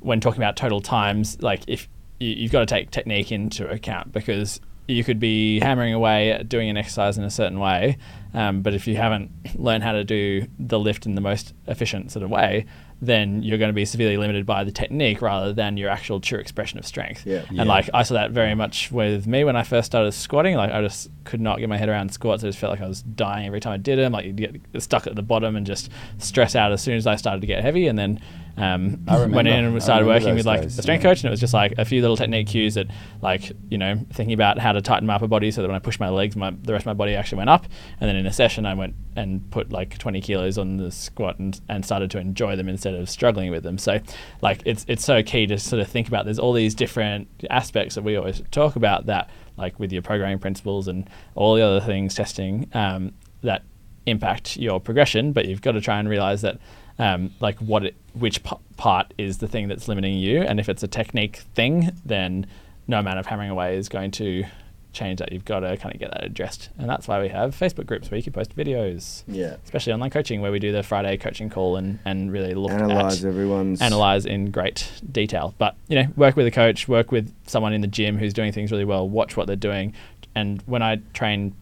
when 0.00 0.20
talking 0.20 0.40
about 0.40 0.56
total 0.56 0.80
times, 0.80 1.40
like 1.42 1.62
if 1.66 1.88
you, 2.18 2.30
you've 2.30 2.52
got 2.52 2.60
to 2.60 2.66
take 2.66 2.90
technique 2.90 3.30
into 3.32 3.68
account 3.68 4.12
because 4.12 4.60
you 4.88 5.04
could 5.04 5.20
be 5.20 5.60
hammering 5.60 5.94
away 5.94 6.32
at 6.32 6.48
doing 6.48 6.68
an 6.68 6.76
exercise 6.76 7.18
in 7.18 7.24
a 7.24 7.30
certain 7.30 7.60
way, 7.60 7.98
um, 8.34 8.62
but 8.62 8.74
if 8.74 8.86
you 8.86 8.96
haven't 8.96 9.30
learned 9.54 9.84
how 9.84 9.92
to 9.92 10.04
do 10.04 10.46
the 10.58 10.78
lift 10.78 11.06
in 11.06 11.14
the 11.14 11.20
most 11.20 11.54
efficient 11.66 12.10
sort 12.10 12.24
of 12.24 12.30
way, 12.30 12.64
then 13.02 13.42
you're 13.42 13.58
going 13.58 13.70
to 13.70 13.74
be 13.74 13.84
severely 13.84 14.16
limited 14.16 14.44
by 14.44 14.62
the 14.62 14.70
technique 14.70 15.22
rather 15.22 15.52
than 15.52 15.76
your 15.76 15.88
actual 15.88 16.20
true 16.20 16.38
expression 16.38 16.78
of 16.78 16.86
strength. 16.86 17.26
Yeah. 17.26 17.44
Yeah. 17.50 17.62
And 17.62 17.68
like 17.68 17.88
I 17.94 18.02
saw 18.02 18.14
that 18.14 18.30
very 18.30 18.54
much 18.54 18.92
with 18.92 19.26
me 19.26 19.42
when 19.44 19.56
I 19.56 19.62
first 19.62 19.86
started 19.86 20.12
squatting. 20.12 20.56
Like 20.56 20.70
I 20.70 20.82
just 20.82 21.10
could 21.24 21.40
not 21.40 21.58
get 21.58 21.68
my 21.68 21.78
head 21.78 21.88
around 21.88 22.12
squats. 22.12 22.44
I 22.44 22.48
just 22.48 22.58
felt 22.58 22.72
like 22.72 22.82
I 22.82 22.88
was 22.88 23.02
dying 23.02 23.46
every 23.46 23.60
time 23.60 23.72
I 23.72 23.78
did 23.78 23.98
them. 23.98 24.12
Like 24.12 24.26
you 24.26 24.32
get 24.32 24.60
stuck 24.82 25.06
at 25.06 25.16
the 25.16 25.22
bottom 25.22 25.56
and 25.56 25.66
just 25.66 25.90
stress 26.18 26.54
out 26.54 26.72
as 26.72 26.82
soon 26.82 26.96
as 26.96 27.06
I 27.06 27.16
started 27.16 27.40
to 27.40 27.46
get 27.46 27.62
heavy. 27.62 27.86
And 27.86 27.98
then 27.98 28.20
um, 28.60 29.04
I 29.08 29.24
went 29.24 29.48
in 29.48 29.64
and 29.64 29.82
started 29.82 30.06
working 30.06 30.34
with 30.34 30.44
like 30.44 30.60
days, 30.60 30.76
the 30.76 30.82
strength 30.82 31.02
yeah. 31.02 31.10
coach, 31.10 31.20
and 31.20 31.28
it 31.28 31.30
was 31.30 31.40
just 31.40 31.54
like 31.54 31.72
a 31.78 31.84
few 31.86 32.02
little 32.02 32.16
technique 32.16 32.48
cues 32.48 32.74
that, 32.74 32.88
like 33.22 33.52
you 33.70 33.78
know, 33.78 33.98
thinking 34.12 34.34
about 34.34 34.58
how 34.58 34.72
to 34.72 34.82
tighten 34.82 35.06
my 35.06 35.14
upper 35.14 35.26
body 35.26 35.50
so 35.50 35.62
that 35.62 35.68
when 35.68 35.76
I 35.76 35.78
pushed 35.78 35.98
my 35.98 36.10
legs, 36.10 36.36
my 36.36 36.50
the 36.50 36.74
rest 36.74 36.82
of 36.82 36.86
my 36.86 36.94
body 36.94 37.14
actually 37.14 37.38
went 37.38 37.48
up. 37.48 37.64
And 38.00 38.08
then 38.08 38.16
in 38.16 38.26
a 38.26 38.32
session, 38.32 38.66
I 38.66 38.74
went 38.74 38.94
and 39.16 39.50
put 39.50 39.72
like 39.72 39.96
20 39.96 40.20
kilos 40.20 40.58
on 40.58 40.76
the 40.76 40.90
squat 40.90 41.38
and, 41.38 41.58
and 41.68 41.84
started 41.84 42.10
to 42.10 42.18
enjoy 42.18 42.54
them 42.54 42.68
instead 42.68 42.94
of 42.94 43.08
struggling 43.08 43.50
with 43.50 43.62
them. 43.62 43.78
So, 43.78 43.98
like 44.42 44.62
it's 44.66 44.84
it's 44.88 45.04
so 45.04 45.22
key 45.22 45.46
to 45.46 45.58
sort 45.58 45.80
of 45.80 45.88
think 45.88 46.06
about. 46.08 46.26
There's 46.26 46.38
all 46.38 46.52
these 46.52 46.74
different 46.74 47.28
aspects 47.48 47.94
that 47.94 48.04
we 48.04 48.16
always 48.16 48.42
talk 48.50 48.76
about 48.76 49.06
that, 49.06 49.30
like 49.56 49.78
with 49.80 49.90
your 49.90 50.02
programming 50.02 50.38
principles 50.38 50.86
and 50.86 51.08
all 51.34 51.54
the 51.54 51.62
other 51.62 51.80
things, 51.80 52.14
testing 52.14 52.68
um, 52.74 53.14
that 53.42 53.62
impact 54.04 54.58
your 54.58 54.80
progression. 54.80 55.32
But 55.32 55.46
you've 55.46 55.62
got 55.62 55.72
to 55.72 55.80
try 55.80 55.98
and 55.98 56.10
realize 56.10 56.42
that 56.42 56.58
um, 57.00 57.32
like 57.40 57.58
what 57.58 57.84
it, 57.86 57.96
which 58.14 58.42
p- 58.44 58.56
part 58.76 59.12
is 59.18 59.38
the 59.38 59.48
thing 59.48 59.66
that's 59.68 59.88
limiting 59.88 60.14
you, 60.18 60.42
and 60.42 60.60
if 60.60 60.68
it's 60.68 60.82
a 60.82 60.88
technique 60.88 61.38
thing, 61.54 61.90
then 62.04 62.46
no 62.86 62.98
amount 62.98 63.18
of 63.18 63.26
hammering 63.26 63.50
away 63.50 63.76
is 63.76 63.88
going 63.88 64.10
to 64.12 64.44
change 64.92 65.20
that. 65.20 65.30
You've 65.32 65.44
got 65.44 65.60
to 65.60 65.76
kind 65.76 65.94
of 65.94 66.00
get 66.00 66.10
that 66.10 66.24
addressed, 66.24 66.68
and 66.76 66.88
that's 66.88 67.06
why 67.06 67.20
we 67.22 67.28
have 67.28 67.54
Facebook 67.54 67.86
groups 67.86 68.10
where 68.10 68.16
you 68.18 68.24
can 68.24 68.32
post 68.32 68.56
videos, 68.56 69.22
Yeah. 69.28 69.54
especially 69.64 69.92
online 69.92 70.10
coaching, 70.10 70.40
where 70.40 70.50
we 70.50 70.58
do 70.58 70.72
the 70.72 70.82
Friday 70.82 71.16
coaching 71.16 71.48
call 71.48 71.76
and 71.76 72.00
and 72.04 72.32
really 72.32 72.54
look 72.54 72.72
at 72.72 72.82
Analyze 72.82 73.24
at 73.24 73.28
everyone's. 73.28 73.80
analyze 73.80 74.26
in 74.26 74.50
great 74.50 74.90
detail. 75.12 75.54
But 75.58 75.76
you 75.88 75.96
know, 75.96 76.08
work 76.16 76.34
with 76.36 76.46
a 76.46 76.50
coach, 76.50 76.88
work 76.88 77.12
with 77.12 77.32
someone 77.46 77.72
in 77.72 77.80
the 77.82 77.86
gym 77.86 78.18
who's 78.18 78.32
doing 78.34 78.50
things 78.52 78.72
really 78.72 78.84
well. 78.84 79.08
Watch 79.08 79.36
what 79.36 79.46
they're 79.46 79.56
doing, 79.56 79.94
and 80.34 80.60
when 80.66 80.82
I 80.82 80.96
train 81.14 81.54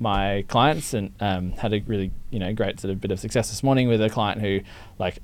my 0.00 0.44
clients 0.48 0.94
and 0.94 1.12
um, 1.20 1.52
had 1.52 1.72
a 1.72 1.80
really 1.80 2.10
you 2.30 2.38
know 2.38 2.52
great 2.52 2.80
sort 2.80 2.90
of 2.90 3.00
bit 3.00 3.10
of 3.10 3.20
success 3.20 3.50
this 3.50 3.62
morning 3.62 3.86
with 3.86 4.00
a 4.02 4.08
client 4.08 4.40
who 4.40 4.60
like 4.98 5.18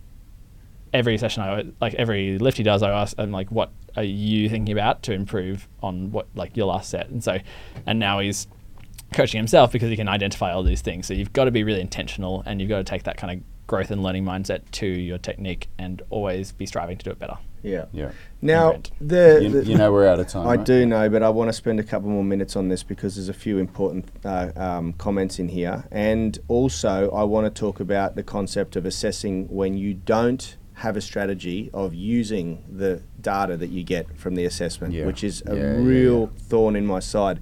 every 0.92 1.18
session 1.18 1.42
I 1.42 1.64
like 1.80 1.94
every 1.94 2.38
lift 2.38 2.58
he 2.58 2.62
does 2.62 2.82
I 2.82 2.90
ask 2.90 3.18
I'm 3.18 3.32
like 3.32 3.50
what 3.50 3.72
are 3.96 4.04
you 4.04 4.48
thinking 4.48 4.72
about 4.72 5.02
to 5.04 5.12
improve 5.12 5.66
on 5.82 6.12
what 6.12 6.26
like 6.34 6.56
your 6.56 6.66
last 6.66 6.90
set? 6.90 7.08
And 7.08 7.24
so 7.24 7.38
and 7.86 7.98
now 7.98 8.20
he's 8.20 8.46
coaching 9.12 9.38
himself 9.38 9.72
because 9.72 9.88
he 9.88 9.96
can 9.96 10.08
identify 10.08 10.52
all 10.52 10.62
these 10.62 10.82
things. 10.82 11.06
So 11.06 11.14
you've 11.14 11.32
got 11.32 11.44
to 11.44 11.50
be 11.50 11.64
really 11.64 11.80
intentional 11.80 12.42
and 12.46 12.60
you've 12.60 12.68
got 12.68 12.78
to 12.78 12.84
take 12.84 13.04
that 13.04 13.16
kind 13.16 13.38
of 13.38 13.46
growth 13.66 13.90
and 13.90 14.02
learning 14.02 14.24
mindset 14.24 14.62
to 14.72 14.86
your 14.86 15.18
technique 15.18 15.68
and 15.78 16.02
always 16.10 16.52
be 16.52 16.66
striving 16.66 16.96
to 16.98 17.04
do 17.04 17.10
it 17.10 17.18
better 17.18 17.36
Yeah. 17.62 17.86
Yeah. 17.92 18.12
Now 18.40 18.80
the, 19.00 19.40
You, 19.42 19.48
the 19.50 19.64
you 19.64 19.76
know 19.76 19.90
we're 19.92 20.06
out 20.06 20.20
of 20.20 20.28
time. 20.28 20.46
I 20.46 20.54
right? 20.56 20.64
do 20.64 20.86
know, 20.86 21.08
but 21.08 21.22
I 21.22 21.28
want 21.30 21.48
to 21.48 21.52
spend 21.52 21.80
a 21.80 21.82
couple 21.82 22.08
more 22.10 22.22
minutes 22.22 22.54
on 22.54 22.68
this 22.68 22.82
because 22.84 23.16
there's 23.16 23.28
a 23.28 23.34
few 23.34 23.58
important 23.58 24.08
uh, 24.24 24.52
um, 24.56 24.92
comments 24.92 25.38
in 25.40 25.48
here, 25.48 25.84
and 25.90 26.38
also 26.48 27.10
I 27.10 27.24
want 27.24 27.52
to 27.52 27.60
talk 27.60 27.80
about 27.80 28.14
the 28.14 28.22
concept 28.22 28.76
of 28.76 28.86
assessing 28.86 29.48
when 29.48 29.76
you 29.76 29.94
don't 29.94 30.56
have 30.74 30.96
a 30.96 31.00
strategy 31.00 31.70
of 31.72 31.94
using 31.94 32.62
the 32.70 33.02
data 33.20 33.56
that 33.56 33.70
you 33.70 33.82
get 33.82 34.16
from 34.18 34.34
the 34.34 34.44
assessment, 34.44 34.92
Yeah. 34.92 35.06
which 35.06 35.24
is 35.24 35.42
a 35.46 35.56
Yeah, 35.56 35.62
yeah, 35.62 35.70
real 35.78 36.20
yeah. 36.20 36.26
thorn 36.50 36.76
in 36.76 36.86
my 36.86 37.00
side. 37.00 37.40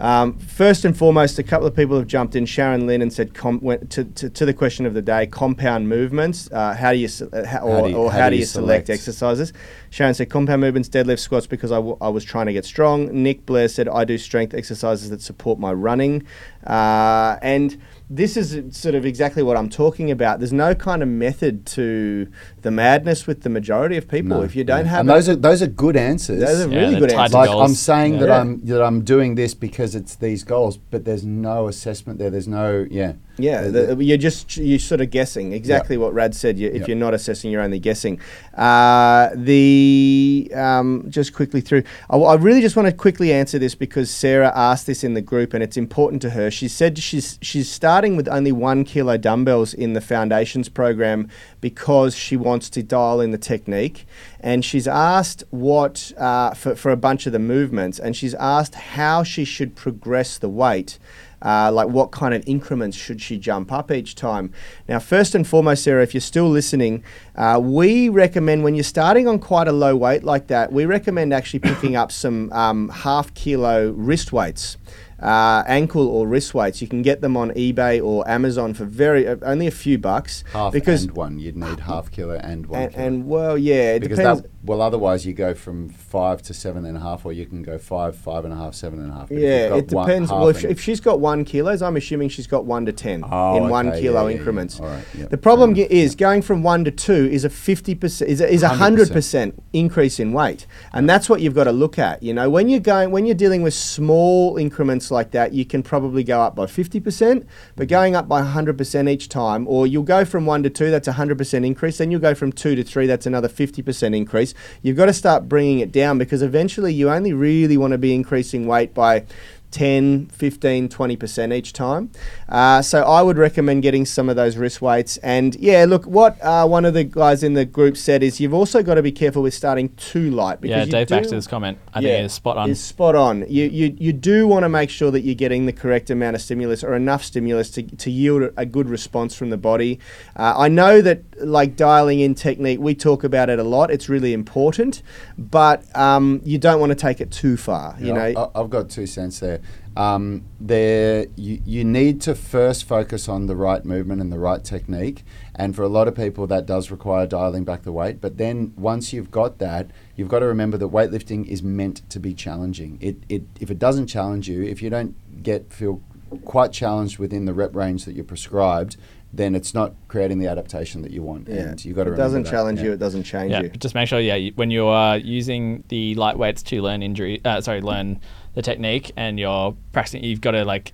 Um, 0.00 0.38
first 0.38 0.84
and 0.84 0.96
foremost, 0.96 1.38
a 1.38 1.42
couple 1.42 1.66
of 1.66 1.74
people 1.74 1.96
have 1.96 2.06
jumped 2.06 2.36
in. 2.36 2.44
Sharon 2.46 2.86
Lynn 2.86 3.00
and 3.02 3.12
said 3.12 3.34
com- 3.34 3.60
went 3.60 3.90
to, 3.92 4.04
to, 4.04 4.28
to 4.30 4.44
the 4.44 4.52
question 4.54 4.86
of 4.86 4.94
the 4.94 5.02
day: 5.02 5.26
compound 5.26 5.88
movements. 5.88 6.50
Uh, 6.52 6.74
how 6.74 6.92
do 6.92 6.98
you 6.98 7.08
uh, 7.32 7.44
how, 7.46 7.60
or, 7.60 7.76
How 7.76 7.82
do 7.84 7.90
you- 7.90 7.96
or 7.96 8.12
how 8.12 8.18
how, 8.20 8.30
do 8.30 8.36
you 8.36 8.44
select, 8.44 8.86
select? 8.86 8.90
exercises? 8.90 9.52
Sharon 9.90 10.14
said 10.14 10.28
compound 10.30 10.60
movements, 10.60 10.88
deadlift, 10.88 11.20
squats 11.20 11.46
because 11.46 11.72
I, 11.72 11.76
w- 11.76 11.96
I 12.00 12.08
was 12.08 12.24
trying 12.24 12.46
to 12.46 12.52
get 12.52 12.64
strong. 12.64 13.08
Nick 13.22 13.46
Blair 13.46 13.68
said 13.68 13.88
I 13.88 14.04
do 14.04 14.18
strength 14.18 14.52
exercises 14.54 15.08
that 15.10 15.22
support 15.22 15.58
my 15.58 15.72
running, 15.72 16.24
uh, 16.66 17.36
and 17.42 17.80
this 18.08 18.36
is 18.36 18.76
sort 18.76 18.94
of 18.94 19.04
exactly 19.04 19.42
what 19.42 19.56
I'm 19.56 19.68
talking 19.68 20.10
about. 20.12 20.38
There's 20.38 20.52
no 20.52 20.74
kind 20.74 21.02
of 21.02 21.08
method 21.08 21.66
to 21.66 22.28
the 22.62 22.70
madness 22.70 23.26
with 23.26 23.42
the 23.42 23.48
majority 23.48 23.96
of 23.96 24.06
people. 24.06 24.38
No, 24.38 24.42
if 24.42 24.54
you 24.54 24.62
don't 24.62 24.84
yeah. 24.84 24.90
have 24.92 25.00
and 25.00 25.10
a- 25.10 25.14
those 25.14 25.28
are 25.28 25.36
those 25.36 25.62
are 25.62 25.66
good 25.66 25.96
answers. 25.96 26.40
Those 26.40 26.66
are 26.66 26.68
Yeah, 26.68 26.78
really 26.80 26.90
they're 26.92 27.00
good 27.00 27.10
tied 27.10 27.20
answers. 27.22 27.34
like 27.34 27.48
goals. 27.50 27.70
I'm 27.70 27.74
saying 27.74 28.14
Yeah. 28.14 28.20
that 28.20 28.28
Yeah. 28.28 28.40
I'm 28.40 28.60
that 28.66 28.82
I'm 28.82 29.00
doing 29.02 29.34
this 29.34 29.54
because 29.54 29.94
it's 29.96 30.14
these 30.14 30.44
goals, 30.44 30.76
but 30.76 31.04
there's 31.04 31.24
no 31.24 31.66
assessment 31.66 32.18
there. 32.20 32.30
There's 32.30 32.48
no 32.48 32.86
yeah. 32.90 33.14
Yeah, 33.38 33.68
The- 33.68 33.96
you're 34.02 34.16
just 34.16 34.56
you're 34.56 34.78
sort 34.78 35.00
of 35.02 35.10
guessing 35.10 35.52
exactly 35.52 35.96
what 35.98 36.14
Rad 36.14 36.34
said. 36.34 36.58
You, 36.58 36.68
if 36.68 36.80
Yep. 36.80 36.88
you're 36.88 36.96
not 36.96 37.12
assessing, 37.12 37.50
you're 37.50 37.60
only 37.60 37.78
guessing. 37.78 38.18
Uh, 38.54 39.28
the 39.34 40.50
um, 40.54 41.04
just 41.10 41.34
quickly 41.34 41.60
through, 41.60 41.82
I, 42.08 42.16
I 42.16 42.34
really 42.36 42.62
just 42.62 42.76
want 42.76 42.86
to 42.88 42.94
quickly 42.94 43.32
answer 43.32 43.58
this 43.58 43.74
because 43.74 44.10
Sarah 44.10 44.52
asked 44.54 44.86
this 44.86 45.04
in 45.04 45.12
the 45.14 45.20
group 45.20 45.52
and 45.52 45.62
it's 45.62 45.76
important 45.76 46.22
to 46.22 46.30
her. 46.30 46.50
She 46.50 46.66
said 46.68 46.98
she's 46.98 47.38
she's 47.42 47.70
starting 47.70 48.16
with 48.16 48.26
only 48.28 48.52
one 48.52 48.84
kilo 48.84 49.16
dumbbells 49.18 49.74
in 49.74 49.92
the 49.92 50.00
foundations 50.00 50.68
program 50.70 51.28
because 51.60 52.14
she 52.16 52.36
wants 52.36 52.70
to 52.70 52.82
dial 52.82 53.20
in 53.20 53.32
the 53.32 53.38
technique, 53.38 54.06
and 54.40 54.64
she's 54.64 54.88
asked 54.88 55.44
what 55.50 56.12
uh, 56.16 56.54
for 56.54 56.74
for 56.74 56.90
a 56.90 56.96
bunch 56.96 57.26
of 57.26 57.32
the 57.32 57.38
movements, 57.38 57.98
and 57.98 58.16
she's 58.16 58.34
asked 58.36 58.74
how 58.74 59.22
she 59.22 59.44
should 59.44 59.74
progress 59.76 60.38
the 60.38 60.48
weight. 60.48 60.98
Uh, 61.42 61.70
like 61.70 61.88
what 61.88 62.12
kind 62.12 62.32
of 62.34 62.42
increments 62.46 62.96
should 62.96 63.20
she 63.20 63.38
jump 63.38 63.70
up 63.70 63.90
each 63.90 64.14
time? 64.14 64.52
Now, 64.88 64.98
first 64.98 65.34
and 65.34 65.46
foremost, 65.46 65.84
Sarah, 65.84 66.02
if 66.02 66.14
you're 66.14 66.20
still 66.20 66.48
listening, 66.48 67.04
uh, 67.36 67.60
we 67.62 68.08
recommend 68.08 68.64
when 68.64 68.74
you're 68.74 68.84
starting 68.84 69.28
on 69.28 69.38
quite 69.38 69.68
a 69.68 69.72
low 69.72 69.94
weight 69.96 70.24
like 70.24 70.46
that, 70.46 70.72
we 70.72 70.86
recommend 70.86 71.34
actually 71.34 71.60
picking 71.60 71.94
up 71.94 72.10
some 72.22 72.50
um, 72.52 72.88
half 72.88 73.34
kilo 73.34 73.90
wrist 73.90 74.32
weights. 74.32 74.76
uh, 75.20 75.62
ankle 75.66 76.06
or 76.08 76.26
wrist 76.26 76.54
weights. 76.54 76.82
You 76.82 76.88
can 76.88 77.02
get 77.02 77.20
them 77.20 77.36
on 77.36 77.50
eBay 77.52 78.02
or 78.04 78.28
Amazon 78.28 78.74
for 78.74 78.84
very 78.84 79.26
uh, 79.26 79.36
only 79.42 79.66
a 79.66 79.70
few 79.70 79.98
bucks. 79.98 80.44
Half 80.52 80.72
because 80.72 81.04
and 81.04 81.12
one. 81.12 81.38
You'd 81.38 81.56
need 81.56 81.80
half 81.80 82.10
kilo 82.10 82.34
and 82.36 82.66
one 82.66 82.82
and, 82.82 82.94
and 82.94 83.26
well, 83.26 83.56
yeah, 83.56 83.94
it 83.94 84.00
because 84.00 84.18
depends. 84.18 84.42
that, 84.42 84.50
well, 84.66 84.82
otherwise 84.82 85.24
you 85.24 85.32
go 85.32 85.54
from 85.54 85.88
five 85.88 86.42
to 86.42 86.52
seven 86.54 86.84
and 86.84 86.96
a 86.96 87.00
half, 87.00 87.24
or 87.24 87.32
you 87.32 87.46
can 87.46 87.62
go 87.62 87.78
five, 87.78 88.16
five 88.16 88.44
and 88.44 88.52
a 88.52 88.56
half, 88.56 88.74
seven 88.74 88.98
and 89.00 89.10
a 89.10 89.14
half. 89.14 89.28
But 89.28 89.38
Yeah, 89.38 89.74
it 89.76 89.86
depends. 89.88 90.30
well, 90.30 90.48
if, 90.48 90.64
if 90.64 90.80
she's 90.80 91.00
got 91.00 91.20
one 91.20 91.44
kilos, 91.44 91.82
I'm 91.82 91.96
assuming 91.96 92.28
she's 92.28 92.46
got 92.46 92.64
one 92.64 92.84
to 92.86 92.92
ten 92.92 93.24
Oh, 93.30 93.56
in 93.56 93.68
one 93.70 93.92
kilo 93.92 93.98
yeah, 93.98 94.10
yeah, 94.22 94.28
yeah. 94.28 94.36
increments. 94.36 94.80
Right, 94.80 95.04
yeah, 95.16 95.26
The 95.26 95.38
problem 95.38 95.74
ge- 95.74 95.78
is 95.90 96.14
going 96.14 96.42
from 96.42 96.62
one 96.62 96.84
to 96.84 96.90
two 96.90 97.28
is 97.30 97.44
a 97.44 97.50
fifty 97.50 97.94
percent 97.94 98.30
is 98.30 98.40
a, 98.40 98.48
is 98.52 98.62
a 98.62 98.68
100%. 98.68 98.76
hundred 98.76 99.10
percent 99.12 99.62
increase 99.72 100.18
in 100.20 100.32
weight, 100.32 100.66
and 100.92 101.08
that's 101.08 101.28
what 101.30 101.40
you've 101.40 101.54
got 101.54 101.64
to 101.64 101.72
look 101.72 101.98
at. 101.98 102.22
You 102.22 102.34
know, 102.34 102.50
when 102.50 102.68
you're 102.68 102.80
going 102.80 103.10
when 103.10 103.24
you're 103.26 103.34
dealing 103.34 103.62
with 103.62 103.74
small 103.74 104.56
increments 104.56 105.10
like 105.10 105.30
that, 105.32 105.52
you 105.52 105.64
can 105.64 105.82
probably 105.82 106.24
go 106.24 106.40
up 106.40 106.54
by 106.56 106.66
fifty 106.66 107.00
percent, 107.00 107.46
but 107.76 107.88
going 107.88 108.14
up 108.16 108.28
by 108.28 108.42
hundred 108.42 108.76
percent 108.78 109.08
each 109.08 109.28
time, 109.28 109.66
or 109.68 109.86
you'll 109.86 110.02
go 110.02 110.24
from 110.24 110.46
one 110.46 110.62
to 110.62 110.70
two, 110.70 110.90
that's 110.90 111.08
a 111.08 111.12
hundred 111.12 111.38
percent 111.38 111.64
increase. 111.64 111.98
Then 111.98 112.10
you'll 112.10 112.20
go 112.20 112.34
from 112.34 112.52
two 112.52 112.74
to 112.74 112.82
three, 112.82 113.06
that's 113.06 113.26
another 113.26 113.48
fifty 113.48 113.82
percent 113.82 114.14
increase. 114.14 114.54
You've 114.82 114.96
got 114.96 115.06
to 115.06 115.12
start 115.12 115.48
bringing 115.48 115.80
it 115.80 115.92
down 115.92 116.18
because 116.18 116.42
eventually 116.42 116.92
you 116.92 117.10
only 117.10 117.32
really 117.32 117.76
want 117.76 117.92
to 117.92 117.98
be 117.98 118.14
increasing 118.14 118.66
weight 118.66 118.94
by 118.94 119.24
10, 119.70 120.26
15, 120.26 120.88
20% 120.88 121.54
each 121.54 121.72
time. 121.72 122.10
Uh, 122.48 122.80
so 122.80 123.02
I 123.02 123.20
would 123.22 123.36
recommend 123.36 123.82
getting 123.82 124.06
some 124.06 124.28
of 124.28 124.36
those 124.36 124.56
wrist 124.56 124.80
weights. 124.80 125.16
And 125.18 125.54
yeah, 125.56 125.84
look, 125.86 126.04
what 126.06 126.40
uh, 126.42 126.66
one 126.66 126.84
of 126.84 126.94
the 126.94 127.04
guys 127.04 127.42
in 127.42 127.54
the 127.54 127.64
group 127.64 127.96
said 127.96 128.22
is 128.22 128.40
you've 128.40 128.54
also 128.54 128.82
got 128.82 128.94
to 128.94 129.02
be 129.02 129.12
careful 129.12 129.42
with 129.42 129.54
starting 129.54 129.90
too 129.96 130.30
light. 130.30 130.58
Yeah, 130.62 130.84
you 130.84 130.90
Dave 130.90 131.08
do- 131.08 131.16
Baxter's 131.16 131.46
comment 131.46 131.78
I 131.92 132.00
think 132.00 132.24
is 132.24 132.32
spot 132.32 132.56
on. 132.56 132.70
Is 132.70 132.82
spot 132.82 133.14
on. 133.14 133.40
You, 133.50 133.64
you, 133.66 133.94
you 133.98 134.12
do 134.12 134.46
want 134.48 134.62
to 134.62 134.68
make 134.68 134.88
sure 134.88 135.10
that 135.10 135.20
you're 135.20 135.34
getting 135.34 135.66
the 135.66 135.72
correct 135.72 136.08
amount 136.10 136.36
of 136.36 136.42
stimulus 136.42 136.82
or 136.82 136.94
enough 136.94 137.22
stimulus 137.24 137.70
to, 137.72 137.82
to 137.82 138.10
yield 138.10 138.42
a- 138.42 138.52
a 138.60 138.66
good 138.66 138.88
response 138.88 139.34
from 139.34 139.50
the 139.50 139.56
body. 139.58 139.98
Uh, 140.36 140.54
I 140.56 140.68
know 140.68 141.00
that 141.02 141.22
like 141.46 141.76
dialing 141.76 142.20
in 142.20 142.34
technique, 142.34 142.78
we 142.80 142.94
talk 142.94 143.24
about 143.24 143.50
it 143.50 143.58
a 143.58 143.64
lot. 143.64 143.90
It's 143.90 144.08
really 144.08 144.32
important, 144.32 145.02
but 145.36 145.84
um, 145.96 146.40
you 146.44 146.56
don't 146.58 146.80
want 146.80 146.90
to 146.90 146.96
take 146.96 147.20
it 147.20 147.30
too 147.30 147.56
far. 147.56 147.96
You 147.98 148.08
Yeah, 148.14 148.30
know, 148.32 148.50
I- 148.54 148.60
I've 148.60 148.70
got 148.70 148.88
two 148.88 149.06
cents 149.06 149.40
there. 149.40 149.60
Um, 149.96 150.44
there, 150.60 151.26
you, 151.36 151.62
you 151.64 151.84
need 151.84 152.20
to 152.22 152.34
first 152.34 152.84
focus 152.84 153.28
on 153.28 153.46
the 153.46 153.56
right 153.56 153.82
movement 153.84 154.20
and 154.20 154.30
the 154.30 154.38
right 154.38 154.62
technique. 154.62 155.24
And 155.54 155.74
for 155.74 155.82
a 155.82 155.88
lot 155.88 156.06
of 156.06 156.14
people, 156.14 156.46
that 156.48 156.66
does 156.66 156.90
require 156.90 157.26
dialing 157.26 157.64
back 157.64 157.82
the 157.82 157.92
weight. 157.92 158.20
But 158.20 158.36
then 158.36 158.74
once 158.76 159.14
you've 159.14 159.30
got 159.30 159.58
that, 159.58 159.90
you've 160.14 160.28
got 160.28 160.40
to 160.40 160.46
remember 160.46 160.76
that 160.76 160.88
weightlifting 160.88 161.46
is 161.46 161.62
meant 161.62 162.08
to 162.10 162.20
be 162.20 162.34
challenging. 162.34 162.98
It, 163.00 163.16
it, 163.30 163.44
if 163.58 163.70
it 163.70 163.78
doesn't 163.78 164.08
challenge 164.08 164.48
you, 164.48 164.62
if 164.62 164.82
you 164.82 164.90
don't 164.90 165.42
get 165.42 165.72
feel 165.72 166.02
quite 166.44 166.72
challenged 166.72 167.18
within 167.18 167.46
the 167.46 167.54
rep 167.54 167.74
range 167.74 168.04
that 168.04 168.14
you're 168.14 168.24
prescribed, 168.24 168.96
then 169.32 169.54
it's 169.54 169.74
not 169.74 169.94
creating 170.08 170.38
the 170.38 170.46
adaptation 170.46 171.02
that 171.02 171.10
you 171.10 171.22
want. 171.22 171.48
yeah. 171.48 171.56
And 171.56 171.84
you've 171.84 171.96
got 171.96 172.04
to 172.04 172.10
it 172.10 172.12
remember 172.12 172.24
doesn't 172.24 172.42
that, 172.44 172.50
challenge 172.50 172.78
yeah. 172.80 172.86
you. 172.86 172.92
It 172.92 172.98
doesn't 172.98 173.24
change 173.24 173.50
yeah, 173.50 173.62
you. 173.62 173.68
just 173.70 173.94
make 173.94 174.08
sure. 174.08 174.20
Yeah, 174.20 174.34
you, 174.34 174.52
when 174.56 174.70
you 174.70 174.86
are 174.86 175.18
using 175.18 175.84
the 175.88 176.14
lightweights 176.16 176.62
to 176.64 176.82
learn 176.82 177.02
injury, 177.02 177.40
uh, 177.44 177.60
sorry, 177.60 177.80
learn 177.80 178.20
the 178.56 178.62
technique, 178.62 179.12
and 179.16 179.38
you're 179.38 179.76
practicing, 179.92 180.24
you've 180.24 180.40
got 180.40 180.52
to 180.52 180.64
like 180.64 180.92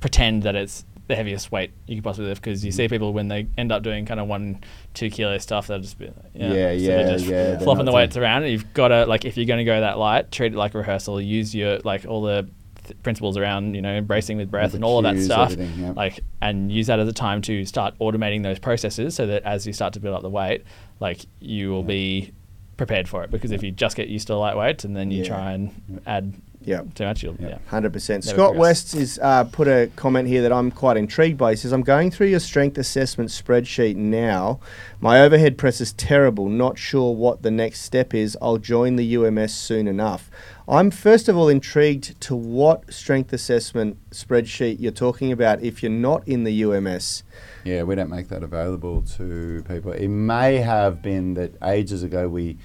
pretend 0.00 0.44
that 0.44 0.54
it's 0.54 0.86
the 1.06 1.16
heaviest 1.16 1.52
weight 1.52 1.70
you 1.86 1.96
could 1.96 2.04
possibly 2.04 2.28
lift 2.28 2.40
because 2.40 2.64
you 2.64 2.72
see 2.72 2.88
people 2.88 3.12
when 3.12 3.28
they 3.28 3.46
end 3.58 3.70
up 3.70 3.82
doing 3.82 4.06
kind 4.06 4.20
of 4.20 4.28
one, 4.28 4.62
two 4.94 5.10
kilo 5.10 5.36
stuff, 5.38 5.66
they'll 5.66 5.80
just 5.80 5.98
be 5.98 6.10
Yeah, 6.32 6.48
so 6.48 6.72
yeah, 6.72 7.02
just 7.10 7.26
yeah, 7.26 7.58
flopping 7.58 7.84
the 7.84 7.92
weights 7.92 8.16
around. 8.16 8.44
And 8.44 8.52
you've 8.52 8.72
got 8.72 8.88
to 8.88 9.04
like 9.06 9.24
if 9.24 9.36
you're 9.36 9.44
going 9.44 9.58
to 9.58 9.64
go 9.64 9.80
that 9.80 9.98
light, 9.98 10.30
treat 10.32 10.54
it 10.54 10.56
like 10.56 10.74
a 10.74 10.78
rehearsal. 10.78 11.20
Use 11.20 11.52
your 11.52 11.80
like 11.80 12.06
all 12.06 12.22
the 12.22 12.48
th- 12.84 13.02
principles 13.02 13.36
around 13.36 13.74
you 13.74 13.82
know 13.82 14.00
bracing 14.00 14.36
with 14.36 14.50
breath 14.50 14.72
and 14.72 14.84
all 14.84 14.98
of 14.98 15.02
that 15.02 15.20
stuff. 15.20 15.54
yeah. 15.56 15.92
like 15.96 16.20
and 16.40 16.70
use 16.70 16.86
that 16.86 17.00
as 17.00 17.08
a 17.08 17.12
time 17.12 17.42
to 17.42 17.66
start 17.66 17.98
automating 17.98 18.44
those 18.44 18.60
processes 18.60 19.16
so 19.16 19.26
that 19.26 19.42
as 19.42 19.66
you 19.66 19.72
start 19.72 19.92
to 19.94 20.00
build 20.00 20.14
up 20.14 20.22
the 20.22 20.30
weight 20.30 20.62
like 21.00 21.26
you 21.40 21.70
will 21.70 21.82
be 21.82 22.32
prepared 22.76 23.08
for 23.08 23.22
it. 23.24 23.30
Because 23.30 23.50
if 23.52 23.62
you 23.62 23.70
just 23.70 23.96
get 23.96 24.08
used 24.08 24.26
to 24.28 24.32
the 24.32 24.38
light 24.38 24.84
and 24.84 24.96
then 24.96 25.10
you 25.10 25.24
try 25.24 25.52
and 25.52 26.02
add 26.06 26.34
Yeah. 26.66 26.82
too 26.94 27.04
much 27.04 27.22
Yeah. 27.24 27.32
yeah 27.40 27.58
Hundred 27.68 27.92
percent. 27.92 28.24
Never 28.24 28.36
Scott 28.36 28.50
progress. 28.52 28.60
West 28.60 28.94
is 28.94 29.18
uh, 29.22 29.44
put 29.44 29.68
a 29.68 29.90
comment 29.96 30.28
here 30.28 30.42
that 30.42 30.52
I'm 30.52 30.70
quite 30.70 30.96
intrigued 30.96 31.38
by. 31.38 31.52
He 31.52 31.56
says, 31.56 31.72
"I'm 31.72 31.82
going 31.82 32.10
through 32.10 32.28
your 32.28 32.40
strength 32.40 32.78
assessment 32.78 33.30
spreadsheet 33.30 33.96
now. 33.96 34.60
My 35.00 35.20
overhead 35.20 35.58
press 35.58 35.80
is 35.80 35.92
terrible. 35.92 36.48
Not 36.48 36.78
sure 36.78 37.14
what 37.14 37.42
the 37.42 37.50
next 37.50 37.80
step 37.82 38.14
is. 38.14 38.36
I'll 38.40 38.58
join 38.58 38.96
the 38.96 39.16
UMS 39.16 39.52
soon 39.54 39.86
enough." 39.88 40.30
I'm 40.66 40.90
first 40.90 41.28
of 41.28 41.36
all 41.36 41.48
intrigued 41.50 42.18
to 42.22 42.34
what 42.34 42.90
strength 42.90 43.34
assessment 43.34 43.98
spreadsheet 44.10 44.76
you're 44.80 44.92
talking 44.92 45.30
about. 45.30 45.62
If 45.62 45.82
you're 45.82 45.92
not 45.92 46.26
in 46.26 46.44
the 46.44 46.62
UMS, 46.64 47.22
Yeah, 47.64 47.82
we 47.82 47.94
don't 47.94 48.08
make 48.08 48.28
that 48.28 48.42
available 48.42 49.02
to 49.18 49.62
people. 49.68 49.92
It 49.92 50.08
may 50.08 50.56
have 50.58 51.02
been 51.02 51.34
that 51.34 51.52
ages 51.62 52.02
ago 52.02 52.28
we 52.30 52.56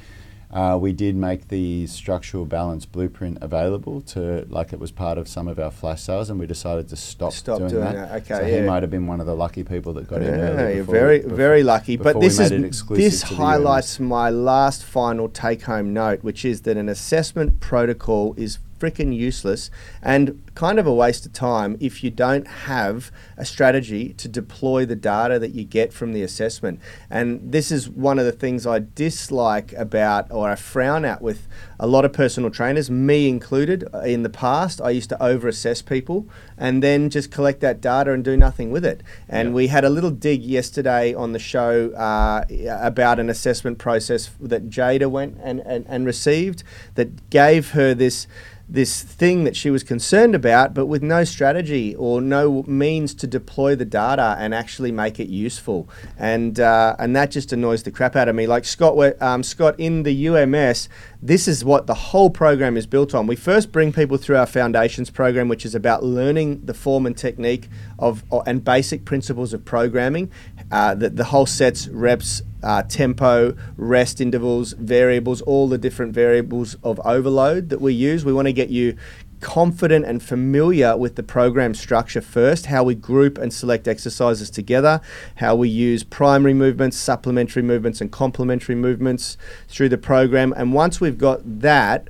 uh, 0.51 0.77
we 0.81 0.93
did 0.93 1.15
make 1.15 1.49
the 1.49 1.85
structural 1.85 2.43
balance 2.43 2.85
blueprint 2.85 3.37
available 3.39 4.01
to 4.01 4.45
like 4.49 4.73
it 4.73 4.79
was 4.79 4.91
part 4.91 5.17
of 5.19 5.27
some 5.27 5.47
of 5.47 5.59
our 5.59 5.69
flash 5.69 6.01
sales, 6.01 6.29
and 6.29 6.39
we 6.39 6.47
decided 6.47 6.89
to 6.89 6.95
stop, 6.95 7.33
Stop 7.33 7.59
doing, 7.59 7.69
doing 7.69 7.83
that. 7.83 7.93
that, 7.93 8.21
okay, 8.23 8.41
so 8.41 8.47
yeah. 8.47 8.61
he 8.61 8.67
might 8.67 8.81
have 8.81 8.89
been 8.89 9.05
one 9.05 9.19
of 9.19 9.27
the 9.27 9.35
lucky 9.35 9.63
people 9.63 9.93
that 9.93 10.07
got 10.07 10.23
in 10.23 10.33
early. 10.33 10.75
you're 10.75 10.83
very, 10.83 11.19
very 11.19 11.61
lucky. 11.61 11.97
But 11.97 12.19
this 12.19 12.39
is 12.39 12.51
made 12.51 12.61
it 12.61 12.65
exclusive 12.65 13.03
this 13.03 13.21
highlights 13.21 13.99
my 13.99 14.31
last 14.31 14.83
final 14.83 15.29
take-home 15.29 15.93
note, 15.93 16.23
which 16.23 16.43
is 16.43 16.61
that 16.61 16.77
an 16.77 16.89
assessment 16.89 17.59
protocol 17.59 18.33
is 18.35 18.57
freaking 18.79 19.15
useless 19.15 19.69
and 20.01 20.41
kind 20.55 20.79
of 20.79 20.87
a 20.87 20.93
waste 20.93 21.25
of 21.25 21.33
time 21.33 21.77
if 21.79 22.03
you 22.03 22.09
don't 22.09 22.47
have 22.47 23.11
a 23.37 23.45
strategy 23.45 24.13
to 24.13 24.27
deploy 24.27 24.85
the 24.85 24.95
data 24.95 25.37
that 25.39 25.51
you 25.53 25.63
get 25.63 25.93
from 25.93 26.13
the 26.13 26.23
assessment. 26.23 26.79
And 27.09 27.51
this 27.51 27.71
is 27.71 27.89
one 27.89 28.19
of 28.19 28.25
the 28.25 28.31
things 28.31 28.65
I 28.65 28.79
dislike 28.95 29.73
about 29.73 30.31
or 30.31 30.49
I 30.49 30.55
frown 30.55 31.05
at 31.05 31.21
with 31.21 31.47
a 31.79 31.87
lot 31.87 32.03
of 32.05 32.11
personal 32.13 32.49
trainers, 32.49 32.89
me 32.89 33.29
included. 33.29 33.87
uh, 33.93 33.99
In 33.99 34.23
the 34.23 34.29
past, 34.29 34.81
I 34.81 34.89
used 34.89 35.09
to 35.09 35.23
over-assess 35.23 35.81
people 35.81 36.27
and 36.57 36.83
then 36.83 37.09
just 37.09 37.31
collect 37.31 37.61
that 37.61 37.79
data 37.79 38.11
and 38.11 38.23
do 38.23 38.35
nothing 38.35 38.71
with 38.71 38.83
it. 38.85 39.01
And 39.29 39.49
Yeah. 39.49 39.53
we 39.55 39.67
had 39.67 39.85
a 39.85 39.89
little 39.89 40.11
dig 40.11 40.41
yesterday 40.43 41.13
on 41.13 41.31
the 41.33 41.39
show 41.39 41.91
uh, 41.91 42.43
about 42.81 43.19
an 43.19 43.29
assessment 43.29 43.77
process 43.77 44.29
that 44.41 44.69
Jada 44.69 45.09
went 45.09 45.37
and, 45.41 45.61
and, 45.65 45.85
and 45.87 46.05
received 46.05 46.63
that 46.95 47.29
gave 47.29 47.71
her 47.71 47.93
this 47.93 48.27
this 48.69 49.01
thing 49.01 49.43
that 49.45 49.55
she 49.55 49.71
was 49.71 49.83
concerned 49.83 50.35
about, 50.35 50.73
but 50.73 50.85
with 50.85 51.01
no 51.01 51.23
strategy 51.23 51.95
or 51.95 52.21
no 52.21 52.63
means 52.67 53.15
to 53.15 53.27
deploy 53.27 53.75
the 53.75 53.85
data 53.85 54.35
and 54.37 54.53
actually 54.53 54.91
make 54.91 55.19
it 55.19 55.27
useful, 55.27 55.89
and 56.17 56.59
uh, 56.59 56.95
and 56.99 57.15
that 57.15 57.31
just 57.31 57.51
annoys 57.51 57.83
the 57.83 57.91
crap 57.91 58.15
out 58.15 58.27
of 58.27 58.35
me. 58.35 58.45
Like 58.45 58.65
Scott, 58.65 59.21
um, 59.21 59.41
Scott 59.41 59.79
in 59.79 60.03
the 60.03 60.27
UMS, 60.27 60.87
this 61.21 61.47
is 61.49 61.65
what 61.65 61.85
the 61.85 61.93
whole 61.93 62.29
program 62.29 62.77
is 62.77 62.87
built 62.87 63.13
on. 63.13 63.27
We 63.27 63.35
first 63.35 63.71
bring 63.73 63.91
people 63.91 64.17
through 64.17 64.37
our 64.37 64.45
foundations 64.45 65.09
program, 65.09 65.49
which 65.49 65.65
is 65.65 65.75
about 65.75 66.01
learning 66.01 66.65
the 66.65 66.73
form 66.73 67.05
and 67.05 67.17
technique 67.17 67.67
of 67.97 68.23
or- 68.29 68.43
and 68.45 68.63
basic 68.63 69.03
principles 69.03 69.53
of 69.53 69.65
programming. 69.65 70.31
Uh, 70.71 70.95
the, 70.95 71.09
the 71.09 71.25
whole 71.25 71.45
sets, 71.45 71.89
reps, 71.89 72.41
uh, 72.63 72.83
tempo, 72.83 73.53
rest 73.75 74.21
intervals, 74.21 74.73
variables, 74.73 75.41
all 75.41 75.67
the 75.67 75.77
different 75.77 76.13
variables 76.13 76.75
of 76.83 77.01
overload 77.03 77.69
that 77.69 77.81
we 77.81 77.93
use. 77.93 78.23
We 78.23 78.33
want 78.33 78.47
to 78.47 78.53
get 78.53 78.69
you 78.69 78.95
confident 79.39 80.05
and 80.05 80.21
familiar 80.21 80.97
with 80.97 81.15
the 81.15 81.23
program 81.23 81.73
structure 81.73 82.21
first, 82.21 82.67
how 82.67 82.83
we 82.83 82.95
group 82.95 83.37
and 83.37 83.53
select 83.53 83.87
exercises 83.87 84.49
together, 84.49 85.01
how 85.35 85.55
we 85.55 85.69
use 85.69 86.03
primary 86.03 86.53
movements, 86.53 86.97
supplementary 86.97 87.63
movements, 87.63 88.01
and 88.01 88.11
complementary 88.11 88.75
movements 88.75 89.37
through 89.67 89.89
the 89.89 89.97
program. 89.97 90.53
And 90.55 90.73
once 90.73 90.99
we've 90.99 91.17
got 91.17 91.41
that, 91.61 92.09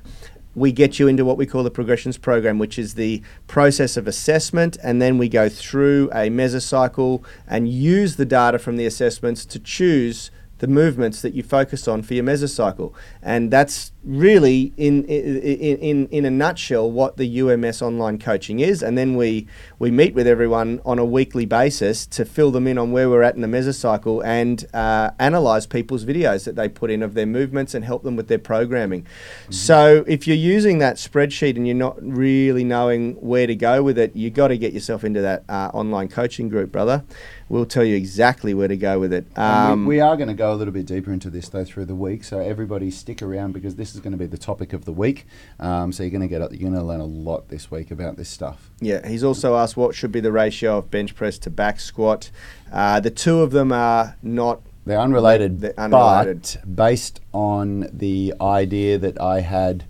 we 0.54 0.72
get 0.72 0.98
you 0.98 1.06
into 1.06 1.24
what 1.24 1.36
we 1.36 1.46
call 1.46 1.62
the 1.62 1.70
progressions 1.70 2.18
program, 2.18 2.58
which 2.58 2.78
is 2.78 2.94
the 2.94 3.22
process 3.46 3.96
of 3.96 4.08
assessment, 4.08 4.76
and 4.82 5.00
then 5.00 5.16
we 5.16 5.28
go 5.28 5.48
through 5.48 6.10
a 6.10 6.28
mesocycle 6.28 7.24
and 7.46 7.68
use 7.68 8.16
the 8.16 8.24
data 8.24 8.58
from 8.58 8.76
the 8.76 8.86
assessments 8.86 9.44
to 9.46 9.58
choose 9.58 10.30
the 10.60 10.68
movements 10.68 11.22
that 11.22 11.34
you 11.34 11.42
focus 11.42 11.88
on 11.88 12.02
for 12.02 12.14
your 12.14 12.24
mesocycle. 12.24 12.92
And 13.22 13.50
that's 13.50 13.92
really, 14.04 14.72
in, 14.76 15.04
in, 15.04 15.78
in, 15.78 16.06
in 16.08 16.24
a 16.24 16.30
nutshell, 16.30 16.90
what 16.90 17.16
the 17.16 17.40
UMS 17.40 17.82
online 17.82 18.18
coaching 18.18 18.60
is. 18.60 18.82
And 18.82 18.96
then 18.96 19.16
we, 19.16 19.46
we 19.78 19.90
meet 19.90 20.14
with 20.14 20.26
everyone 20.26 20.80
on 20.84 20.98
a 20.98 21.04
weekly 21.04 21.46
basis 21.46 22.06
to 22.06 22.24
fill 22.24 22.50
them 22.50 22.66
in 22.66 22.78
on 22.78 22.92
where 22.92 23.08
we're 23.08 23.22
at 23.22 23.34
in 23.34 23.40
the 23.40 23.48
mesocycle 23.48 24.24
and 24.24 24.66
uh, 24.72 25.10
analyze 25.18 25.66
people's 25.66 26.04
videos 26.04 26.44
that 26.44 26.56
they 26.56 26.68
put 26.68 26.90
in 26.90 27.02
of 27.02 27.14
their 27.14 27.26
movements 27.26 27.74
and 27.74 27.84
help 27.84 28.02
them 28.02 28.16
with 28.16 28.28
their 28.28 28.38
programming. 28.38 29.06
So 29.48 30.04
if 30.06 30.26
you're 30.26 30.36
using 30.36 30.78
that 30.78 30.96
spreadsheet 30.96 31.56
and 31.56 31.66
you're 31.66 31.76
not 31.76 31.96
really 32.02 32.64
knowing 32.64 33.14
where 33.14 33.46
to 33.46 33.56
go 33.56 33.82
with 33.82 33.98
it, 33.98 34.14
you've 34.14 34.34
got 34.34 34.48
to 34.48 34.58
get 34.58 34.72
yourself 34.72 35.04
into 35.04 35.22
that 35.22 35.44
uh, 35.48 35.70
online 35.72 36.08
coaching 36.08 36.48
group, 36.48 36.70
brother. 36.70 37.04
We'll 37.50 37.66
tell 37.66 37.82
you 37.82 37.96
exactly 37.96 38.54
where 38.54 38.68
to 38.68 38.76
go 38.76 39.00
with 39.00 39.12
it. 39.12 39.26
Um, 39.36 39.84
we, 39.84 39.96
we 39.96 40.00
are 40.00 40.16
going 40.16 40.28
to 40.28 40.34
go 40.34 40.52
a 40.52 40.54
little 40.54 40.72
bit 40.72 40.86
deeper 40.86 41.12
into 41.12 41.30
this 41.30 41.48
though 41.48 41.64
through 41.64 41.86
the 41.86 41.96
week. 41.96 42.22
So 42.22 42.38
everybody 42.38 42.92
stick 42.92 43.22
around 43.22 43.52
because 43.52 43.74
this 43.74 43.92
is 43.92 44.00
going 44.00 44.12
to 44.12 44.16
be 44.18 44.26
the 44.26 44.38
topic 44.38 44.72
of 44.72 44.84
the 44.84 44.92
week. 44.92 45.26
Um, 45.58 45.90
so 45.90 46.04
you're 46.04 46.10
going 46.12 46.20
to 46.22 46.28
get 46.28 46.40
you're 46.52 46.70
going 46.70 46.80
to 46.80 46.86
learn 46.86 47.00
a 47.00 47.04
lot 47.04 47.48
this 47.48 47.68
week 47.68 47.90
about 47.90 48.16
this 48.16 48.28
stuff. 48.28 48.70
Yeah, 48.80 49.06
he's 49.06 49.24
also 49.24 49.56
asked 49.56 49.76
what 49.76 49.96
should 49.96 50.12
be 50.12 50.20
the 50.20 50.30
ratio 50.30 50.78
of 50.78 50.92
bench 50.92 51.16
press 51.16 51.38
to 51.40 51.50
back 51.50 51.80
squat. 51.80 52.30
Uh, 52.72 53.00
the 53.00 53.10
two 53.10 53.40
of 53.40 53.50
them 53.50 53.72
are 53.72 54.16
not 54.22 54.60
They're 54.86 55.00
unrelated, 55.00 55.60
They're 55.60 55.74
unrelated. 55.76 56.58
but 56.64 56.76
based 56.76 57.20
on 57.32 57.88
the 57.92 58.32
idea 58.40 58.96
that 58.98 59.20
I 59.20 59.40
had 59.40 59.84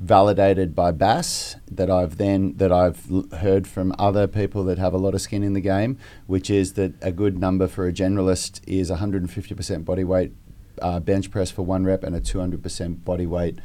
validated 0.00 0.74
by 0.74 0.92
Bass, 0.92 1.56
that 1.70 1.90
I've 1.90 2.18
then 2.18 2.54
that 2.56 2.72
I've 2.72 3.06
heard 3.40 3.66
from 3.66 3.94
other 3.98 4.26
people 4.26 4.64
that 4.64 4.78
have 4.78 4.94
a 4.94 4.98
lot 4.98 5.14
of 5.14 5.20
skin 5.20 5.42
in 5.42 5.52
the 5.52 5.60
game, 5.60 5.98
which 6.26 6.50
is 6.50 6.74
that 6.74 6.94
a 7.02 7.12
good 7.12 7.38
number 7.38 7.66
for 7.68 7.86
a 7.86 7.92
generalist 7.92 8.60
is 8.66 8.90
150% 8.90 9.84
body 9.84 10.04
weight 10.04 10.32
uh, 10.80 11.00
bench 11.00 11.30
press 11.30 11.50
for 11.50 11.64
one 11.64 11.84
rep 11.84 12.04
and 12.04 12.14
a 12.14 12.20
200% 12.20 13.04
body 13.04 13.26
weight 13.26 13.56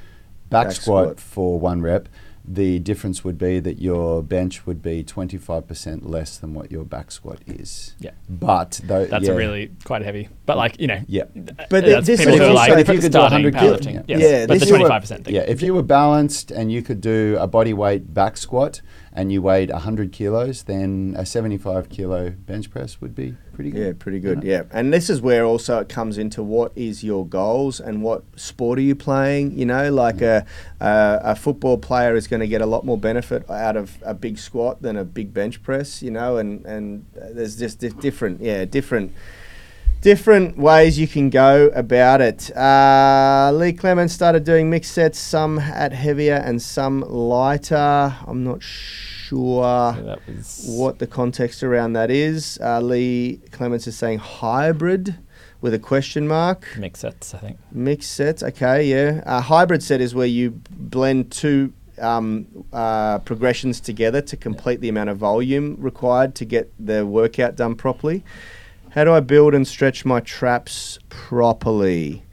back, 0.50 0.68
Back 0.68 0.72
squat, 0.72 1.04
squat. 1.04 1.20
for 1.20 1.60
one 1.60 1.82
rep. 1.82 2.10
The 2.46 2.80
difference 2.80 3.24
would 3.24 3.38
be 3.38 3.62
that 3.62 3.80
your 3.82 4.22
bench 4.22 4.66
would 4.66 4.82
be 4.82 5.02
25% 5.02 6.02
less 6.10 6.38
than 6.38 6.54
what 6.54 6.72
your 6.72 6.84
back 6.84 7.10
squat 7.12 7.40
is. 7.48 7.96
Yeah. 8.00 8.12
But 8.30 8.82
though, 8.84 9.06
That's 9.06 9.26
yeah. 9.28 9.32
a 9.32 9.36
really 9.36 9.72
quite 9.86 10.02
heavy. 10.02 10.28
But 10.46 10.58
like 10.58 10.78
you 10.80 10.88
know, 10.88 11.00
Yeah. 11.08 11.24
But 11.34 11.70
but 11.70 11.82
th- 11.86 12.04
this 12.04 12.20
people 12.20 12.34
is 12.34 12.40
who 12.42 12.46
are 12.48 12.54
like 12.54 12.72
if 12.78 12.88
you 12.90 12.96
could 12.96 13.02
do 13.14 13.18
starting 13.20 13.44
100 13.44 13.56
kilo- 13.56 13.78
powerlifting. 13.78 13.94
yeah. 13.94 14.18
Yes. 14.18 14.22
Yeah, 14.22 14.46
but 14.48 14.60
the 14.60 14.66
twenty 14.66 14.88
five 14.88 15.02
percent 15.02 15.24
thing. 15.26 15.36
Yeah, 15.36 15.42
if 15.42 15.62
you 15.62 15.74
were 15.74 15.84
balanced 15.84 16.52
and 16.52 16.70
you 16.70 16.82
could 16.82 17.00
do 17.00 17.38
a 17.40 17.48
body 17.48 17.74
weight 17.74 18.14
back 18.14 18.36
squat 18.36 18.82
and 19.16 19.32
you 19.32 19.42
weighed 19.42 19.70
100 19.70 20.12
kilos, 20.12 20.64
then 20.64 21.14
a 21.18 21.26
75 21.26 21.90
kilo 21.90 22.32
bench 22.32 22.72
press 22.72 23.00
would 23.00 23.14
be 23.14 23.36
pretty 23.54 23.70
good. 23.70 23.86
Yeah, 23.86 23.94
pretty 23.98 24.20
good. 24.20 24.40
know? 24.40 24.50
Yeah, 24.50 24.64
and 24.72 24.92
this 24.92 25.10
is 25.10 25.22
where 25.22 25.46
also 25.46 25.80
it 25.80 25.88
comes 25.88 26.18
into 26.18 26.42
what 26.42 26.72
is 26.76 27.04
your 27.04 27.26
goals 27.26 27.80
and 27.80 28.02
what 28.02 28.24
sport 28.36 28.80
are 28.80 28.82
you 28.82 28.96
playing. 28.96 29.58
You 29.58 29.68
know, 29.68 29.94
like 29.94 30.22
a 30.22 30.46
a, 30.80 31.20
a 31.24 31.36
football 31.36 31.78
player 31.78 32.16
is 32.16 32.28
going 32.28 32.40
to 32.40 32.48
get 32.48 32.62
a 32.62 32.66
lot 32.66 32.86
more 32.86 32.98
benefit 32.98 33.48
out 33.50 33.78
of 33.78 33.98
a 34.02 34.16
big 34.16 34.40
squat 34.40 34.82
than 34.82 34.98
a 34.98 35.06
big 35.06 35.32
bench 35.32 35.62
press. 35.62 36.02
You 36.02 36.12
know, 36.12 36.38
and 36.38 36.66
and 36.66 37.06
there's 37.14 37.58
just 37.58 37.80
di- 37.80 37.90
different, 37.90 38.42
yeah, 38.42 38.66
different. 38.66 39.14
Different 40.04 40.58
ways 40.58 41.00
you 41.00 41.08
can 41.08 41.30
go 41.30 41.68
about 41.74 42.20
it. 42.20 42.52
Uh, 42.58 43.54
Lee 43.54 43.72
Clemens 43.72 44.12
started 44.12 44.44
doing 44.44 44.70
mix 44.70 44.90
sets, 44.90 45.18
some 45.18 45.60
at 45.60 45.94
heavier 45.94 46.36
and 46.36 46.62
some 46.62 47.00
lighter. 47.08 48.14
I'm 48.28 48.44
not 48.44 48.62
sure 48.62 49.94
that 49.94 50.20
was 50.28 50.66
what 50.68 51.00
the 51.00 51.08
context 51.08 51.64
around 51.64 51.94
that 51.94 52.12
is. 52.12 52.60
Uh, 52.62 52.82
Lee 52.82 53.40
Clements 53.52 53.88
is 53.88 53.96
saying 53.96 54.20
hybrid 54.20 55.16
with 55.62 55.74
a 55.74 55.80
question 55.80 56.28
mark. 56.28 56.68
mix 56.78 57.00
sets. 57.00 57.34
I 57.34 57.38
think. 57.38 57.58
Mix 57.72 58.06
sets, 58.06 58.44
okay, 58.44 58.84
yeah. 58.84 59.24
A 59.26 59.40
hybrid 59.40 59.82
set 59.82 60.02
is 60.02 60.14
where 60.14 60.28
you 60.28 60.60
blend 60.70 61.32
two 61.32 61.72
um, 61.98 62.46
uh, 62.74 63.20
progressions 63.20 63.80
together 63.80 64.20
to 64.20 64.36
complete 64.36 64.82
the 64.82 64.90
amount 64.90 65.12
of 65.12 65.18
volume 65.18 65.78
required 65.80 66.36
to 66.36 66.44
get 66.44 66.74
the 66.78 67.06
workout 67.06 67.56
done 67.56 67.76
properly. 67.76 68.26
How 68.94 69.04
do 69.04 69.12
I 69.12 69.22
build 69.22 69.56
and 69.56 69.68
stretch 69.68 70.06
my 70.06 70.20
traps 70.20 71.00
properly? 71.10 72.24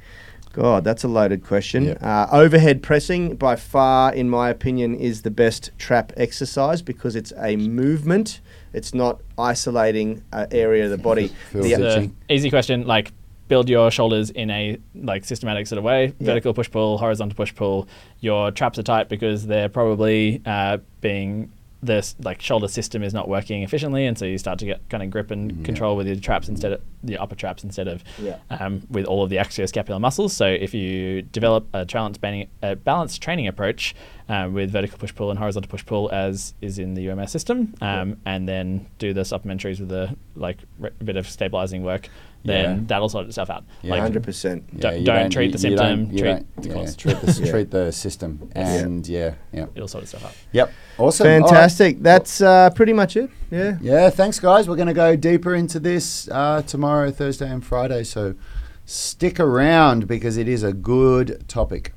God, 0.52 0.84
that's 0.84 1.04
a 1.04 1.08
loaded 1.08 1.44
question. 1.44 1.84
Yeah. 1.84 1.92
Uh, 2.02 2.28
overhead 2.32 2.82
pressing, 2.82 3.36
by 3.36 3.56
far, 3.56 4.12
in 4.12 4.28
my 4.28 4.50
opinion, 4.50 4.94
is 4.96 5.22
the 5.22 5.30
best 5.30 5.70
trap 5.78 6.12
exercise 6.16 6.82
because 6.82 7.16
it's 7.16 7.32
a 7.38 7.56
movement. 7.56 8.40
It's 8.72 8.92
not 8.92 9.20
isolating 9.38 10.22
an 10.32 10.48
area 10.50 10.84
of 10.84 10.90
the 10.90 10.98
body. 10.98 11.32
The- 11.52 11.60
it. 11.60 11.78
The 11.78 11.94
Pitching. 11.94 12.16
easy 12.28 12.50
question, 12.50 12.86
like 12.86 13.12
build 13.48 13.68
your 13.68 13.90
shoulders 13.90 14.30
in 14.30 14.50
a 14.50 14.78
like 14.94 15.24
systematic 15.24 15.66
sort 15.66 15.78
of 15.78 15.84
way. 15.84 16.06
Yeah. 16.18 16.26
Vertical 16.26 16.52
push 16.52 16.70
pull, 16.70 16.98
horizontal 16.98 17.36
push 17.36 17.54
pull. 17.54 17.88
Your 18.20 18.50
traps 18.50 18.78
are 18.78 18.82
tight 18.82 19.08
because 19.08 19.46
they're 19.46 19.68
probably 19.70 20.42
uh, 20.44 20.78
being 21.00 21.50
the 21.82 22.06
like 22.22 22.42
shoulder 22.42 22.68
system 22.68 23.02
is 23.02 23.14
not 23.14 23.28
working 23.28 23.62
efficiently, 23.62 24.04
and 24.06 24.18
so 24.18 24.24
you 24.26 24.36
start 24.38 24.58
to 24.58 24.66
get 24.66 24.86
kind 24.90 25.02
of 25.02 25.10
grip 25.10 25.30
and 25.30 25.52
Mhm. 25.52 25.64
control 25.64 25.96
with 25.96 26.06
your 26.06 26.16
traps 26.16 26.48
instead 26.48 26.72
of 26.72 26.80
the 27.02 27.16
upper 27.16 27.34
traps 27.34 27.64
instead 27.64 27.88
of 27.88 28.04
Yeah. 28.22 28.36
um, 28.50 28.82
with 28.90 29.06
all 29.06 29.22
of 29.24 29.30
the 29.30 29.36
axioscapular 29.36 29.98
muscles. 30.00 30.34
So 30.34 30.46
if 30.46 30.74
you 30.74 31.22
develop 31.22 31.66
a 31.72 31.86
balanced, 31.86 32.20
banning, 32.20 32.48
a 32.62 32.76
balanced 32.76 33.22
training 33.22 33.46
approach 33.48 33.94
uh, 34.28 34.48
with 34.52 34.70
vertical 34.70 34.98
push 34.98 35.14
pull 35.14 35.30
and 35.30 35.38
horizontal 35.38 35.68
push 35.70 35.84
pull 35.86 36.10
as 36.12 36.54
is 36.60 36.78
in 36.78 36.94
the 36.94 37.02
UMS 37.08 37.32
system, 37.32 37.74
um, 37.80 38.18
and 38.26 38.46
then 38.48 38.86
do 38.98 39.12
the 39.14 39.22
supplementaries 39.22 39.80
with 39.80 39.90
a 39.90 40.14
like 40.36 40.58
re- 40.78 40.90
bit 41.02 41.16
of 41.16 41.26
stabilizing 41.28 41.82
work, 41.82 42.08
then 42.44 42.64
Yeah. 42.64 42.80
that'll 42.86 43.08
sort 43.08 43.26
itself 43.26 43.50
out. 43.50 43.64
Yeah. 43.82 43.90
Like, 43.92 44.12
100%. 44.12 44.80
Don't- 44.80 44.98
you 44.98 45.04
don't 45.04 45.30
treat 45.30 45.52
the 45.52 45.68
you 45.68 45.76
don't- 45.76 45.86
symptom, 46.08 46.16
you 46.16 46.22
treat 46.22 46.30
don't- 46.30 46.62
the 46.62 46.68
yeah, 46.68 46.74
cause. 46.74 46.96
treat 46.96 47.20
the, 47.20 47.40
Yeah. 47.44 47.50
treat 47.50 47.70
the 47.70 47.92
system. 47.92 48.50
And 48.52 49.06
yeah, 49.06 49.34
yeah. 49.52 49.66
it'll 49.74 49.88
sort 49.88 50.04
itself 50.04 50.24
out. 50.24 50.32
Yep. 50.52 50.72
Awesome. 50.98 51.26
All 51.26 51.32
right. 51.32 51.40
Fantastic. 51.48 52.02
That's 52.02 52.40
uh, 52.40 52.70
pretty 52.70 52.92
much 52.92 53.16
it. 53.16 53.30
Yeah. 53.50 53.76
Yeah, 53.80 54.10
thanks, 54.10 54.38
guys. 54.40 54.68
We're 54.68 54.76
going 54.76 54.88
to 54.88 54.94
go 54.94 55.16
deeper 55.16 55.54
into 55.54 55.78
this 55.80 56.28
uh, 56.30 56.62
tomorrow, 56.62 57.10
Thursday, 57.10 57.48
and 57.50 57.64
Friday. 57.64 58.04
So 58.04 58.34
stick 58.86 59.38
around 59.38 60.06
because 60.08 60.36
it 60.36 60.48
is 60.48 60.62
a 60.62 60.72
good 60.72 61.44
topic. 61.48 61.92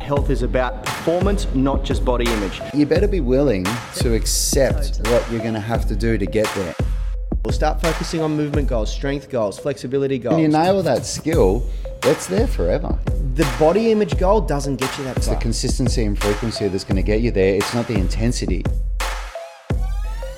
Health 0.00 0.28
is 0.28 0.42
about 0.42 0.84
performance, 0.84 1.46
not 1.54 1.82
just 1.82 2.04
body 2.04 2.26
image. 2.30 2.60
You 2.74 2.84
better 2.84 3.08
be 3.08 3.20
willing 3.20 3.64
to 3.96 4.12
accept 4.14 5.00
what 5.08 5.30
you're 5.30 5.40
going 5.40 5.54
to 5.54 5.60
have 5.60 5.86
to 5.88 5.96
do 5.96 6.18
to 6.18 6.26
get 6.26 6.46
there. 6.54 6.74
We'll 7.44 7.52
start 7.52 7.82
focusing 7.82 8.22
on 8.22 8.34
movement 8.34 8.68
goals, 8.68 8.90
strength 8.90 9.28
goals, 9.28 9.58
flexibility 9.58 10.18
goals. 10.18 10.36
When 10.36 10.42
you 10.44 10.48
nail 10.48 10.82
that 10.82 11.04
skill, 11.04 11.68
it's 12.04 12.26
there 12.26 12.46
forever. 12.46 12.98
the 13.34 13.44
body 13.60 13.92
image 13.92 14.16
goal 14.18 14.40
doesn't 14.40 14.76
get 14.76 14.96
you 14.96 15.04
that 15.04 15.18
It's 15.18 15.26
the 15.26 15.36
consistency 15.36 16.04
and 16.04 16.18
frequency 16.18 16.68
that's 16.68 16.84
going 16.84 16.96
to 16.96 17.02
get 17.02 17.20
you 17.20 17.30
there. 17.30 17.54
It's 17.54 17.74
not 17.74 17.86
the 17.86 17.96
intensity. 17.96 18.64